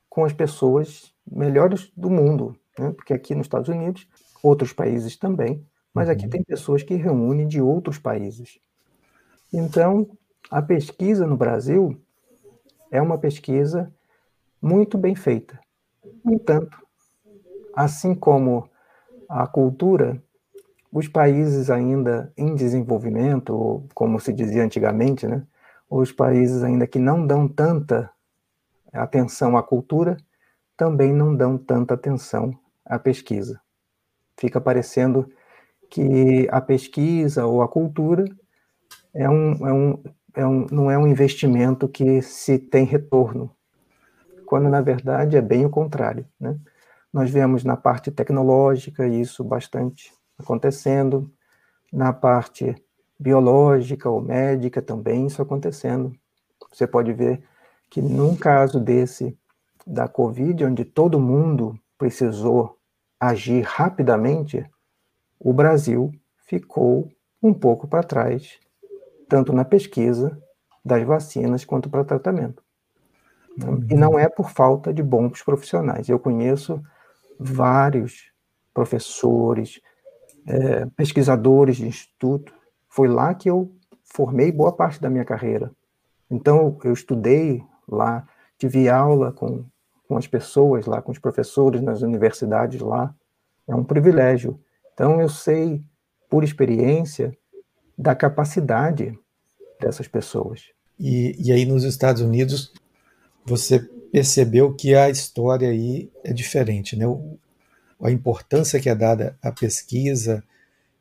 com 0.09 0.25
as 0.25 0.33
pessoas 0.33 1.15
melhores 1.27 1.91
do 1.97 2.11
mundo, 2.11 2.57
né? 2.79 2.93
porque 2.93 3.13
aqui 3.13 3.35
nos 3.35 3.47
Estados 3.47 3.69
Unidos, 3.69 4.07
outros 4.43 4.73
países 4.73 5.17
também, 5.17 5.65
mas 5.93 6.09
aqui 6.09 6.25
uhum. 6.25 6.31
tem 6.31 6.43
pessoas 6.43 6.83
que 6.83 6.95
reúnem 6.95 7.47
de 7.47 7.61
outros 7.61 7.99
países. 7.99 8.59
Então, 9.53 10.11
a 10.51 10.61
pesquisa 10.61 11.27
no 11.27 11.37
Brasil 11.37 11.97
é 12.91 13.01
uma 13.01 13.17
pesquisa 13.17 13.93
muito 14.61 14.99
bem 14.99 15.15
feita. 15.15 15.59
No 16.25 16.35
entanto, 16.35 16.77
assim 17.75 18.15
como 18.15 18.69
a 19.29 19.47
cultura, 19.47 20.21
os 20.93 21.09
países 21.09 21.71
ainda 21.71 22.33
em 22.37 22.55
desenvolvimento, 22.55 23.51
ou 23.51 23.89
como 23.95 24.21
se 24.21 24.33
dizia 24.33 24.65
antigamente, 24.65 25.27
né, 25.27 25.47
os 25.89 26.13
países 26.13 26.63
ainda 26.63 26.87
que 26.87 26.99
não 26.99 27.27
dão 27.27 27.47
tanta 27.47 28.11
atenção 28.93 29.57
à 29.57 29.63
cultura, 29.63 30.17
também 30.77 31.13
não 31.13 31.35
dão 31.35 31.57
tanta 31.57 31.95
atenção 31.95 32.57
à 32.85 32.99
pesquisa. 32.99 33.61
Fica 34.39 34.61
parecendo 34.61 35.31
que 35.91 36.49
a 36.51 36.61
pesquisa 36.61 37.47
ou 37.47 37.63
a 37.63 37.69
cultura 37.69 38.25
é 39.15 39.29
um, 39.29 39.67
é 39.67 39.73
um, 39.73 40.03
é 40.35 40.47
um, 40.47 40.67
não 40.71 40.91
é 40.91 40.99
um 40.99 41.07
investimento 41.07 41.89
que 41.89 42.21
se 42.21 42.59
tem 42.59 42.85
retorno, 42.85 43.55
quando 44.47 44.69
na 44.69 44.81
verdade 44.81 45.37
é 45.37 45.43
bem 45.43 45.65
o 45.65 45.71
contrário. 45.71 46.27
Né? 46.39 46.59
Nós 47.13 47.31
vemos 47.31 47.63
na 47.63 47.77
parte 47.77 48.11
tecnológica 48.11 49.07
isso 49.07 49.45
bastante 49.45 50.13
acontecendo, 50.37 51.31
na 51.93 52.13
parte 52.13 52.75
biológica 53.19 54.11
ou 54.11 54.21
médica 54.21 54.83
também 54.83 55.27
isso 55.27 55.41
acontecendo. 55.41 56.13
Você 56.73 56.87
pode 56.87 57.13
ver 57.13 57.45
que 57.89 58.03
num 58.03 58.35
caso 58.35 58.81
desse 58.81 59.39
da 59.87 60.09
Covid, 60.09 60.65
onde 60.65 60.85
todo 60.85 61.21
mundo 61.21 61.79
precisou 61.99 62.79
agir 63.19 63.63
rapidamente, 63.63 64.69
o 65.39 65.53
Brasil 65.53 66.13
ficou 66.47 67.11
um 67.43 67.53
pouco 67.53 67.87
para 67.87 68.03
trás, 68.03 68.59
tanto 69.29 69.53
na 69.53 69.65
pesquisa 69.65 70.41
das 70.85 71.03
vacinas 71.05 71.65
quanto 71.65 71.89
para 71.89 72.05
tratamento. 72.05 72.63
Uhum. 73.63 73.87
E 73.91 73.95
não 73.95 74.19
é 74.19 74.29
por 74.29 74.51
falta 74.51 74.93
de 74.93 75.03
bons 75.03 75.43
profissionais. 75.43 76.09
Eu 76.09 76.19
conheço 76.19 76.83
vários 77.39 78.33
professores, 78.73 79.81
é, 80.47 80.87
pesquisadores 80.97 81.77
de 81.77 81.87
instituto 81.87 82.53
foi 82.89 83.09
lá 83.09 83.35
que 83.35 83.51
eu 83.51 83.73
formei 84.05 84.53
boa 84.53 84.73
parte 84.73 85.01
da 85.01 85.11
minha 85.11 85.25
carreira. 85.25 85.73
Então, 86.31 86.79
eu 86.85 86.93
estudei 86.93 87.65
lá, 87.89 88.27
tive 88.59 88.89
aula 88.89 89.33
com, 89.33 89.65
com 90.09 90.17
as 90.17 90.27
pessoas 90.27 90.87
lá, 90.87 91.01
com 91.01 91.13
os 91.13 91.19
professores 91.19 91.81
nas 91.81 92.03
universidades 92.03 92.81
lá. 92.81 93.15
É 93.67 93.75
um 93.75 93.85
privilégio. 93.85 94.61
Então, 94.93 95.21
eu 95.21 95.29
sei, 95.29 95.83
por 96.29 96.45
experiência, 96.45 97.37
da 97.97 98.15
capacidade 98.15 99.19
dessas 99.81 100.07
pessoas. 100.07 100.65
E, 100.99 101.35
e 101.39 101.53
aí, 101.53 101.65
nos 101.65 101.85
Estados 101.85 102.23
Unidos, 102.23 102.73
você 103.45 103.79
percebeu 104.13 104.75
que 104.75 104.95
a 104.95 105.11
história 105.11 105.69
aí 105.69 106.11
é 106.23 106.33
diferente, 106.33 106.97
né? 106.97 107.07
O, 107.07 107.39
a 108.03 108.11
importância 108.11 108.79
que 108.79 108.89
é 108.89 108.95
dada 108.95 109.37
à 109.43 109.51
pesquisa, 109.51 110.45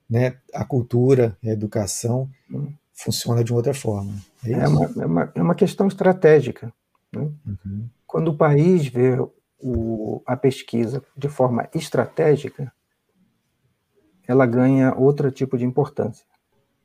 né, 0.09 0.35
a 0.53 0.63
cultura, 0.63 1.37
a 1.43 1.49
educação, 1.49 2.29
hum. 2.51 2.71
funciona 2.93 3.43
de 3.43 3.53
outra 3.53 3.73
forma. 3.73 4.13
É, 4.45 4.51
é, 4.51 4.67
uma, 4.67 4.85
é, 4.85 5.05
uma, 5.05 5.31
é 5.35 5.41
uma, 5.41 5.55
questão 5.55 5.87
estratégica. 5.87 6.71
Né? 7.11 7.29
Uhum. 7.45 7.89
Quando 8.13 8.27
o 8.27 8.37
país 8.37 8.85
vê 8.85 9.17
o, 9.59 10.21
a 10.23 10.37
pesquisa 10.37 11.03
de 11.17 11.27
forma 11.27 11.67
estratégica, 11.73 12.71
ela 14.27 14.45
ganha 14.45 14.93
outro 14.95 15.31
tipo 15.31 15.57
de 15.57 15.65
importância. 15.65 16.23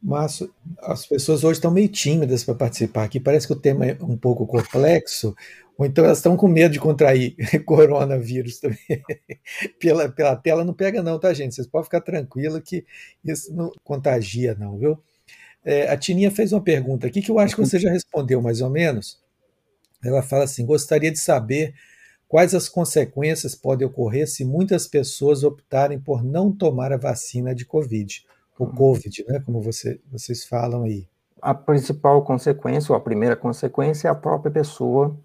Mas 0.03 0.43
as 0.81 1.05
pessoas 1.05 1.45
hoje 1.45 1.59
estão 1.59 1.71
meio 1.71 1.91
tímidas 1.91 2.45
para 2.45 2.55
participar 2.55 3.05
aqui. 3.05 3.21
Parece 3.21 3.47
que 3.47 3.53
o 3.53 3.61
tema 3.61 3.85
é 3.85 3.99
um 4.01 4.17
pouco 4.17 4.47
complexo, 4.47 5.37
ou 5.77 5.85
então 5.85 6.03
elas 6.03 6.17
estão 6.17 6.35
com 6.35 6.49
medo 6.49 6.73
de 6.73 6.81
contrair 6.81 7.37
coronavírus 7.67 8.59
também. 8.59 8.79
pela, 9.79 10.09
pela 10.09 10.35
tela 10.35 10.65
não 10.65 10.73
pega, 10.73 11.03
não, 11.03 11.21
tá, 11.21 11.35
gente? 11.35 11.55
Vocês 11.55 11.67
podem 11.67 11.85
ficar 11.85 12.01
tranquilo 12.01 12.59
que 12.63 12.87
isso 13.23 13.55
não 13.55 13.71
contagia, 13.85 14.57
não, 14.59 14.79
viu? 14.79 14.99
É, 15.63 15.91
a 15.91 15.97
Tininha 15.99 16.31
fez 16.31 16.55
uma 16.55 16.63
pergunta 16.63 17.07
aqui 17.07 17.21
que 17.21 17.31
eu 17.31 17.39
acho 17.39 17.55
que 17.55 17.61
você 17.61 17.79
já 17.79 17.91
respondeu 17.91 18.41
mais 18.41 18.63
ou 18.63 18.71
menos. 18.71 19.28
Ela 20.05 20.23
fala 20.23 20.45
assim: 20.45 20.65
gostaria 20.65 21.11
de 21.11 21.19
saber 21.19 21.75
quais 22.27 22.55
as 22.55 22.69
consequências 22.69 23.55
podem 23.55 23.87
ocorrer 23.87 24.29
se 24.29 24.45
muitas 24.45 24.87
pessoas 24.87 25.45
optarem 25.45 25.99
por 25.99 26.23
não 26.23 26.53
tomar 26.53 26.93
a 26.93 26.97
vacina 26.97 27.55
de 27.55 27.65
Covid 27.65 28.27
o 28.59 28.67
COVID, 28.67 29.25
né, 29.29 29.41
como 29.41 29.63
você, 29.63 30.01
vocês 30.11 30.45
falam 30.45 30.83
aí? 30.83 31.07
A 31.41 31.55
principal 31.55 32.25
consequência, 32.25 32.93
ou 32.93 32.99
a 32.99 33.01
primeira 33.01 33.37
consequência, 33.37 34.09
é 34.09 34.11
a 34.11 34.15
própria 34.15 34.51
pessoa 34.51 35.17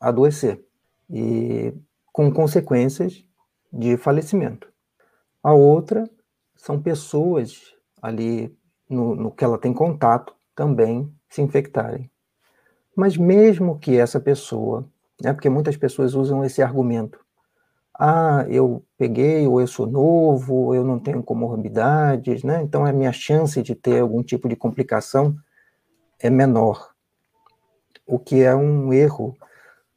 adoecer, 0.00 0.64
e 1.08 1.72
com 2.12 2.32
consequências 2.32 3.24
de 3.72 3.96
falecimento. 3.96 4.68
A 5.42 5.54
outra 5.54 6.08
são 6.56 6.82
pessoas 6.82 7.74
ali 8.02 8.56
no, 8.88 9.14
no 9.14 9.30
que 9.30 9.44
ela 9.44 9.58
tem 9.58 9.72
contato 9.72 10.34
também 10.54 11.12
se 11.28 11.40
infectarem. 11.40 12.10
Mas 12.98 13.16
mesmo 13.16 13.78
que 13.78 13.96
essa 13.96 14.18
pessoa, 14.18 14.84
né, 15.22 15.32
porque 15.32 15.48
muitas 15.48 15.76
pessoas 15.76 16.14
usam 16.14 16.44
esse 16.44 16.60
argumento, 16.60 17.20
ah, 17.96 18.44
eu 18.48 18.84
peguei, 18.96 19.46
ou 19.46 19.60
eu 19.60 19.68
sou 19.68 19.86
novo, 19.86 20.52
ou 20.52 20.74
eu 20.74 20.84
não 20.84 20.98
tenho 20.98 21.22
comorbidades, 21.22 22.42
né? 22.42 22.60
Então 22.60 22.84
a 22.84 22.92
minha 22.92 23.12
chance 23.12 23.62
de 23.62 23.76
ter 23.76 24.00
algum 24.00 24.20
tipo 24.20 24.48
de 24.48 24.56
complicação 24.56 25.36
é 26.18 26.28
menor. 26.28 26.90
O 28.04 28.18
que 28.18 28.42
é 28.42 28.52
um 28.56 28.92
erro, 28.92 29.36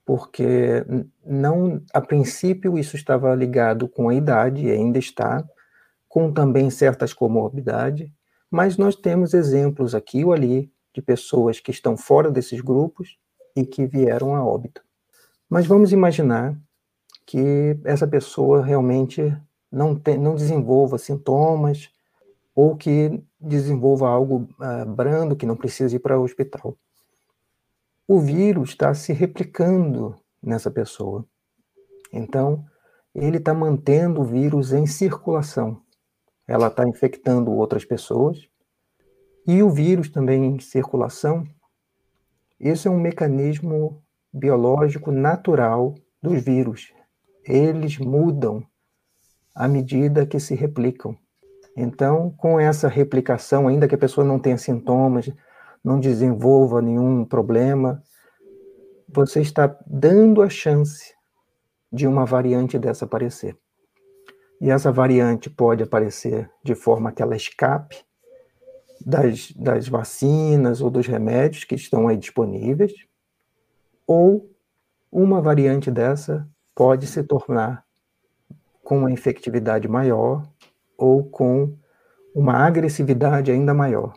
porque 0.06 0.86
não, 1.26 1.82
a 1.92 2.02
princípio 2.02 2.78
isso 2.78 2.96
estava 2.96 3.34
ligado 3.34 3.88
com 3.88 4.10
a 4.10 4.14
idade, 4.14 4.68
e 4.68 4.72
ainda 4.72 5.00
está, 5.00 5.44
com 6.08 6.32
também 6.32 6.70
certas 6.70 7.16
comorbidades, 7.16 8.12
mas 8.52 8.78
nós 8.78 8.96
temos 8.96 9.34
exemplos 9.34 9.96
aqui 9.96 10.24
ou 10.24 10.34
ali 10.34 10.72
de 10.94 11.02
pessoas 11.02 11.60
que 11.60 11.72
estão 11.72 11.96
fora 11.96 12.30
desses 12.30 12.62
grupos 12.62 13.18
e 13.56 13.66
que 13.66 13.86
vieram 13.86 14.36
a 14.36 14.44
óbito. 14.44 14.84
Mas 15.50 15.66
vamos 15.66 15.92
imaginar 15.92 16.58
que 17.26 17.78
essa 17.84 18.08
pessoa 18.08 18.64
realmente 18.64 19.36
não, 19.72 19.96
tem, 19.96 20.18
não 20.18 20.36
desenvolva 20.36 20.98
sintomas 20.98 21.90
ou 22.56 22.76
que 22.76 23.24
desenvolva 23.40 24.10
algo 24.10 24.50
uh, 24.60 24.86
brando 24.86 25.36
que 25.36 25.46
não 25.46 25.56
precisa 25.56 25.96
ir 25.96 26.00
para 26.00 26.20
o 26.20 26.24
hospital. 26.24 26.78
O 28.08 28.20
vírus 28.20 28.70
está 28.70 28.94
se 28.94 29.14
replicando 29.14 30.16
nessa 30.42 30.70
pessoa. 30.70 31.26
Então, 32.12 32.66
ele 33.16 33.38
está 33.38 33.54
mantendo 33.54 34.22
o 34.22 34.26
vírus 34.26 34.74
em 34.74 34.86
circulação. 34.86 35.82
Ela 36.48 36.68
está 36.68 36.88
infectando 36.88 37.52
outras 37.52 37.86
pessoas. 37.86 38.50
E 39.48 39.62
o 39.64 39.70
vírus 39.70 40.10
também 40.10 40.46
em 40.46 40.60
circulação, 40.60 41.44
esse 42.60 42.88
é 42.88 42.92
um 42.92 43.00
mecanismo 43.00 44.02
biológico 44.32 45.12
natural 45.12 45.96
dos 46.22 46.42
vírus 46.44 46.94
eles 47.44 47.98
mudam 47.98 48.64
à 49.54 49.68
medida 49.68 50.26
que 50.26 50.40
se 50.40 50.56
replicam. 50.56 51.18
Então, 51.76 52.32
com 52.38 52.60
essa 52.60 52.88
replicação, 52.88 53.68
ainda 53.68 53.88
que 53.88 53.96
a 53.96 53.98
pessoa 53.98 54.26
não 54.26 54.40
tenha 54.40 54.58
sintomas, 54.58 55.30
não 55.84 56.00
desenvolva 56.00 56.82
nenhum 56.82 57.26
problema, 57.26 58.02
você 59.08 59.42
está 59.42 59.76
dando 59.88 60.42
a 60.42 60.50
chance 60.50 61.14
de 61.92 62.08
uma 62.08 62.26
variante 62.26 62.78
dessa 62.78 63.06
aparecer. 63.06 63.58
E 64.60 64.70
essa 64.70 64.92
variante 64.92 65.50
pode 65.50 65.84
aparecer 65.84 66.50
de 66.64 66.76
forma 66.76 67.12
que 67.12 67.22
ela 67.22 67.36
escape 67.36 68.04
das, 69.06 69.52
das 69.54 69.88
vacinas 69.88 70.82
ou 70.82 70.90
dos 70.90 71.08
remédios 71.08 71.64
que 71.64 71.76
estão 71.76 72.08
aí 72.08 72.18
disponíveis, 72.18 72.94
ou 74.06 74.50
uma 75.12 75.42
variante 75.42 75.92
dessa 75.92 76.48
pode 76.74 77.06
se 77.08 77.24
tornar 77.24 77.86
com 78.84 79.00
uma 79.00 79.12
infectividade 79.12 79.88
maior 79.88 80.44
ou 80.98 81.24
com 81.24 81.76
uma 82.34 82.54
agressividade 82.66 83.52
ainda 83.52 83.74
maior. 83.74 84.14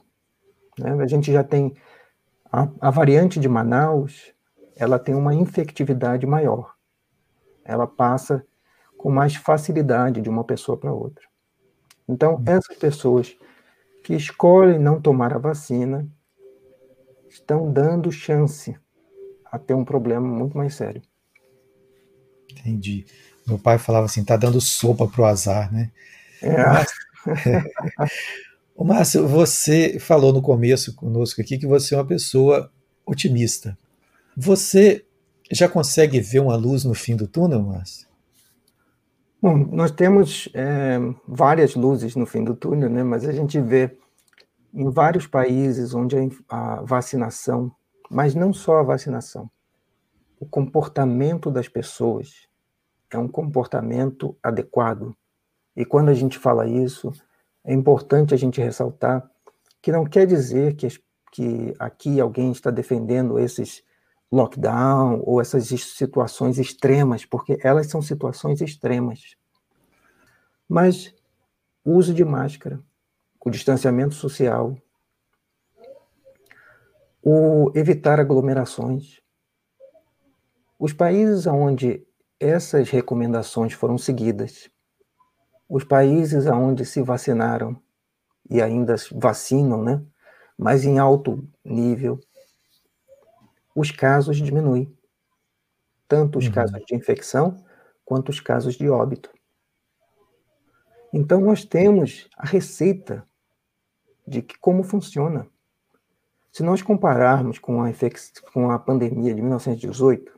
Né? 0.78 0.92
A 1.02 1.06
gente 1.06 1.32
já 1.32 1.42
tem 1.42 1.74
a, 2.50 2.68
a, 2.80 2.90
variante 2.90 3.40
de 3.40 3.48
Manaus, 3.48 4.32
ela 4.76 4.98
tem 4.98 5.14
uma 5.14 5.34
infectividade 5.34 6.26
maior. 6.26 6.74
Ela 7.64 7.86
passa 7.86 8.44
com 8.96 9.10
mais 9.10 9.34
facilidade 9.34 10.20
de 10.20 10.28
uma 10.28 10.44
pessoa 10.44 10.76
para 10.76 10.92
outra. 10.92 11.24
Então, 12.08 12.34
uhum. 12.34 12.44
essas 12.46 12.76
pessoas 12.76 13.36
que 14.04 14.14
escolhem 14.14 14.78
não 14.78 15.00
tomar 15.00 15.32
a 15.32 15.38
vacina 15.38 16.06
estão 17.26 17.72
dando 17.72 18.12
chance 18.12 18.76
a 19.50 19.58
ter 19.58 19.72
um 19.72 19.84
problema 19.84 20.26
muito 20.26 20.56
mais 20.56 20.74
sério. 20.74 21.02
Entendi. 22.52 23.06
Meu 23.46 23.58
pai 23.58 23.78
falava 23.78 24.04
assim, 24.04 24.22
tá 24.22 24.36
dando 24.36 24.60
sopa 24.60 25.08
pro 25.08 25.24
azar, 25.24 25.72
né? 25.72 25.90
É. 26.42 26.54
Ô, 28.76 28.84
Márcio, 28.84 29.26
você 29.26 29.98
falou 29.98 30.34
no 30.34 30.42
começo 30.42 30.94
conosco 30.94 31.40
aqui 31.40 31.56
que 31.56 31.66
você 31.66 31.94
é 31.94 31.98
uma 31.98 32.06
pessoa 32.06 32.70
otimista. 33.06 33.76
Você 34.36 35.04
já 35.50 35.68
consegue 35.68 36.20
ver 36.20 36.40
uma 36.40 36.56
luz 36.56 36.84
no 36.84 36.94
fim 36.94 37.16
do 37.16 37.26
túnel, 37.26 37.62
Márcio? 37.62 38.06
Bom, 39.44 39.58
nós 39.58 39.90
temos 39.90 40.48
é, 40.54 40.96
várias 41.28 41.74
luzes 41.74 42.16
no 42.16 42.24
fim 42.24 42.42
do 42.42 42.54
túnel, 42.54 42.88
né? 42.88 43.04
mas 43.04 43.28
a 43.28 43.32
gente 43.32 43.60
vê 43.60 43.94
em 44.72 44.88
vários 44.88 45.26
países 45.26 45.92
onde 45.92 46.16
a 46.48 46.80
vacinação, 46.80 47.70
mas 48.10 48.34
não 48.34 48.54
só 48.54 48.78
a 48.78 48.82
vacinação, 48.82 49.50
o 50.40 50.46
comportamento 50.46 51.50
das 51.50 51.68
pessoas 51.68 52.48
é 53.10 53.18
um 53.18 53.28
comportamento 53.28 54.34
adequado. 54.42 55.14
E 55.76 55.84
quando 55.84 56.08
a 56.08 56.14
gente 56.14 56.38
fala 56.38 56.66
isso, 56.66 57.12
é 57.62 57.74
importante 57.74 58.32
a 58.32 58.38
gente 58.38 58.62
ressaltar 58.62 59.30
que 59.82 59.92
não 59.92 60.06
quer 60.06 60.26
dizer 60.26 60.74
que, 60.74 60.88
que 61.30 61.74
aqui 61.78 62.18
alguém 62.18 62.50
está 62.50 62.70
defendendo 62.70 63.38
esses 63.38 63.84
lockdown 64.34 65.22
ou 65.24 65.40
essas 65.40 65.68
situações 65.68 66.58
extremas, 66.58 67.24
porque 67.24 67.58
elas 67.62 67.86
são 67.86 68.02
situações 68.02 68.60
extremas. 68.60 69.36
Mas 70.68 71.14
o 71.84 71.92
uso 71.92 72.12
de 72.12 72.24
máscara, 72.24 72.80
o 73.44 73.50
distanciamento 73.50 74.14
social, 74.14 74.76
o 77.22 77.70
evitar 77.74 78.18
aglomerações. 78.18 79.20
Os 80.78 80.92
países 80.92 81.46
onde 81.46 82.04
essas 82.40 82.90
recomendações 82.90 83.72
foram 83.72 83.96
seguidas. 83.96 84.68
Os 85.68 85.84
países 85.84 86.46
onde 86.46 86.84
se 86.84 87.00
vacinaram 87.02 87.80
e 88.50 88.60
ainda 88.60 88.96
vacinam, 89.12 89.82
né, 89.82 90.02
mas 90.58 90.84
em 90.84 90.98
alto 90.98 91.48
nível, 91.64 92.20
os 93.74 93.90
casos 93.90 94.36
diminuem. 94.36 94.96
Tanto 96.06 96.38
os 96.38 96.46
uhum. 96.46 96.52
casos 96.52 96.82
de 96.86 96.94
infecção 96.94 97.56
quanto 98.04 98.28
os 98.28 98.40
casos 98.40 98.74
de 98.74 98.88
óbito. 98.88 99.30
Então 101.12 101.40
nós 101.40 101.64
temos 101.64 102.28
a 102.36 102.46
receita 102.46 103.26
de 104.26 104.42
que 104.42 104.58
como 104.58 104.82
funciona. 104.82 105.46
Se 106.52 106.62
nós 106.62 106.82
compararmos 106.82 107.58
com 107.58 107.82
a, 107.82 107.90
com 108.52 108.70
a 108.70 108.78
pandemia 108.78 109.34
de 109.34 109.40
1918, 109.40 110.32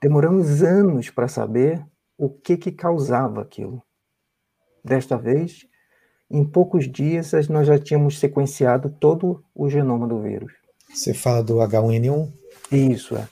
demoramos 0.00 0.62
anos 0.62 1.10
para 1.10 1.28
saber 1.28 1.84
o 2.16 2.30
que, 2.30 2.56
que 2.56 2.70
causava 2.70 3.42
aquilo. 3.42 3.82
Desta 4.84 5.16
vez, 5.16 5.66
em 6.30 6.44
poucos 6.44 6.90
dias, 6.90 7.32
nós 7.48 7.66
já 7.66 7.78
tínhamos 7.78 8.18
sequenciado 8.18 8.88
todo 8.88 9.44
o 9.54 9.68
genoma 9.68 10.06
do 10.06 10.20
vírus. 10.20 10.59
Você 10.92 11.14
fala 11.14 11.42
do 11.42 11.56
H1N1? 11.56 12.32
Isso, 12.72 13.16
é. 13.16 13.28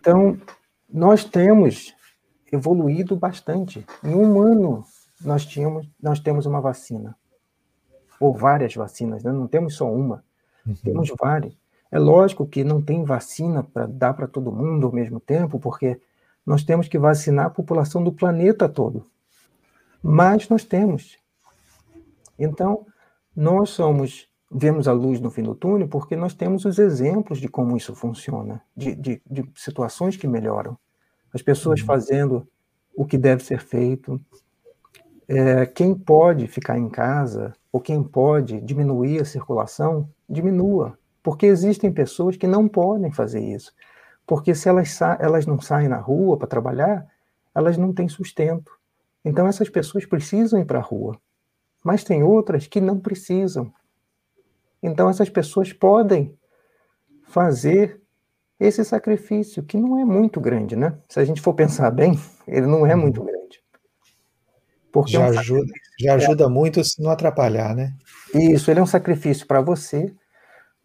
Então, 0.00 0.38
nós 0.88 1.24
temos 1.24 1.94
evoluído 2.52 3.16
bastante. 3.16 3.84
Em 4.02 4.14
um 4.14 4.40
ano, 4.40 4.84
nós, 5.20 5.44
tínhamos, 5.44 5.88
nós 6.00 6.20
temos 6.20 6.46
uma 6.46 6.60
vacina. 6.60 7.16
Ou 8.20 8.34
várias 8.34 8.74
vacinas, 8.74 9.22
né? 9.22 9.30
não 9.30 9.46
temos 9.46 9.76
só 9.76 9.90
uma. 9.92 10.24
Uhum. 10.66 10.74
Temos 10.82 11.12
várias. 11.18 11.56
É 11.90 11.98
lógico 11.98 12.46
que 12.46 12.64
não 12.64 12.82
tem 12.82 13.04
vacina 13.04 13.62
para 13.62 13.86
dar 13.86 14.14
para 14.14 14.26
todo 14.26 14.52
mundo 14.52 14.86
ao 14.86 14.92
mesmo 14.92 15.20
tempo, 15.20 15.58
porque 15.58 16.00
nós 16.44 16.62
temos 16.62 16.88
que 16.88 16.98
vacinar 16.98 17.46
a 17.46 17.50
população 17.50 18.02
do 18.02 18.12
planeta 18.12 18.68
todo. 18.68 19.06
Mas 20.02 20.48
nós 20.48 20.64
temos. 20.64 21.16
Então, 22.38 22.86
nós 23.34 23.70
somos, 23.70 24.27
vemos 24.50 24.88
a 24.88 24.92
luz 24.92 25.20
no 25.20 25.30
fim 25.30 25.42
do 25.42 25.54
túnel 25.54 25.88
porque 25.88 26.16
nós 26.16 26.34
temos 26.34 26.64
os 26.64 26.78
exemplos 26.78 27.38
de 27.38 27.48
como 27.48 27.76
isso 27.76 27.94
funciona, 27.94 28.62
de, 28.76 28.94
de, 28.94 29.22
de 29.28 29.50
situações 29.54 30.16
que 30.16 30.26
melhoram. 30.26 30.76
As 31.32 31.42
pessoas 31.42 31.80
uhum. 31.80 31.86
fazendo 31.86 32.48
o 32.96 33.04
que 33.04 33.18
deve 33.18 33.44
ser 33.44 33.60
feito. 33.60 34.20
É, 35.28 35.66
quem 35.66 35.94
pode 35.94 36.46
ficar 36.46 36.78
em 36.78 36.88
casa, 36.88 37.54
ou 37.70 37.80
quem 37.80 38.02
pode 38.02 38.60
diminuir 38.62 39.20
a 39.20 39.24
circulação, 39.24 40.08
diminua. 40.28 40.98
Porque 41.22 41.46
existem 41.46 41.92
pessoas 41.92 42.36
que 42.36 42.46
não 42.46 42.66
podem 42.66 43.12
fazer 43.12 43.40
isso. 43.40 43.72
Porque 44.26 44.54
se 44.54 44.68
elas, 44.68 44.98
elas 45.20 45.46
não 45.46 45.60
saem 45.60 45.88
na 45.88 45.98
rua 45.98 46.36
para 46.36 46.48
trabalhar, 46.48 47.06
elas 47.54 47.76
não 47.76 47.92
têm 47.92 48.08
sustento. 48.08 48.72
Então 49.24 49.46
essas 49.46 49.68
pessoas 49.68 50.06
precisam 50.06 50.58
ir 50.60 50.64
para 50.64 50.78
a 50.78 50.82
rua. 50.82 51.18
Mas 51.84 52.02
tem 52.02 52.22
outras 52.22 52.66
que 52.66 52.80
não 52.80 52.98
precisam. 52.98 53.72
Então 54.82 55.08
essas 55.08 55.28
pessoas 55.28 55.72
podem 55.72 56.36
fazer 57.24 58.00
esse 58.58 58.84
sacrifício, 58.84 59.62
que 59.62 59.76
não 59.76 59.98
é 59.98 60.04
muito 60.04 60.40
grande, 60.40 60.74
né? 60.74 60.98
Se 61.08 61.20
a 61.20 61.24
gente 61.24 61.40
for 61.40 61.54
pensar 61.54 61.90
bem, 61.90 62.18
ele 62.46 62.66
não 62.66 62.86
é 62.86 62.94
muito 62.94 63.22
grande. 63.22 63.62
Porque 64.90 65.12
já, 65.12 65.26
é 65.26 65.30
um 65.30 65.38
ajuda, 65.38 65.72
já 66.00 66.14
ajuda 66.14 66.44
é. 66.44 66.48
muito 66.48 66.82
se 66.82 67.00
não 67.00 67.10
atrapalhar, 67.10 67.74
né? 67.74 67.94
Isso, 68.34 68.70
ele 68.70 68.80
é 68.80 68.82
um 68.82 68.86
sacrifício 68.86 69.46
para 69.46 69.60
você, 69.60 70.12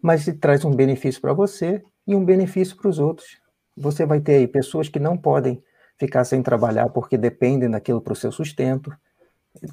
mas 0.02 0.28
ele 0.28 0.38
traz 0.38 0.64
um 0.64 0.72
benefício 0.72 1.20
para 1.20 1.34
você 1.34 1.82
e 2.06 2.14
um 2.14 2.24
benefício 2.24 2.78
para 2.78 2.90
os 2.90 3.00
outros. 3.00 3.42
Você 3.76 4.06
vai 4.06 4.20
ter 4.20 4.36
aí 4.36 4.48
pessoas 4.48 4.88
que 4.88 5.00
não 5.00 5.18
podem 5.18 5.64
ficar 5.98 6.26
sem 6.26 6.44
trabalhar 6.44 6.90
porque 6.90 7.18
dependem 7.18 7.70
daquilo 7.70 8.02
para 8.02 8.14
o 8.14 8.16
seu 8.16 8.32
sustento. 8.32 8.92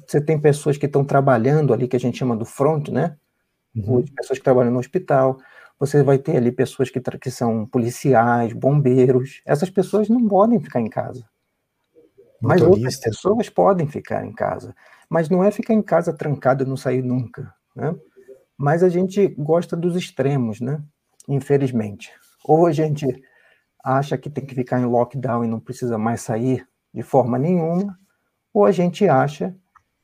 Você 0.07 0.21
tem 0.21 0.39
pessoas 0.39 0.77
que 0.77 0.85
estão 0.85 1.03
trabalhando 1.03 1.73
ali, 1.73 1.87
que 1.87 1.95
a 1.95 1.99
gente 1.99 2.17
chama 2.17 2.35
do 2.35 2.45
front, 2.45 2.89
né? 2.89 3.15
Uhum. 3.75 4.03
Pessoas 4.15 4.39
que 4.39 4.43
trabalham 4.43 4.71
no 4.71 4.79
hospital. 4.79 5.37
Você 5.79 6.03
vai 6.03 6.17
ter 6.17 6.37
ali 6.37 6.51
pessoas 6.51 6.89
que, 6.89 6.99
que 6.99 7.31
são 7.31 7.65
policiais, 7.65 8.53
bombeiros. 8.53 9.41
Essas 9.45 9.69
pessoas 9.69 10.09
não 10.09 10.27
podem 10.27 10.59
ficar 10.59 10.79
em 10.79 10.89
casa. 10.89 11.25
Mas 12.41 12.61
outras 12.61 12.97
pessoas 12.97 13.49
podem 13.49 13.87
ficar 13.87 14.25
em 14.25 14.33
casa. 14.33 14.75
Mas 15.09 15.29
não 15.29 15.43
é 15.43 15.51
ficar 15.51 15.73
em 15.73 15.81
casa 15.81 16.13
trancado 16.13 16.63
e 16.63 16.67
não 16.67 16.77
sair 16.77 17.01
nunca. 17.01 17.53
Né? 17.75 17.95
Mas 18.57 18.83
a 18.83 18.89
gente 18.89 19.27
gosta 19.37 19.75
dos 19.75 19.95
extremos, 19.95 20.59
né? 20.59 20.81
Infelizmente. 21.27 22.11
Ou 22.43 22.65
a 22.65 22.71
gente 22.71 23.05
acha 23.83 24.17
que 24.17 24.29
tem 24.29 24.45
que 24.45 24.55
ficar 24.55 24.79
em 24.79 24.85
lockdown 24.85 25.43
e 25.43 25.47
não 25.47 25.59
precisa 25.59 25.97
mais 25.97 26.21
sair 26.21 26.67
de 26.93 27.01
forma 27.01 27.37
nenhuma, 27.37 27.97
ou 28.53 28.65
a 28.65 28.71
gente 28.71 29.07
acha 29.07 29.55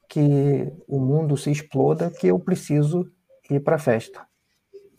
que 0.10 0.72
o 0.88 1.00
mundo 1.00 1.36
se 1.36 1.52
exploda, 1.52 2.10
que 2.10 2.28
eu 2.28 2.40
preciso 2.40 3.12
ir 3.56 3.60
para 3.60 3.76
a 3.76 3.80
festa. 3.80 4.26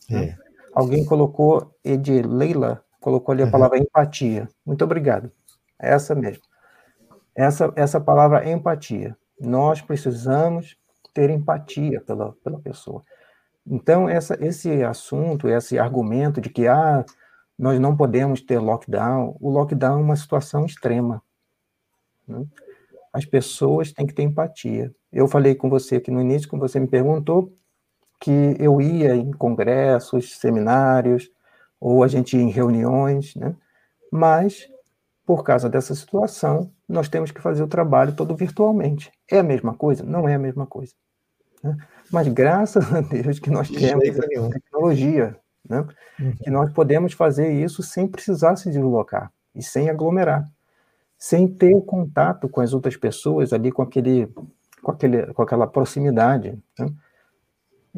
Né? 0.09 0.25
É. 0.25 0.37
Alguém 0.73 1.05
colocou, 1.05 1.75
Ed 1.85 2.23
Leila, 2.23 2.85
colocou 3.01 3.33
ali 3.33 3.43
a 3.43 3.51
palavra 3.51 3.79
empatia. 3.79 4.49
Muito 4.65 4.85
obrigado. 4.85 5.31
Essa 5.79 6.15
mesmo 6.15 6.49
essa, 7.39 7.73
essa 7.77 8.01
palavra 8.01 8.51
empatia. 8.51 9.17
Nós 9.41 9.81
precisamos 9.81 10.77
ter 11.15 11.31
empatia 11.31 12.01
pela, 12.01 12.33
pela 12.43 12.59
pessoa. 12.59 13.05
Então, 13.65 14.09
essa, 14.09 14.37
esse 14.45 14.83
assunto, 14.83 15.49
esse 15.49 15.79
argumento 15.79 16.41
de 16.41 16.51
que 16.51 16.67
ah, 16.67 17.05
nós 17.57 17.79
não 17.79 17.97
podemos 17.97 18.41
ter 18.41 18.59
lockdown, 18.59 19.37
o 19.41 19.51
lockdown 19.51 20.01
é 20.01 20.03
uma 20.03 20.17
situação 20.17 20.67
extrema. 20.67 21.23
Né? 22.27 22.45
As 23.13 23.25
pessoas 23.25 23.93
têm 23.93 24.05
que 24.05 24.15
ter 24.15 24.25
empatia. 24.25 24.93
Eu 25.13 25.29
falei 25.29 25.55
com 25.55 25.71
você 25.71 25.97
aqui 25.97 26.11
no 26.11 26.21
início, 26.21 26.49
quando 26.49 26.63
você 26.63 26.81
me 26.81 26.89
perguntou, 26.89 27.53
que 28.21 28.57
eu 28.59 28.81
ia 28.81 29.15
em 29.15 29.33
congressos, 29.33 30.39
seminários, 30.39 31.31
ou 31.81 32.03
a 32.03 32.09
gente 32.09 32.37
ia 32.37 32.43
em 32.43 32.51
reuniões, 32.51 33.35
né? 33.37 33.55
mas 34.13 34.69
por 35.25 35.45
causa 35.45 35.69
dessa 35.69 35.95
situação, 35.95 36.73
nós 36.89 37.09
temos 37.09 37.31
que 37.31 37.41
fazer 37.41 37.63
o 37.63 37.69
trabalho 37.69 38.15
todo 38.15 38.35
virtualmente. 38.35 39.13
É 39.31 39.39
a 39.41 39.43
mesma 39.43 39.75
coisa? 39.75 40.03
Não 40.03 40.27
é 40.27 40.35
a 40.35 40.39
mesma 40.39 40.67
coisa. 40.67 40.95
Né? 41.63 41.77
Mas 42.11 42.29
graças 42.29 42.91
a 42.93 43.01
Deus 43.03 43.39
que 43.39 43.51
nós 43.51 43.69
temos 43.69 44.09
a 44.09 44.51
tecnologia, 44.51 45.37
né? 45.69 45.87
Uhum. 46.19 46.33
que 46.37 46.51
nós 46.51 46.73
podemos 46.73 47.13
fazer 47.13 47.53
isso 47.53 47.83
sem 47.83 48.09
precisar 48.09 48.57
se 48.57 48.71
deslocar 48.71 49.31
e 49.55 49.63
sem 49.63 49.91
aglomerar, 49.91 50.45
sem 51.19 51.47
ter 51.47 51.75
o 51.75 51.83
contato 51.83 52.49
com 52.49 52.63
as 52.63 52.73
outras 52.73 52.97
pessoas 52.97 53.53
ali, 53.53 53.71
com, 53.71 53.83
aquele, 53.83 54.29
com, 54.83 54.91
aquele, 54.91 55.27
com 55.35 55.43
aquela 55.43 55.67
proximidade. 55.67 56.59
Né? 56.79 56.87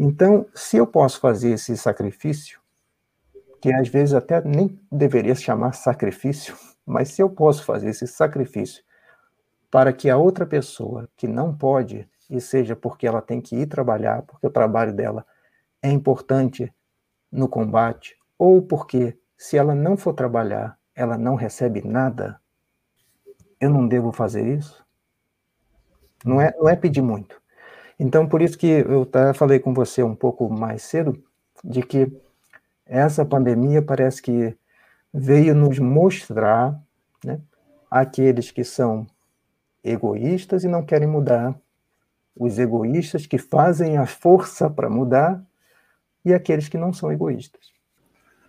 Então, 0.02 0.46
se 0.54 0.78
eu 0.78 0.86
posso 0.86 1.20
fazer 1.20 1.50
esse 1.50 1.76
sacrifício, 1.76 2.58
que 3.60 3.70
às 3.70 3.86
vezes 3.86 4.14
até 4.14 4.40
nem 4.40 4.80
deveria 4.90 5.34
se 5.34 5.42
chamar 5.42 5.74
sacrifício, 5.74 6.56
mas 6.86 7.10
se 7.10 7.22
eu 7.22 7.28
posso 7.28 7.62
fazer 7.66 7.90
esse 7.90 8.06
sacrifício 8.06 8.82
para 9.70 9.92
que 9.92 10.08
a 10.08 10.16
outra 10.16 10.46
pessoa 10.46 11.06
que 11.14 11.28
não 11.28 11.54
pode, 11.54 12.08
e 12.30 12.40
seja 12.40 12.74
porque 12.74 13.06
ela 13.06 13.20
tem 13.20 13.42
que 13.42 13.54
ir 13.54 13.66
trabalhar, 13.66 14.22
porque 14.22 14.46
o 14.46 14.50
trabalho 14.50 14.94
dela 14.94 15.26
é 15.82 15.90
importante 15.90 16.72
no 17.30 17.46
combate, 17.46 18.16
ou 18.38 18.62
porque 18.62 19.18
se 19.36 19.58
ela 19.58 19.74
não 19.74 19.98
for 19.98 20.14
trabalhar, 20.14 20.78
ela 20.94 21.18
não 21.18 21.34
recebe 21.34 21.86
nada, 21.86 22.40
eu 23.60 23.68
não 23.68 23.86
devo 23.86 24.12
fazer 24.12 24.48
isso? 24.48 24.82
Não 26.24 26.40
é, 26.40 26.54
não 26.56 26.70
é 26.70 26.74
pedir 26.74 27.02
muito. 27.02 27.38
Então, 28.02 28.26
por 28.26 28.40
isso 28.40 28.56
que 28.56 28.66
eu 28.66 29.06
falei 29.34 29.58
com 29.58 29.74
você 29.74 30.02
um 30.02 30.14
pouco 30.14 30.48
mais 30.48 30.82
cedo, 30.84 31.22
de 31.62 31.82
que 31.82 32.10
essa 32.86 33.26
pandemia 33.26 33.82
parece 33.82 34.22
que 34.22 34.56
veio 35.12 35.54
nos 35.54 35.78
mostrar 35.78 36.82
né, 37.22 37.38
aqueles 37.90 38.50
que 38.50 38.64
são 38.64 39.06
egoístas 39.84 40.64
e 40.64 40.68
não 40.68 40.82
querem 40.82 41.06
mudar, 41.06 41.54
os 42.34 42.58
egoístas 42.58 43.26
que 43.26 43.36
fazem 43.36 43.98
a 43.98 44.06
força 44.06 44.70
para 44.70 44.88
mudar 44.88 45.44
e 46.24 46.32
aqueles 46.32 46.70
que 46.70 46.78
não 46.78 46.94
são 46.94 47.12
egoístas. 47.12 47.70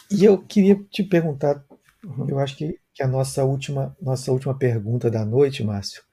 E 0.10 0.24
eu 0.24 0.38
queria 0.38 0.82
te 0.90 1.04
perguntar, 1.04 1.62
uhum. 2.06 2.26
eu 2.30 2.40
acho 2.40 2.56
que, 2.56 2.80
que 2.94 3.04
a 3.04 3.08
nossa 3.08 3.44
última, 3.44 3.94
nossa 4.02 4.32
última 4.32 4.58
pergunta 4.58 5.12
da 5.12 5.26
noite, 5.26 5.62
Márcio, 5.62 6.04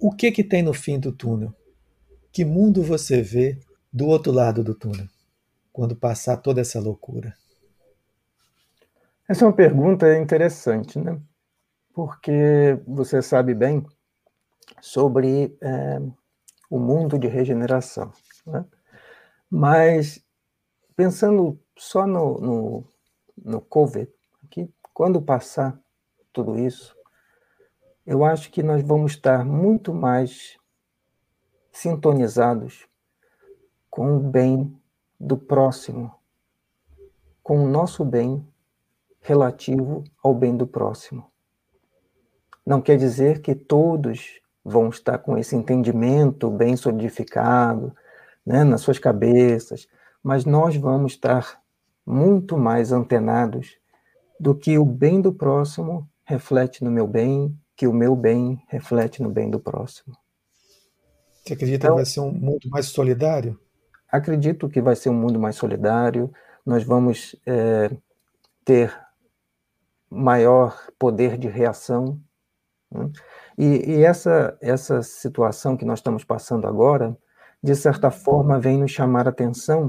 o 0.00 0.10
que 0.10 0.32
que 0.32 0.42
tem 0.42 0.64
no 0.64 0.74
fim 0.74 0.98
do 0.98 1.12
túnel? 1.12 1.54
Que 2.36 2.44
mundo 2.44 2.82
você 2.82 3.22
vê 3.22 3.58
do 3.90 4.08
outro 4.08 4.30
lado 4.30 4.62
do 4.62 4.74
túnel, 4.74 5.08
quando 5.72 5.96
passar 5.96 6.36
toda 6.36 6.60
essa 6.60 6.78
loucura? 6.78 7.34
Essa 9.26 9.46
é 9.46 9.48
uma 9.48 9.54
pergunta 9.54 10.18
interessante, 10.18 10.98
né? 10.98 11.18
Porque 11.94 12.78
você 12.86 13.22
sabe 13.22 13.54
bem 13.54 13.82
sobre 14.82 15.56
é, 15.62 15.98
o 16.68 16.78
mundo 16.78 17.18
de 17.18 17.26
regeneração, 17.26 18.12
né? 18.46 18.66
Mas 19.48 20.22
pensando 20.94 21.58
só 21.74 22.06
no, 22.06 22.38
no, 22.38 22.84
no 23.42 23.60
COVID, 23.62 24.12
que 24.50 24.70
quando 24.92 25.22
passar 25.22 25.80
tudo 26.34 26.58
isso, 26.58 26.94
eu 28.04 28.26
acho 28.26 28.50
que 28.50 28.62
nós 28.62 28.82
vamos 28.82 29.12
estar 29.12 29.42
muito 29.42 29.94
mais 29.94 30.58
sintonizados 31.76 32.86
com 33.90 34.16
o 34.16 34.20
bem 34.20 34.74
do 35.20 35.36
próximo, 35.36 36.10
com 37.42 37.62
o 37.62 37.68
nosso 37.68 38.02
bem 38.02 38.46
relativo 39.20 40.02
ao 40.22 40.34
bem 40.34 40.56
do 40.56 40.66
próximo. 40.66 41.30
Não 42.64 42.80
quer 42.80 42.96
dizer 42.96 43.42
que 43.42 43.54
todos 43.54 44.40
vão 44.64 44.88
estar 44.88 45.18
com 45.18 45.36
esse 45.36 45.54
entendimento 45.54 46.50
bem 46.50 46.76
solidificado 46.76 47.94
né, 48.44 48.64
nas 48.64 48.80
suas 48.80 48.98
cabeças, 48.98 49.86
mas 50.22 50.46
nós 50.46 50.76
vamos 50.76 51.12
estar 51.12 51.62
muito 52.06 52.56
mais 52.56 52.90
antenados 52.90 53.76
do 54.40 54.54
que 54.54 54.78
o 54.78 54.84
bem 54.84 55.20
do 55.20 55.32
próximo 55.32 56.08
reflete 56.24 56.82
no 56.82 56.90
meu 56.90 57.06
bem, 57.06 57.54
que 57.76 57.86
o 57.86 57.92
meu 57.92 58.16
bem 58.16 58.62
reflete 58.66 59.22
no 59.22 59.28
bem 59.28 59.50
do 59.50 59.60
próximo. 59.60 60.16
Você 61.46 61.52
acredita 61.52 61.86
então, 61.86 61.96
que 61.96 62.02
vai 62.02 62.04
ser 62.04 62.20
um 62.20 62.32
mundo 62.32 62.68
mais 62.68 62.86
solidário? 62.86 63.60
Acredito 64.10 64.68
que 64.68 64.82
vai 64.82 64.96
ser 64.96 65.10
um 65.10 65.14
mundo 65.14 65.38
mais 65.38 65.54
solidário. 65.54 66.32
Nós 66.64 66.82
vamos 66.82 67.36
é, 67.46 67.88
ter 68.64 68.92
maior 70.10 70.76
poder 70.98 71.38
de 71.38 71.46
reação. 71.46 72.20
Né? 72.90 73.10
E, 73.56 73.92
e, 73.92 74.02
essa, 74.04 74.58
essa 74.60 75.02
situação 75.02 75.76
que 75.76 75.84
nós 75.84 76.00
estamos 76.00 76.24
passando 76.24 76.66
agora, 76.66 77.16
de 77.62 77.76
certa 77.76 78.10
forma, 78.10 78.58
vem 78.58 78.78
nos 78.78 78.90
chamar 78.90 79.28
a 79.28 79.30
atenção 79.30 79.88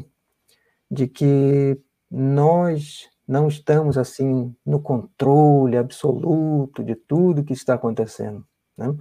de 0.91 1.08
que 1.08 1.82
nós 2.10 3.10
não 3.28 3.47
estamos 3.47 3.97
assim 3.97 4.55
no 4.64 4.80
controle 4.80 5.76
absoluto 5.76 6.84
de 6.84 6.95
tudo 6.95 7.43
que 7.43 7.53
está 7.53 7.74
acontecendo. 7.74 8.45
Né? 8.78 8.95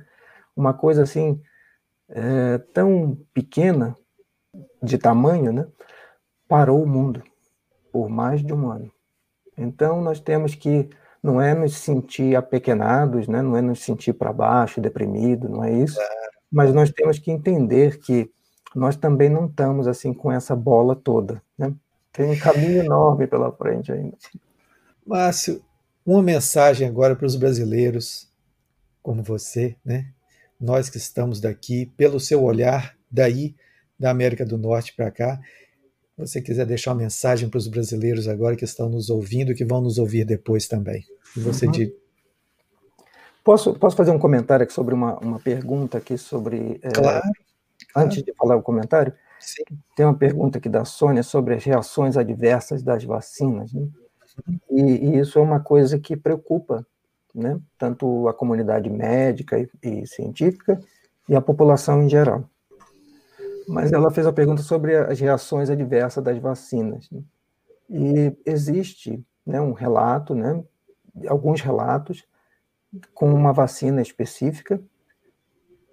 Uma 0.57 0.73
coisa 0.73 1.03
assim 1.03 1.39
é, 2.09 2.59
tão 2.73 3.19
pequena 3.33 3.97
de 4.83 4.99
tamanho, 4.99 5.53
né, 5.53 5.67
parou 6.49 6.83
o 6.83 6.87
mundo 6.87 7.23
por 7.93 8.09
mais 8.09 8.43
de 8.43 8.53
um 8.53 8.71
ano. 8.71 8.91
Então 9.57 10.01
nós 10.01 10.21
temos 10.21 10.55
que 10.55 10.89
não 11.23 11.41
é 11.41 11.55
nos 11.55 11.77
sentir 11.77 12.37
apequenados, 12.37 13.27
né, 13.27 13.43
não 13.43 13.57
é 13.57 13.61
nos 13.61 13.83
sentir 13.83 14.13
para 14.13 14.33
baixo, 14.33 14.81
deprimido, 14.81 15.49
não 15.49 15.65
é 15.65 15.73
isso. 15.73 15.99
Mas 16.51 16.73
nós 16.73 16.91
temos 16.91 17.19
que 17.19 17.31
entender 17.31 17.99
que 17.99 18.31
nós 18.75 18.97
também 18.97 19.31
não 19.31 19.47
estamos 19.47 19.89
assim 19.89 20.13
com 20.13 20.31
essa 20.31 20.55
bola 20.55 20.95
toda, 20.95 21.43
né? 21.59 21.75
Tem 22.13 22.31
um 22.31 22.39
caminho 22.39 22.83
enorme 22.83 23.27
pela 23.27 23.51
frente 23.53 23.91
ainda. 23.91 24.17
Márcio, 25.05 25.63
uma 26.05 26.23
mensagem 26.23 26.87
agora 26.87 27.17
para 27.17 27.27
os 27.27 27.37
brasileiros, 27.37 28.31
como 29.03 29.23
você, 29.23 29.77
né? 29.85 30.13
Nós 30.61 30.89
que 30.89 30.97
estamos 30.97 31.41
daqui, 31.41 31.87
pelo 31.97 32.19
seu 32.19 32.43
olhar 32.43 32.97
daí, 33.11 33.55
da 33.99 34.11
América 34.11 34.45
do 34.45 34.59
Norte 34.59 34.95
para 34.95 35.11
cá. 35.11 35.41
você 36.17 36.41
quiser 36.41 36.67
deixar 36.67 36.93
uma 36.93 37.03
mensagem 37.03 37.49
para 37.49 37.59
os 37.59 37.69
brasileiros 37.69 38.29
agora 38.29 38.57
que 38.57 38.65
estão 38.65 38.89
nos 38.89 39.11
ouvindo 39.11 39.53
e 39.53 39.55
que 39.55 39.65
vão 39.65 39.81
nos 39.81 39.99
ouvir 39.99 40.25
depois 40.25 40.67
também. 40.67 41.05
E 41.37 41.41
você 41.41 41.67
uhum. 41.67 41.93
Posso, 43.45 43.75
posso 43.75 43.97
fazer 43.97 44.11
um 44.11 44.19
comentário 44.19 44.65
aqui 44.65 44.73
sobre 44.73 44.93
uma, 44.93 45.19
uma 45.19 45.39
pergunta 45.39 45.99
aqui 45.99 46.19
sobre. 46.19 46.81
É, 46.83 46.91
claro. 46.91 47.23
Antes 47.95 48.23
de 48.23 48.35
falar 48.35 48.57
o 48.57 48.63
comentário, 48.63 49.15
Sim. 49.39 49.63
Tem 49.95 50.05
uma 50.05 50.17
pergunta 50.17 50.59
aqui 50.59 50.69
da 50.69 50.85
Sônia 50.85 51.23
sobre 51.23 51.55
as 51.55 51.65
reações 51.65 52.17
adversas 52.17 52.83
das 52.83 53.05
vacinas. 53.05 53.73
Né? 53.73 53.87
E, 54.71 54.83
e, 54.83 55.19
isso 55.19 55.39
é 55.39 55.43
uma 55.43 55.61
coisa 55.61 55.99
que 55.99 56.17
preocupa 56.17 56.87
né? 57.37 57.61
tanto 57.79 58.29
a 58.29 58.35
comunidade 58.35 58.89
médica 58.89 59.59
e, 59.59 59.69
e, 59.83 60.07
científica 60.07 60.81
e 61.29 61.37
a 61.37 61.41
população 61.41 62.03
em 62.03 62.09
geral. 62.09 62.49
Mas 63.69 63.93
ela 63.93 64.11
fez 64.11 64.27
a 64.27 64.33
pergunta 64.33 64.63
sobre 64.63 64.97
as 64.97 65.21
reações 65.21 65.69
adversas 65.69 66.23
das 66.23 66.39
vacinas. 66.39 67.11
Né? 67.11 67.23
E 67.91 68.37
existe 68.47 69.25
né, 69.45 69.61
um 69.61 69.73
relato, 69.73 70.35
né, 70.35 70.63
alguns 71.29 71.61
relatos, 71.61 72.25
com 73.13 73.33
uma 73.33 73.53
vacina 73.53 74.01
específica, 74.01 74.81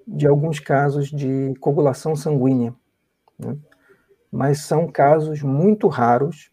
de 0.08 0.28
alguns 0.28 0.60
casos 0.60 1.10
de 1.10 1.54
coagulação 1.60 2.16
sanguínea 2.16 2.74
né? 3.38 3.58
Mas 4.32 4.62
são 4.62 4.88
casos 4.88 5.42
muito 5.42 5.88
raros 5.88 6.52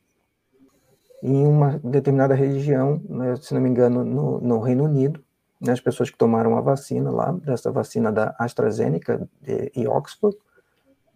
em 1.23 1.47
uma 1.47 1.79
determinada 1.85 2.35
região, 2.35 3.01
né, 3.09 3.37
se 3.37 3.53
não 3.53 3.61
me 3.61 3.69
engano, 3.69 4.05
no, 4.05 4.41
no 4.41 4.61
Reino 4.61 4.85
Unido, 4.85 5.23
né, 5.61 5.73
as 5.73 5.81
pessoas 5.81 6.11
que 6.11 6.17
tomaram 6.17 6.57
a 6.57 6.61
vacina 6.61 7.11
lá, 7.11 7.33
dessa 7.33 7.71
vacina 7.71 8.11
da 8.11 8.35
AstraZeneca 8.39 9.29
de, 9.41 9.71
e 9.75 9.87
Oxford, 9.87 10.37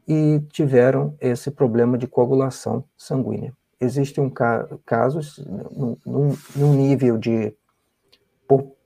e 0.07 0.41
tiveram 0.51 1.15
esse 1.19 1.51
problema 1.51 1.97
de 1.97 2.07
coagulação 2.07 2.85
sanguínea. 2.97 3.55
Existem 3.81 4.23
um 4.23 4.29
ca 4.31 4.69
casos, 4.85 5.43
num, 6.07 6.37
num, 6.55 6.75
nível 6.75 7.17
de 7.17 7.57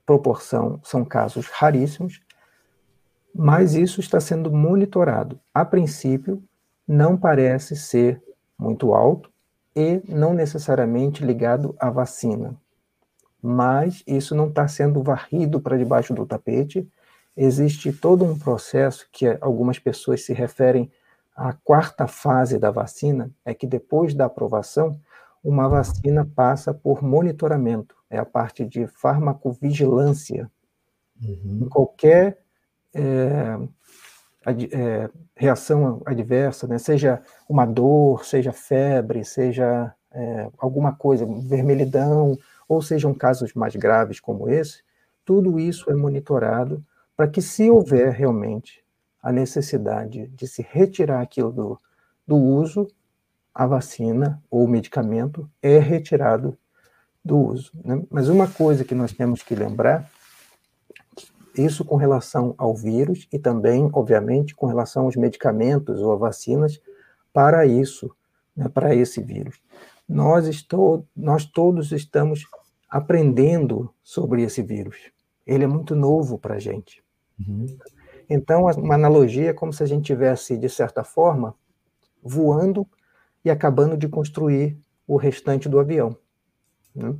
proporção, 0.05 0.79
são 0.83 1.03
casos 1.03 1.47
raríssimos, 1.47 2.21
mas 3.35 3.75
isso 3.75 3.99
está 3.99 4.19
sendo 4.19 4.49
monitorado. 4.51 5.39
A 5.53 5.63
princípio, 5.63 6.41
não 6.87 7.15
parece 7.15 7.75
ser 7.75 8.21
muito 8.57 8.93
alto 8.93 9.29
e 9.75 10.01
não 10.07 10.33
necessariamente 10.33 11.23
ligado 11.23 11.75
à 11.79 11.89
vacina. 11.89 12.55
Mas 13.41 14.03
isso 14.05 14.35
não 14.35 14.47
está 14.47 14.67
sendo 14.67 15.01
varrido 15.01 15.61
para 15.61 15.77
debaixo 15.77 16.13
do 16.13 16.25
tapete. 16.25 16.87
Existe 17.35 17.93
todo 17.93 18.25
um 18.25 18.37
processo 18.37 19.07
que 19.11 19.37
algumas 19.39 19.79
pessoas 19.79 20.25
se 20.25 20.33
referem 20.33 20.91
à 21.35 21.53
quarta 21.53 22.05
fase 22.05 22.59
da 22.59 22.69
vacina, 22.69 23.31
é 23.45 23.53
que 23.53 23.65
depois 23.65 24.13
da 24.13 24.25
aprovação, 24.25 24.99
uma 25.41 25.69
vacina 25.69 26.29
passa 26.35 26.73
por 26.73 27.01
monitoramento, 27.01 27.95
é 28.09 28.17
a 28.17 28.25
parte 28.25 28.65
de 28.65 28.87
farmacovigilância. 28.87 30.51
Uhum. 31.21 31.61
Em 31.61 31.69
qualquer 31.69 32.41
é, 32.93 33.57
é, 34.45 35.09
reação 35.35 36.01
adversa, 36.05 36.67
né? 36.67 36.77
seja 36.77 37.21
uma 37.47 37.65
dor, 37.65 38.25
seja 38.25 38.51
febre, 38.51 39.23
seja 39.25 39.93
é, 40.11 40.49
alguma 40.57 40.93
coisa, 40.93 41.25
vermelhidão, 41.25 42.37
ou 42.67 42.81
sejam 42.81 43.13
casos 43.13 43.53
mais 43.53 43.75
graves 43.75 44.19
como 44.19 44.49
esse, 44.49 44.81
tudo 45.25 45.59
isso 45.59 45.89
é 45.91 45.95
monitorado 45.95 46.83
para 47.15 47.27
que, 47.27 47.41
se 47.41 47.69
houver 47.69 48.11
realmente 48.13 48.83
a 49.21 49.31
necessidade 49.31 50.27
de 50.27 50.47
se 50.47 50.61
retirar 50.61 51.21
aquilo 51.21 51.51
do, 51.51 51.79
do 52.25 52.37
uso, 52.37 52.87
a 53.53 53.67
vacina 53.67 54.41
ou 54.49 54.63
o 54.63 54.67
medicamento 54.67 55.49
é 55.61 55.77
retirado 55.79 56.57
do 57.23 57.37
uso. 57.37 57.71
Né? 57.83 58.01
Mas 58.09 58.29
uma 58.29 58.47
coisa 58.47 58.85
que 58.85 58.95
nós 58.95 59.11
temos 59.11 59.43
que 59.43 59.53
lembrar 59.53 60.09
isso 61.59 61.83
com 61.85 61.95
relação 61.95 62.55
ao 62.57 62.75
vírus 62.75 63.27
e 63.31 63.37
também, 63.37 63.89
obviamente, 63.93 64.55
com 64.55 64.65
relação 64.65 65.05
aos 65.05 65.15
medicamentos 65.15 66.01
ou 66.01 66.13
a 66.13 66.15
vacinas 66.15 66.81
para 67.33 67.65
isso, 67.65 68.13
né, 68.55 68.67
para 68.69 68.95
esse 68.95 69.21
vírus. 69.21 69.61
Nós, 70.07 70.47
estou, 70.47 71.05
nós 71.15 71.45
todos 71.45 71.91
estamos 71.91 72.45
aprendendo 72.89 73.93
sobre 74.03 74.41
esse 74.41 74.61
vírus. 74.63 75.11
Ele 75.45 75.63
é 75.63 75.67
muito 75.67 75.95
novo 75.95 76.37
para 76.37 76.55
a 76.55 76.59
gente. 76.59 77.03
Uhum. 77.39 77.65
Então, 78.29 78.65
uma 78.65 78.95
analogia 78.95 79.49
é 79.49 79.53
como 79.53 79.73
se 79.73 79.83
a 79.83 79.85
gente 79.85 80.05
tivesse, 80.05 80.57
de 80.57 80.69
certa 80.69 81.03
forma, 81.03 81.55
voando 82.21 82.87
e 83.43 83.49
acabando 83.49 83.97
de 83.97 84.07
construir 84.07 84.77
o 85.07 85.17
restante 85.17 85.67
do 85.67 85.79
avião. 85.79 86.15
Né? 86.93 87.15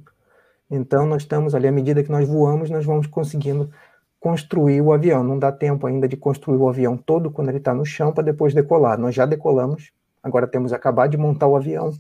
Então, 0.70 1.06
nós 1.06 1.24
estamos 1.24 1.56
ali, 1.56 1.68
à 1.68 1.72
medida 1.72 2.04
que 2.04 2.12
nós 2.12 2.28
voamos, 2.28 2.70
nós 2.70 2.86
vamos 2.86 3.08
conseguindo 3.08 3.72
construir 4.20 4.82
o 4.82 4.92
avião. 4.92 5.24
Não 5.24 5.40
dá 5.40 5.52
tempo 5.52 5.88
ainda 5.88 6.08
de 6.08 6.18
construir 6.18 6.58
o 6.58 6.68
avião 6.68 6.98
todo 6.98 7.32
quando 7.32 7.50
ele 7.50 7.58
está 7.58 7.74
no 7.74 7.86
chão 7.86 8.12
para 8.12 8.24
depois 8.24 8.54
decolar. 8.54 9.00
Nós 9.00 9.16
já 9.16 9.26
decolamos, 9.26 9.92
agora 10.22 10.48
temos 10.48 10.74
acabar 10.74 11.08
de 11.08 11.18
montar 11.18 11.48
o 11.48 11.56
avião 11.56 11.94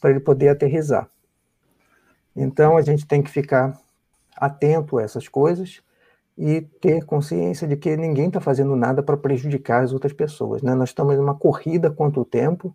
para 0.00 0.10
ele 0.10 0.20
poder 0.20 0.48
aterrizar. 0.48 1.08
Então 2.34 2.76
a 2.76 2.82
gente 2.82 3.06
tem 3.06 3.22
que 3.22 3.30
ficar 3.30 3.78
atento 4.36 4.98
a 4.98 5.02
essas 5.02 5.28
coisas 5.28 5.82
e 6.36 6.62
ter 6.80 7.04
consciência 7.04 7.68
de 7.68 7.76
que 7.76 7.96
ninguém 7.96 8.26
está 8.26 8.40
fazendo 8.40 8.74
nada 8.74 9.02
para 9.02 9.16
prejudicar 9.16 9.84
as 9.84 9.92
outras 9.92 10.12
pessoas. 10.12 10.62
Né? 10.62 10.74
Nós 10.74 10.88
estamos 10.88 11.14
em 11.14 11.18
uma 11.18 11.34
corrida 11.34 11.90
quanto 11.90 12.20
o 12.20 12.24
tempo, 12.24 12.74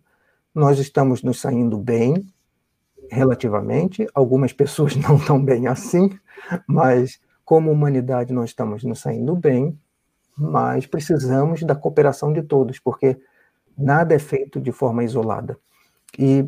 nós 0.54 0.78
estamos 0.78 1.22
nos 1.22 1.40
saindo 1.40 1.76
bem, 1.76 2.24
relativamente, 3.10 4.06
algumas 4.14 4.52
pessoas 4.52 4.94
não 4.96 5.16
estão 5.16 5.42
bem 5.42 5.66
assim, 5.66 6.10
mas 6.66 7.20
como 7.48 7.72
humanidade, 7.72 8.30
nós 8.30 8.50
estamos 8.50 8.84
nos 8.84 9.00
saindo 9.00 9.34
bem, 9.34 9.80
mas 10.36 10.86
precisamos 10.86 11.62
da 11.62 11.74
cooperação 11.74 12.30
de 12.30 12.42
todos, 12.42 12.78
porque 12.78 13.18
nada 13.74 14.14
é 14.14 14.18
feito 14.18 14.60
de 14.60 14.70
forma 14.70 15.02
isolada. 15.02 15.58
E 16.18 16.46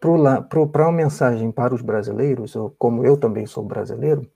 para 0.00 0.84
uma 0.84 0.92
mensagem 0.92 1.52
para 1.52 1.74
os 1.74 1.82
brasileiros, 1.82 2.56
ou 2.56 2.70
como 2.78 3.04
eu 3.04 3.18
também 3.18 3.44
sou 3.44 3.62
brasileiro, 3.62 4.26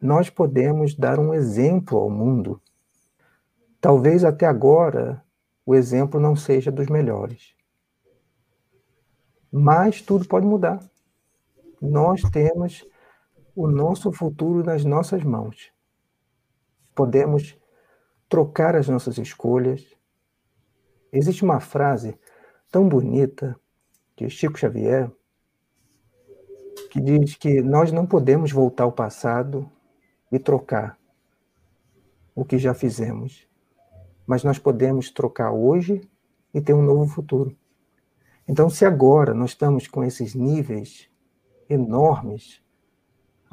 nós 0.00 0.30
podemos 0.30 0.94
dar 0.94 1.18
um 1.18 1.34
exemplo 1.34 1.98
ao 1.98 2.08
mundo. 2.08 2.62
Talvez 3.80 4.24
até 4.24 4.46
agora 4.46 5.20
o 5.66 5.74
exemplo 5.74 6.20
não 6.20 6.36
seja 6.36 6.70
dos 6.70 6.86
melhores. 6.86 7.56
Mas 9.50 10.00
tudo 10.00 10.28
pode 10.28 10.46
mudar. 10.46 10.78
Nós 11.82 12.22
temos 12.30 12.86
o 13.54 13.68
nosso 13.68 14.10
futuro 14.10 14.64
nas 14.64 14.84
nossas 14.84 15.22
mãos. 15.22 15.72
Podemos 16.94 17.56
trocar 18.28 18.74
as 18.74 18.88
nossas 18.88 19.16
escolhas. 19.18 19.86
Existe 21.12 21.44
uma 21.44 21.60
frase 21.60 22.18
tão 22.70 22.88
bonita 22.88 23.58
de 24.16 24.28
Chico 24.28 24.58
Xavier, 24.58 25.10
que 26.90 27.00
diz 27.00 27.36
que 27.36 27.62
nós 27.62 27.92
não 27.92 28.06
podemos 28.06 28.50
voltar 28.50 28.84
ao 28.84 28.92
passado 28.92 29.70
e 30.30 30.38
trocar 30.38 30.98
o 32.34 32.44
que 32.44 32.58
já 32.58 32.74
fizemos, 32.74 33.46
mas 34.26 34.42
nós 34.42 34.58
podemos 34.58 35.10
trocar 35.10 35.52
hoje 35.52 36.08
e 36.52 36.60
ter 36.60 36.74
um 36.74 36.82
novo 36.82 37.06
futuro. 37.06 37.56
Então, 38.46 38.68
se 38.68 38.84
agora 38.84 39.32
nós 39.32 39.50
estamos 39.50 39.86
com 39.86 40.02
esses 40.02 40.34
níveis 40.34 41.08
enormes, 41.68 42.63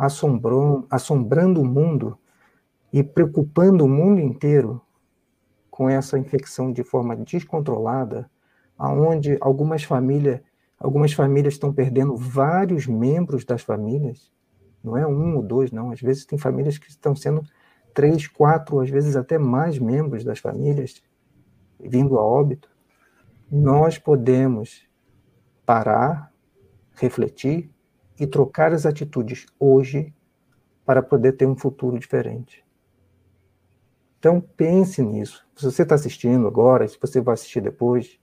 assombrando, 0.02 0.88
assombrando 0.90 1.62
o 1.62 1.66
mundo 1.66 2.18
e 2.92 3.04
preocupando 3.04 3.86
o 3.86 3.88
mundo 3.88 4.20
inteiro 4.20 4.82
com 5.70 5.88
essa 5.88 6.18
infecção 6.18 6.74
de 6.74 6.84
forma 6.84 7.16
descontrolada, 7.16 8.30
aonde 8.76 9.38
algumas 9.40 9.84
famílias, 9.84 10.42
algumas 10.80 11.14
famílias 11.14 11.54
estão 11.54 11.72
perdendo 11.72 12.16
vários 12.18 12.88
membros 12.88 13.46
das 13.46 13.62
famílias, 13.62 14.32
não 14.84 14.98
é 14.98 15.06
um 15.06 15.36
ou 15.36 15.44
dois, 15.44 15.72
não. 15.72 15.92
Às 15.92 16.02
vezes 16.02 16.26
tem 16.26 16.40
famílias 16.40 16.80
que 16.80 16.90
estão 16.90 17.16
sendo 17.16 17.44
três, 17.94 18.26
quatro, 18.26 18.80
às 18.80 18.90
vezes 18.90 19.16
até 19.16 19.38
mais 19.38 19.78
membros 19.78 20.24
das 20.24 20.40
famílias 20.40 21.04
vindo 21.80 22.18
a 22.18 22.24
óbito. 22.24 22.68
Nós 23.52 24.00
podemos 24.00 24.82
parar, 25.64 26.34
refletir 26.96 27.72
e 28.22 28.28
trocar 28.28 28.72
as 28.72 28.86
atitudes 28.86 29.48
hoje 29.60 30.14
para 30.86 31.02
poder 31.02 31.32
ter 31.32 31.48
um 31.48 31.56
futuro 31.56 31.98
diferente. 31.98 32.64
Então 34.20 34.40
pense 34.40 35.02
nisso. 35.02 35.44
Se 35.56 35.66
você 35.66 35.82
está 35.82 35.96
assistindo 35.96 36.46
agora, 36.46 36.88
se 36.88 37.00
você 37.02 37.20
vai 37.20 37.34
assistir 37.34 37.62
depois, 37.62 38.20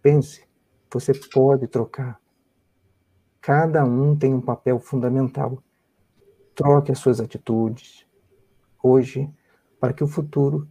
pense. 0.00 0.48
Você 0.90 1.12
pode 1.12 1.66
trocar. 1.66 2.18
Cada 3.42 3.84
um 3.84 4.16
tem 4.16 4.32
um 4.32 4.40
papel 4.40 4.78
fundamental. 4.80 5.62
Troque 6.54 6.90
as 6.90 6.98
suas 6.98 7.20
atitudes 7.20 8.06
hoje 8.82 9.30
para 9.78 9.92
que 9.92 10.02
o 10.02 10.08
futuro 10.08 10.66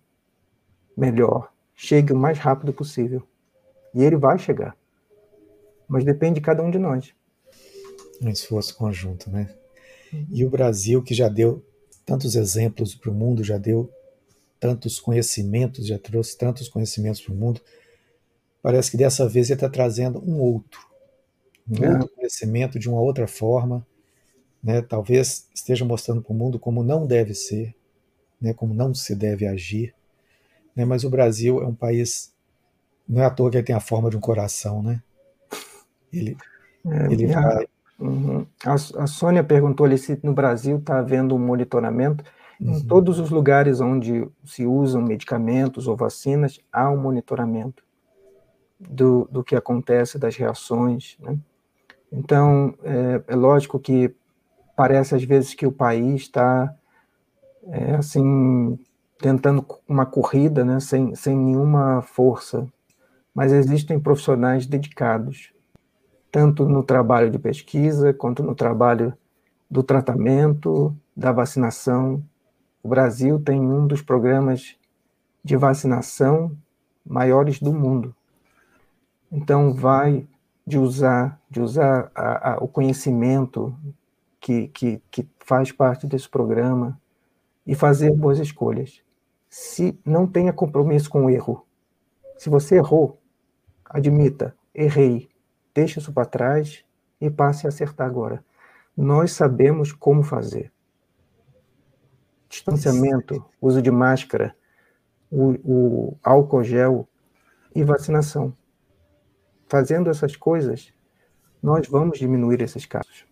melhor 0.98 1.54
chegue 1.76 2.12
o 2.12 2.18
mais 2.18 2.40
rápido 2.40 2.74
possível. 2.74 3.22
E 3.94 4.02
ele 4.02 4.18
vai 4.18 4.40
chegar. 4.40 4.76
Mas 5.88 6.04
depende 6.04 6.40
de 6.40 6.42
cada 6.42 6.64
um 6.64 6.72
de 6.72 6.80
nós. 6.80 7.14
Um 8.22 8.30
esforço 8.30 8.76
conjunto, 8.76 9.30
né? 9.30 9.54
E 10.32 10.46
o 10.46 10.50
Brasil, 10.50 11.02
que 11.02 11.14
já 11.14 11.28
deu 11.28 11.66
tantos 12.06 12.36
exemplos 12.36 12.94
para 12.94 13.10
o 13.10 13.14
mundo, 13.14 13.44
já 13.44 13.58
deu 13.58 13.92
tantos 14.60 15.00
conhecimentos, 15.00 15.88
já 15.88 15.98
trouxe 15.98 16.38
tantos 16.38 16.70
conhecimentos 16.70 17.22
para 17.22 17.34
o 17.34 17.36
mundo, 17.36 17.62
parece 18.62 18.92
que 18.92 18.98
dessa 18.98 19.28
vez 19.28 19.50
ele 19.50 19.58
está 19.58 19.70
trazendo 19.70 20.24
um 20.26 20.40
outro, 20.40 20.80
um 21.70 21.84
é. 21.84 21.90
outro 21.90 22.10
conhecimento 22.16 22.80
de 22.80 22.90
uma 22.90 23.02
outra 23.02 23.28
forma, 23.28 23.86
né? 24.64 24.82
talvez 24.82 25.48
esteja 25.54 25.84
mostrando 25.84 26.22
para 26.22 26.32
o 26.32 26.36
mundo 26.36 26.58
como 26.58 26.82
não 26.82 27.06
deve 27.06 27.34
ser, 27.34 27.76
né? 28.40 28.54
como 28.54 28.74
não 28.74 28.94
se 28.94 29.14
deve 29.16 29.46
agir. 29.46 29.94
Né? 30.74 30.86
Mas 30.86 31.04
o 31.04 31.10
Brasil 31.10 31.62
é 31.62 31.68
um 31.68 31.76
país, 31.76 32.32
não 33.08 33.22
é 33.22 33.26
à 33.26 33.30
toa 33.30 33.52
que 33.52 33.58
ele 33.58 33.66
tem 33.66 33.76
a 33.76 33.82
forma 33.82 34.10
de 34.10 34.16
um 34.16 34.22
coração, 34.22 34.82
né? 34.82 35.04
Ele, 36.12 36.38
é, 36.86 37.12
ele 37.12 37.28
vai... 37.28 37.68
Uhum. 38.00 38.46
A, 38.66 38.74
a 38.74 39.08
Sônia 39.08 39.44
perguntou 39.44 39.86
ali 39.86 39.98
se 39.98 40.20
no 40.24 40.34
Brasil 40.34 40.78
está 40.78 41.00
havendo 41.00 41.36
um 41.36 41.40
monitoramento. 41.40 42.24
Uhum. 42.60 42.78
Em 42.78 42.82
todos 42.82 43.20
os 43.20 43.30
lugares 43.30 43.82
onde 43.82 44.28
se 44.44 44.66
usam 44.66 45.02
medicamentos 45.02 45.88
ou 45.88 45.96
vacinas, 45.96 46.60
há 46.72 46.90
um 46.90 46.98
monitoramento 46.98 47.84
do, 48.80 49.28
do 49.32 49.44
que 49.44 49.56
acontece, 49.56 50.18
das 50.18 50.36
reações. 50.36 51.18
Né? 51.20 51.38
Então, 52.12 52.76
é, 52.84 53.24
é, 53.28 53.36
lógico 53.36 53.80
que 53.80 54.14
parece 54.76 55.16
às 55.16 55.24
vezes 55.24 55.54
que 55.54 55.66
o 55.66 55.72
país 55.72 56.24
está, 56.24 56.74
é, 57.68 57.96
assim, 57.96 58.78
tentando 59.20 59.66
uma 59.88 60.06
corrida, 60.06 60.66
né, 60.66 60.80
sem, 60.80 61.16
sem 61.16 61.36
nenhuma 61.36 62.02
força, 62.02 62.68
mas 63.34 63.52
existem 63.52 64.00
profissionais 64.00 64.66
dedicados, 64.66 65.53
tanto 66.34 66.68
no 66.68 66.82
trabalho 66.82 67.30
de 67.30 67.38
pesquisa, 67.38 68.12
quanto 68.12 68.42
no 68.42 68.56
trabalho 68.56 69.14
do 69.70 69.84
tratamento, 69.84 70.92
da 71.16 71.32
vacinação, 71.32 72.24
o 72.82 72.88
Brasil 72.88 73.40
tem 73.40 73.62
um 73.62 73.86
dos 73.86 74.02
programas 74.02 74.76
de 75.44 75.56
vacinação 75.56 76.58
maiores 77.06 77.60
do 77.60 77.72
mundo. 77.72 78.16
Então, 79.32 79.76
vai 79.76 80.28
de 80.66 80.80
usar, 80.80 81.40
de 81.52 81.62
usar 81.62 82.12
a, 82.16 82.54
a, 82.54 82.58
o 82.58 82.68
conhecimento 82.68 83.78
que, 84.40 84.70
que, 84.70 85.00
que 85.12 85.30
faz 85.38 85.72
parte 85.72 86.08
desse 86.08 86.28
programa 86.28 87.00
e 87.64 87.76
fazer 87.76 88.12
boas 88.12 88.40
escolhas. 88.40 89.04
Se 89.48 90.00
não 90.04 90.26
tenha 90.26 90.52
compromisso 90.52 91.12
com 91.12 91.26
o 91.26 91.30
erro, 91.30 91.64
se 92.40 92.50
você 92.50 92.78
errou, 92.78 93.20
admita, 93.86 94.56
errei, 94.74 95.30
deixe 95.74 96.00
isso 96.00 96.14
para 96.14 96.26
trás 96.26 96.84
e 97.20 97.30
passe 97.30 97.66
a 97.66 97.70
acertar 97.70 98.08
agora. 98.08 98.44
Nós 98.96 99.32
sabemos 99.32 99.92
como 99.92 100.24
fazer 100.24 100.72
distanciamento, 102.54 103.44
uso 103.60 103.82
de 103.82 103.90
máscara, 103.90 104.56
o, 105.32 105.54
o 105.64 106.18
álcool 106.22 106.64
gel 106.64 107.08
e 107.76 107.84
vacinação. 107.84 108.56
Fazendo 109.68 110.12
essas 110.12 110.36
coisas, 110.36 110.94
nós 111.62 111.88
vamos 111.88 112.20
diminuir 112.20 112.62
esses 112.62 112.86
casos. 112.86 113.26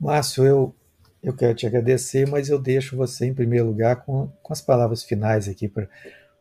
Márcio, 0.00 0.44
eu, 0.44 0.74
eu 1.22 1.34
quero 1.34 1.54
te 1.54 1.66
agradecer, 1.66 2.26
mas 2.26 2.48
eu 2.48 2.58
deixo 2.58 2.96
você 2.96 3.26
em 3.26 3.34
primeiro 3.34 3.66
lugar 3.66 4.04
com, 4.04 4.28
com 4.42 4.52
as 4.54 4.62
palavras 4.62 5.02
finais 5.02 5.46
aqui 5.46 5.68
para 5.68 5.86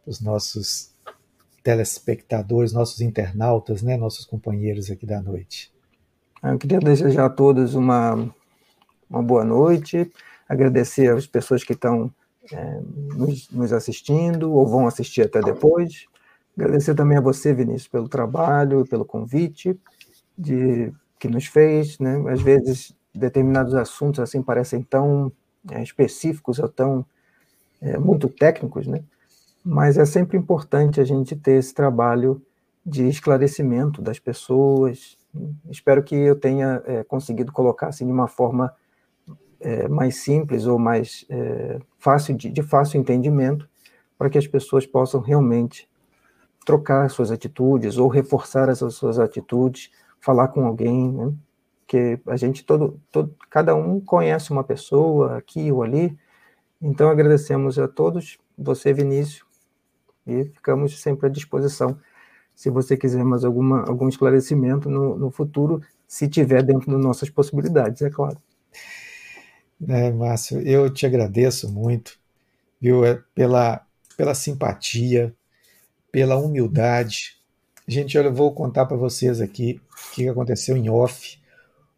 os 0.06 0.22
nossos 0.22 0.93
telespectadores, 1.64 2.74
nossos 2.74 3.00
internautas, 3.02 3.82
né, 3.82 3.96
nossos 3.96 4.26
companheiros 4.26 4.92
aqui 4.92 5.06
da 5.06 5.22
noite. 5.22 5.72
Eu 6.44 6.58
queria 6.58 6.80
desejar 6.80 7.26
a 7.26 7.30
todos 7.30 7.74
uma, 7.74 8.30
uma 9.10 9.24
boa 9.24 9.46
noite 9.46 10.12
agradecer 10.48 11.10
às 11.12 11.26
pessoas 11.26 11.64
que 11.64 11.74
estão 11.74 12.14
é, 12.52 12.82
nos, 13.16 13.50
nos, 13.50 13.72
assistindo 13.72 14.52
ou 14.52 14.68
vão 14.68 14.86
assistir 14.86 15.22
até 15.22 15.42
depois. 15.42 16.06
Agradecer 16.58 16.94
também 16.94 17.18
a 17.18 17.22
você, 17.22 17.54
Vinícius, 17.54 17.88
pelo 17.88 18.10
trabalho, 18.10 18.86
pelo 18.86 19.06
convite 19.06 19.80
de, 20.38 20.94
que 21.18 21.28
nos 21.28 21.46
fez. 21.46 21.98
Né? 22.00 22.22
Às 22.30 22.42
vezes, 22.42 22.94
determinados 23.14 23.74
assuntos 23.74 24.20
assim 24.20 24.42
parecem 24.42 24.84
tão 24.84 25.32
é, 25.72 25.82
específicos 25.82 26.60
ou 26.60 26.68
tão 26.68 27.06
é, 27.82 27.98
muito 27.98 28.28
técnicos, 28.28 28.88
né? 28.88 29.04
Mas 29.64 29.98
é 29.98 30.06
sempre 30.06 30.38
importante 30.38 31.00
a 31.00 31.06
gente 31.06 31.36
ter 31.36 31.54
esse 31.54 31.74
trabalho 31.74 32.42
de 32.86 33.08
esclarecimento 33.08 34.02
das 34.02 34.20
pessoas. 34.20 35.18
Espero 35.70 36.04
que 36.04 36.16
eu 36.16 36.38
tenha 36.38 36.82
é, 36.86 37.04
conseguido 37.04 37.52
colocar 37.52 37.88
assim 37.88 38.06
de 38.06 38.12
uma 38.12 38.28
forma 38.28 38.74
é, 39.60 39.88
mais 39.88 40.18
simples 40.18 40.66
ou 40.66 40.78
mais 40.78 41.26
é, 41.30 41.80
fácil 41.98 42.36
de, 42.36 42.50
de, 42.50 42.62
fácil 42.62 43.00
entendimento 43.00 43.70
para 44.18 44.30
que 44.30 44.38
as 44.38 44.46
pessoas 44.46 44.86
possam 44.86 45.22
realmente 45.22 45.90
trocar 46.66 47.10
suas 47.10 47.32
atitudes 47.32 47.98
ou 47.98 48.10
reforçar 48.10 48.68
essas 48.68 48.96
suas 48.96 49.18
atitudes, 49.18 49.90
falar 50.20 50.50
com 50.50 50.66
alguém, 50.66 51.12
né? 51.12 51.34
que 51.88 52.20
a 52.28 52.36
gente 52.36 52.66
todo, 52.66 53.00
todo 53.12 53.36
cada 53.50 53.76
um 53.76 54.00
conhece 54.00 54.52
uma 54.52 54.64
pessoa 54.64 55.38
aqui 55.38 55.72
ou 55.72 55.84
ali. 55.84 56.18
Então 56.82 57.10
agradecemos 57.10 57.80
a 57.80 57.88
todos, 57.88 58.38
você 58.58 58.92
Vinícius, 58.94 59.44
e 60.26 60.46
ficamos 60.46 61.00
sempre 61.00 61.28
à 61.28 61.30
disposição. 61.30 61.98
Se 62.56 62.70
você 62.70 62.96
quiser 62.96 63.24
mais 63.24 63.44
alguma, 63.44 63.84
algum 63.84 64.08
esclarecimento 64.08 64.90
no, 64.90 65.18
no 65.18 65.32
futuro, 65.32 65.82
se 66.08 66.28
tiver 66.28 66.64
dentro 66.64 66.92
das 66.92 67.02
nossas 67.02 67.30
possibilidades, 67.30 68.02
é 68.02 68.10
claro. 68.10 68.38
É, 69.88 70.12
Márcio, 70.12 70.62
eu 70.62 70.90
te 70.90 71.06
agradeço 71.06 71.72
muito, 71.72 72.18
viu, 72.80 73.04
é, 73.04 73.22
pela, 73.36 73.86
pela 74.16 74.34
simpatia, 74.34 75.36
pela 76.12 76.38
humildade. 76.38 77.38
Gente, 77.88 78.18
olha, 78.18 78.28
eu 78.28 78.34
vou 78.34 78.54
contar 78.54 78.86
para 78.86 78.96
vocês 78.96 79.42
aqui 79.42 79.82
o 79.92 80.14
que 80.14 80.30
aconteceu 80.30 80.78
em 80.78 80.90
off. 80.90 81.42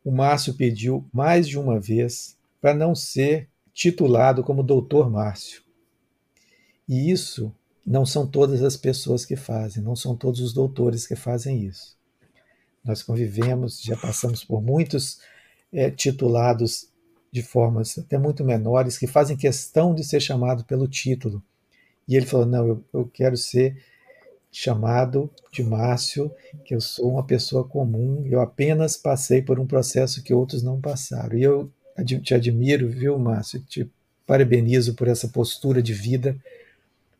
O 0.03 0.11
Márcio 0.11 0.53
pediu 0.55 1.05
mais 1.13 1.47
de 1.47 1.59
uma 1.59 1.79
vez 1.79 2.37
para 2.61 2.73
não 2.73 2.95
ser 2.95 3.49
titulado 3.73 4.43
como 4.43 4.63
Doutor 4.63 5.11
Márcio. 5.11 5.61
E 6.87 7.11
isso 7.11 7.53
não 7.85 8.05
são 8.05 8.25
todas 8.25 8.63
as 8.63 8.75
pessoas 8.75 9.25
que 9.25 9.35
fazem, 9.35 9.83
não 9.83 9.95
são 9.95 10.15
todos 10.15 10.39
os 10.39 10.53
doutores 10.53 11.05
que 11.05 11.15
fazem 11.15 11.63
isso. 11.65 11.95
Nós 12.83 13.03
convivemos, 13.03 13.81
já 13.81 13.95
passamos 13.95 14.43
por 14.43 14.61
muitos 14.61 15.19
é, 15.71 15.91
titulados 15.91 16.87
de 17.31 17.41
formas 17.41 17.97
até 17.97 18.17
muito 18.17 18.43
menores 18.43 18.97
que 18.97 19.07
fazem 19.07 19.35
questão 19.35 19.93
de 19.93 20.03
ser 20.03 20.21
chamado 20.21 20.63
pelo 20.63 20.87
título. 20.87 21.43
E 22.07 22.15
ele 22.15 22.25
falou: 22.25 22.45
Não, 22.45 22.67
eu, 22.67 22.83
eu 22.93 23.05
quero 23.07 23.35
ser 23.35 23.77
chamado 24.51 25.29
de 25.51 25.61
Márcio, 25.63 26.31
que 26.63 26.73
eu 26.73 26.79
sou 26.79 27.11
uma 27.11 27.25
pessoa 27.25 27.67
comum, 27.67 28.25
eu 28.25 28.39
apenas 28.39 28.95
passei 28.95 29.41
por 29.41 29.59
um 29.59 29.67
processo 29.67 30.23
que 30.23 30.33
outros 30.33 30.63
não 30.63 30.79
passaram. 30.79 31.37
E 31.37 31.43
eu 31.43 31.69
te 32.23 32.33
admiro, 32.33 32.89
viu, 32.89 33.19
Márcio? 33.19 33.59
Te 33.61 33.91
parabenizo 34.25 34.93
por 34.93 35.07
essa 35.07 35.27
postura 35.27 35.83
de 35.83 35.93
vida, 35.93 36.37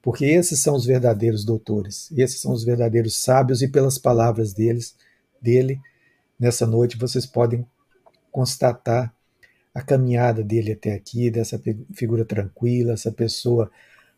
porque 0.06 0.24
esses 0.24 0.60
são 0.60 0.76
os 0.76 0.86
verdadeiros 0.86 1.44
doutores, 1.44 2.12
esses 2.16 2.40
são 2.40 2.54
os 2.54 2.64
verdadeiros 2.64 3.24
sábios, 3.24 3.64
e 3.64 3.68
pelas 3.68 3.98
palavras 3.98 4.54
deles, 4.54 4.96
dele, 5.42 5.82
nessa 6.40 6.68
noite, 6.68 6.96
vocês 6.96 7.26
podem 7.26 7.66
constatar 8.32 9.12
a 9.74 9.82
caminhada 9.82 10.44
dele 10.44 10.74
até 10.74 10.94
aqui, 10.94 11.32
dessa 11.32 11.60
figura 11.96 12.24
tranquila, 12.24 12.94
essa 12.94 13.12
pessoa 13.12 13.72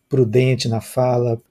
prudente 0.10 0.68
na 0.68 0.82
fala, 0.82 1.42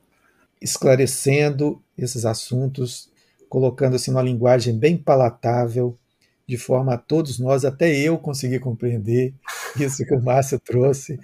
esclarecendo 0.60 1.82
esses 1.96 2.26
assuntos, 2.26 3.08
colocando 3.48 3.96
assim 3.96 4.10
uma 4.10 4.20
linguagem 4.20 4.78
bem 4.78 4.98
palatável, 4.98 5.96
de 6.46 6.58
forma 6.58 6.92
a 6.92 6.98
todos 6.98 7.38
nós, 7.38 7.64
até 7.64 7.90
eu 7.96 8.18
conseguir 8.18 8.60
compreender 8.60 9.32
isso 9.80 10.04
que 10.04 10.14
o 10.14 10.22
Márcio 10.22 10.60
trouxe. 10.60 11.18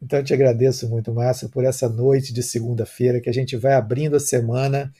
Então 0.00 0.18
eu 0.18 0.24
te 0.24 0.32
agradeço 0.32 0.88
muito, 0.88 1.12
Márcio, 1.12 1.48
por 1.48 1.64
essa 1.64 1.88
noite 1.88 2.32
de 2.32 2.42
segunda-feira 2.42 3.20
que 3.20 3.28
a 3.28 3.32
gente 3.32 3.56
vai 3.56 3.74
abrindo 3.74 4.16
a 4.16 4.20
semana 4.20 4.92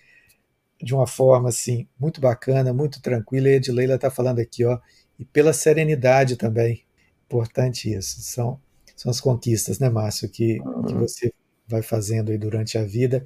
de 0.81 0.95
uma 0.95 1.07
forma 1.07 1.49
assim 1.49 1.89
muito 1.99 2.21
bacana, 2.21 2.73
muito 2.73 3.01
tranquila. 3.01 3.49
E 3.49 3.53
a 3.53 3.57
Edileila 3.57 3.95
está 3.95 4.11
falando 4.11 4.41
aqui, 4.41 4.65
ó, 4.65 4.79
e 5.19 5.25
pela 5.25 5.53
serenidade 5.53 6.37
também. 6.37 6.85
Importante 7.27 7.93
isso. 7.93 8.21
São, 8.23 8.61
são 8.97 9.11
as 9.11 9.21
conquistas, 9.21 9.79
né, 9.79 9.89
Márcio, 9.89 10.29
que, 10.29 10.59
que 10.59 10.95
uhum. 10.95 11.01
você 11.01 11.33
vai 11.67 11.83
fazendo 11.83 12.31
aí 12.31 12.39
durante 12.39 12.79
a 12.79 12.85
vida. 12.85 13.25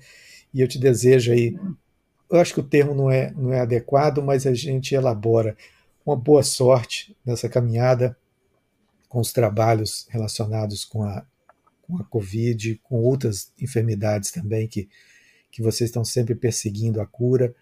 E 0.52 0.60
eu 0.60 0.68
te 0.68 0.78
desejo 0.78 1.32
aí, 1.32 1.56
eu 2.30 2.40
acho 2.40 2.52
que 2.54 2.60
o 2.60 2.64
termo 2.64 2.94
não 2.94 3.10
é, 3.10 3.30
não 3.32 3.52
é 3.52 3.60
adequado, 3.60 4.22
mas 4.22 4.46
a 4.46 4.52
gente 4.52 4.94
elabora 4.94 5.56
uma 6.04 6.16
boa 6.16 6.42
sorte 6.42 7.16
nessa 7.24 7.48
caminhada 7.48 8.16
com 9.08 9.20
os 9.20 9.32
trabalhos 9.32 10.06
relacionados 10.10 10.84
com 10.84 11.04
a, 11.04 11.24
com 11.92 12.02
a 12.02 12.04
Covid, 12.04 12.80
com 12.82 13.02
outras 13.02 13.52
enfermidades 13.60 14.30
também 14.30 14.66
que, 14.66 14.88
que 15.50 15.62
vocês 15.62 15.88
estão 15.88 16.04
sempre 16.04 16.34
perseguindo 16.34 17.00
a 17.00 17.06
cura 17.06 17.54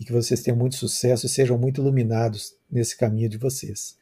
e 0.00 0.04
que 0.04 0.12
vocês 0.12 0.42
tenham 0.42 0.58
muito 0.58 0.76
sucesso 0.76 1.26
e 1.26 1.28
sejam 1.28 1.58
muito 1.58 1.80
iluminados 1.80 2.54
nesse 2.70 2.96
caminho 2.96 3.28
de 3.28 3.38
vocês. 3.38 3.96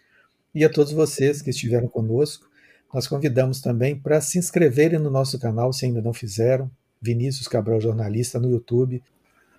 E 0.55 0.64
a 0.64 0.68
todos 0.68 0.93
vocês 0.93 1.43
que 1.43 1.51
estiveram 1.51 1.89
conosco, 1.89 2.47
nós 2.93 3.07
convidamos 3.07 3.61
também 3.61 3.99
para 3.99 4.20
se 4.20 4.39
inscreverem 4.39 4.99
no 4.99 5.11
nosso 5.11 5.39
canal, 5.39 5.72
se 5.72 5.87
ainda 5.87 6.03
não 6.03 6.12
fizeram, 6.12 6.70
Vinícius 7.01 7.49
Cabral 7.49 7.80
Jornalista 7.80 8.39
no 8.39 8.51
YouTube. 8.51 9.03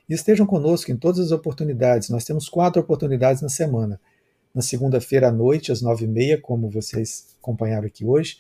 E 0.08 0.14
estejam 0.14 0.46
conosco 0.46 0.92
em 0.92 0.98
todas 0.98 1.20
as 1.20 1.32
oportunidades. 1.32 2.10
Nós 2.10 2.24
temos 2.24 2.48
quatro 2.48 2.82
oportunidades 2.82 3.42
na 3.42 3.50
semana. 3.50 4.00
Na 4.54 4.62
segunda-feira 4.62 5.30
à 5.30 5.32
noite, 5.32 5.72
às 5.72 5.82
nove 5.82 6.06
e 6.06 6.08
meia, 6.08 6.40
como 6.40 6.70
vocês 6.70 7.36
acompanharam 7.42 7.88
aqui 7.88 8.06
hoje. 8.06 8.38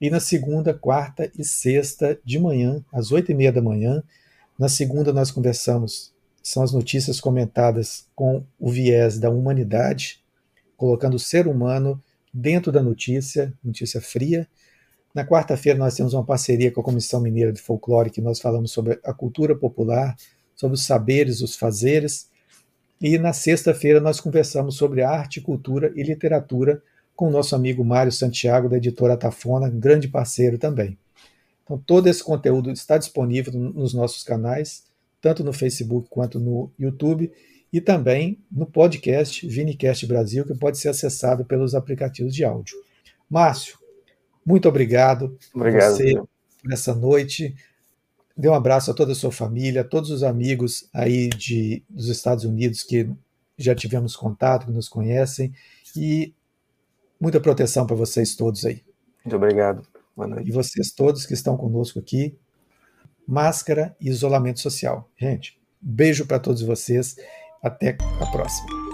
E 0.00 0.10
na 0.10 0.20
segunda, 0.20 0.72
quarta 0.72 1.30
e 1.36 1.44
sexta 1.44 2.18
de 2.24 2.38
manhã, 2.38 2.84
às 2.92 3.10
oito 3.10 3.32
e 3.32 3.34
meia 3.34 3.52
da 3.52 3.60
manhã. 3.60 4.02
Na 4.56 4.68
segunda, 4.68 5.12
nós 5.12 5.32
conversamos, 5.32 6.12
são 6.40 6.62
as 6.62 6.72
notícias 6.72 7.20
comentadas 7.20 8.06
com 8.14 8.44
o 8.60 8.70
viés 8.70 9.18
da 9.18 9.28
humanidade, 9.28 10.22
colocando 10.76 11.14
o 11.14 11.18
ser 11.18 11.48
humano 11.48 12.00
dentro 12.32 12.70
da 12.70 12.80
notícia, 12.80 13.52
notícia 13.62 14.00
fria. 14.00 14.46
Na 15.12 15.26
quarta-feira 15.26 15.76
nós 15.76 15.96
temos 15.96 16.14
uma 16.14 16.24
parceria 16.24 16.70
com 16.70 16.80
a 16.80 16.84
Comissão 16.84 17.20
Mineira 17.20 17.52
de 17.52 17.60
Folclore, 17.60 18.10
que 18.10 18.20
nós 18.20 18.40
falamos 18.40 18.70
sobre 18.70 19.00
a 19.04 19.12
cultura 19.12 19.56
popular, 19.56 20.16
sobre 20.54 20.76
os 20.76 20.86
saberes, 20.86 21.40
os 21.40 21.56
fazeres. 21.56 22.28
E 23.00 23.18
na 23.18 23.32
sexta-feira 23.32 24.00
nós 24.00 24.20
conversamos 24.20 24.76
sobre 24.76 25.02
arte, 25.02 25.40
cultura 25.40 25.92
e 25.96 26.04
literatura 26.04 26.80
com 27.18 27.26
o 27.26 27.30
nosso 27.32 27.56
amigo 27.56 27.84
Mário 27.84 28.12
Santiago, 28.12 28.68
da 28.68 28.76
editora 28.76 29.16
Tafona, 29.16 29.68
grande 29.68 30.06
parceiro 30.06 30.56
também. 30.56 30.96
Então 31.64 31.76
todo 31.76 32.06
esse 32.06 32.22
conteúdo 32.22 32.70
está 32.70 32.96
disponível 32.96 33.52
nos 33.54 33.92
nossos 33.92 34.22
canais, 34.22 34.84
tanto 35.20 35.42
no 35.42 35.52
Facebook 35.52 36.08
quanto 36.08 36.38
no 36.38 36.70
YouTube 36.78 37.32
e 37.72 37.80
também 37.80 38.38
no 38.48 38.66
podcast 38.66 39.44
Vinicast 39.48 40.06
Brasil, 40.06 40.44
que 40.46 40.54
pode 40.54 40.78
ser 40.78 40.90
acessado 40.90 41.44
pelos 41.44 41.74
aplicativos 41.74 42.32
de 42.32 42.44
áudio. 42.44 42.76
Márcio, 43.28 43.76
muito 44.46 44.68
obrigado, 44.68 45.36
obrigado 45.52 45.96
você 45.96 46.14
por 46.62 46.72
essa 46.72 46.94
noite. 46.94 47.52
Dê 48.36 48.48
um 48.48 48.54
abraço 48.54 48.92
a 48.92 48.94
toda 48.94 49.10
a 49.10 49.16
sua 49.16 49.32
família, 49.32 49.80
a 49.80 49.84
todos 49.84 50.12
os 50.12 50.22
amigos 50.22 50.88
aí 50.94 51.30
de, 51.30 51.82
dos 51.90 52.06
Estados 52.06 52.44
Unidos 52.44 52.84
que 52.84 53.10
já 53.58 53.74
tivemos 53.74 54.14
contato, 54.14 54.66
que 54.66 54.72
nos 54.72 54.88
conhecem, 54.88 55.52
e 55.96 56.32
muita 57.20 57.40
proteção 57.40 57.86
para 57.86 57.96
vocês 57.96 58.34
todos 58.34 58.64
aí. 58.64 58.82
Muito 59.24 59.36
obrigado. 59.36 59.86
Boa 60.16 60.28
noite. 60.28 60.48
E 60.48 60.52
vocês 60.52 60.90
todos 60.90 61.26
que 61.26 61.34
estão 61.34 61.56
conosco 61.56 61.98
aqui, 61.98 62.36
máscara 63.26 63.96
e 64.00 64.08
isolamento 64.08 64.60
social. 64.60 65.08
Gente, 65.16 65.60
beijo 65.80 66.26
para 66.26 66.38
todos 66.38 66.62
vocês 66.62 67.16
até 67.62 67.96
a 68.20 68.26
próxima. 68.26 68.87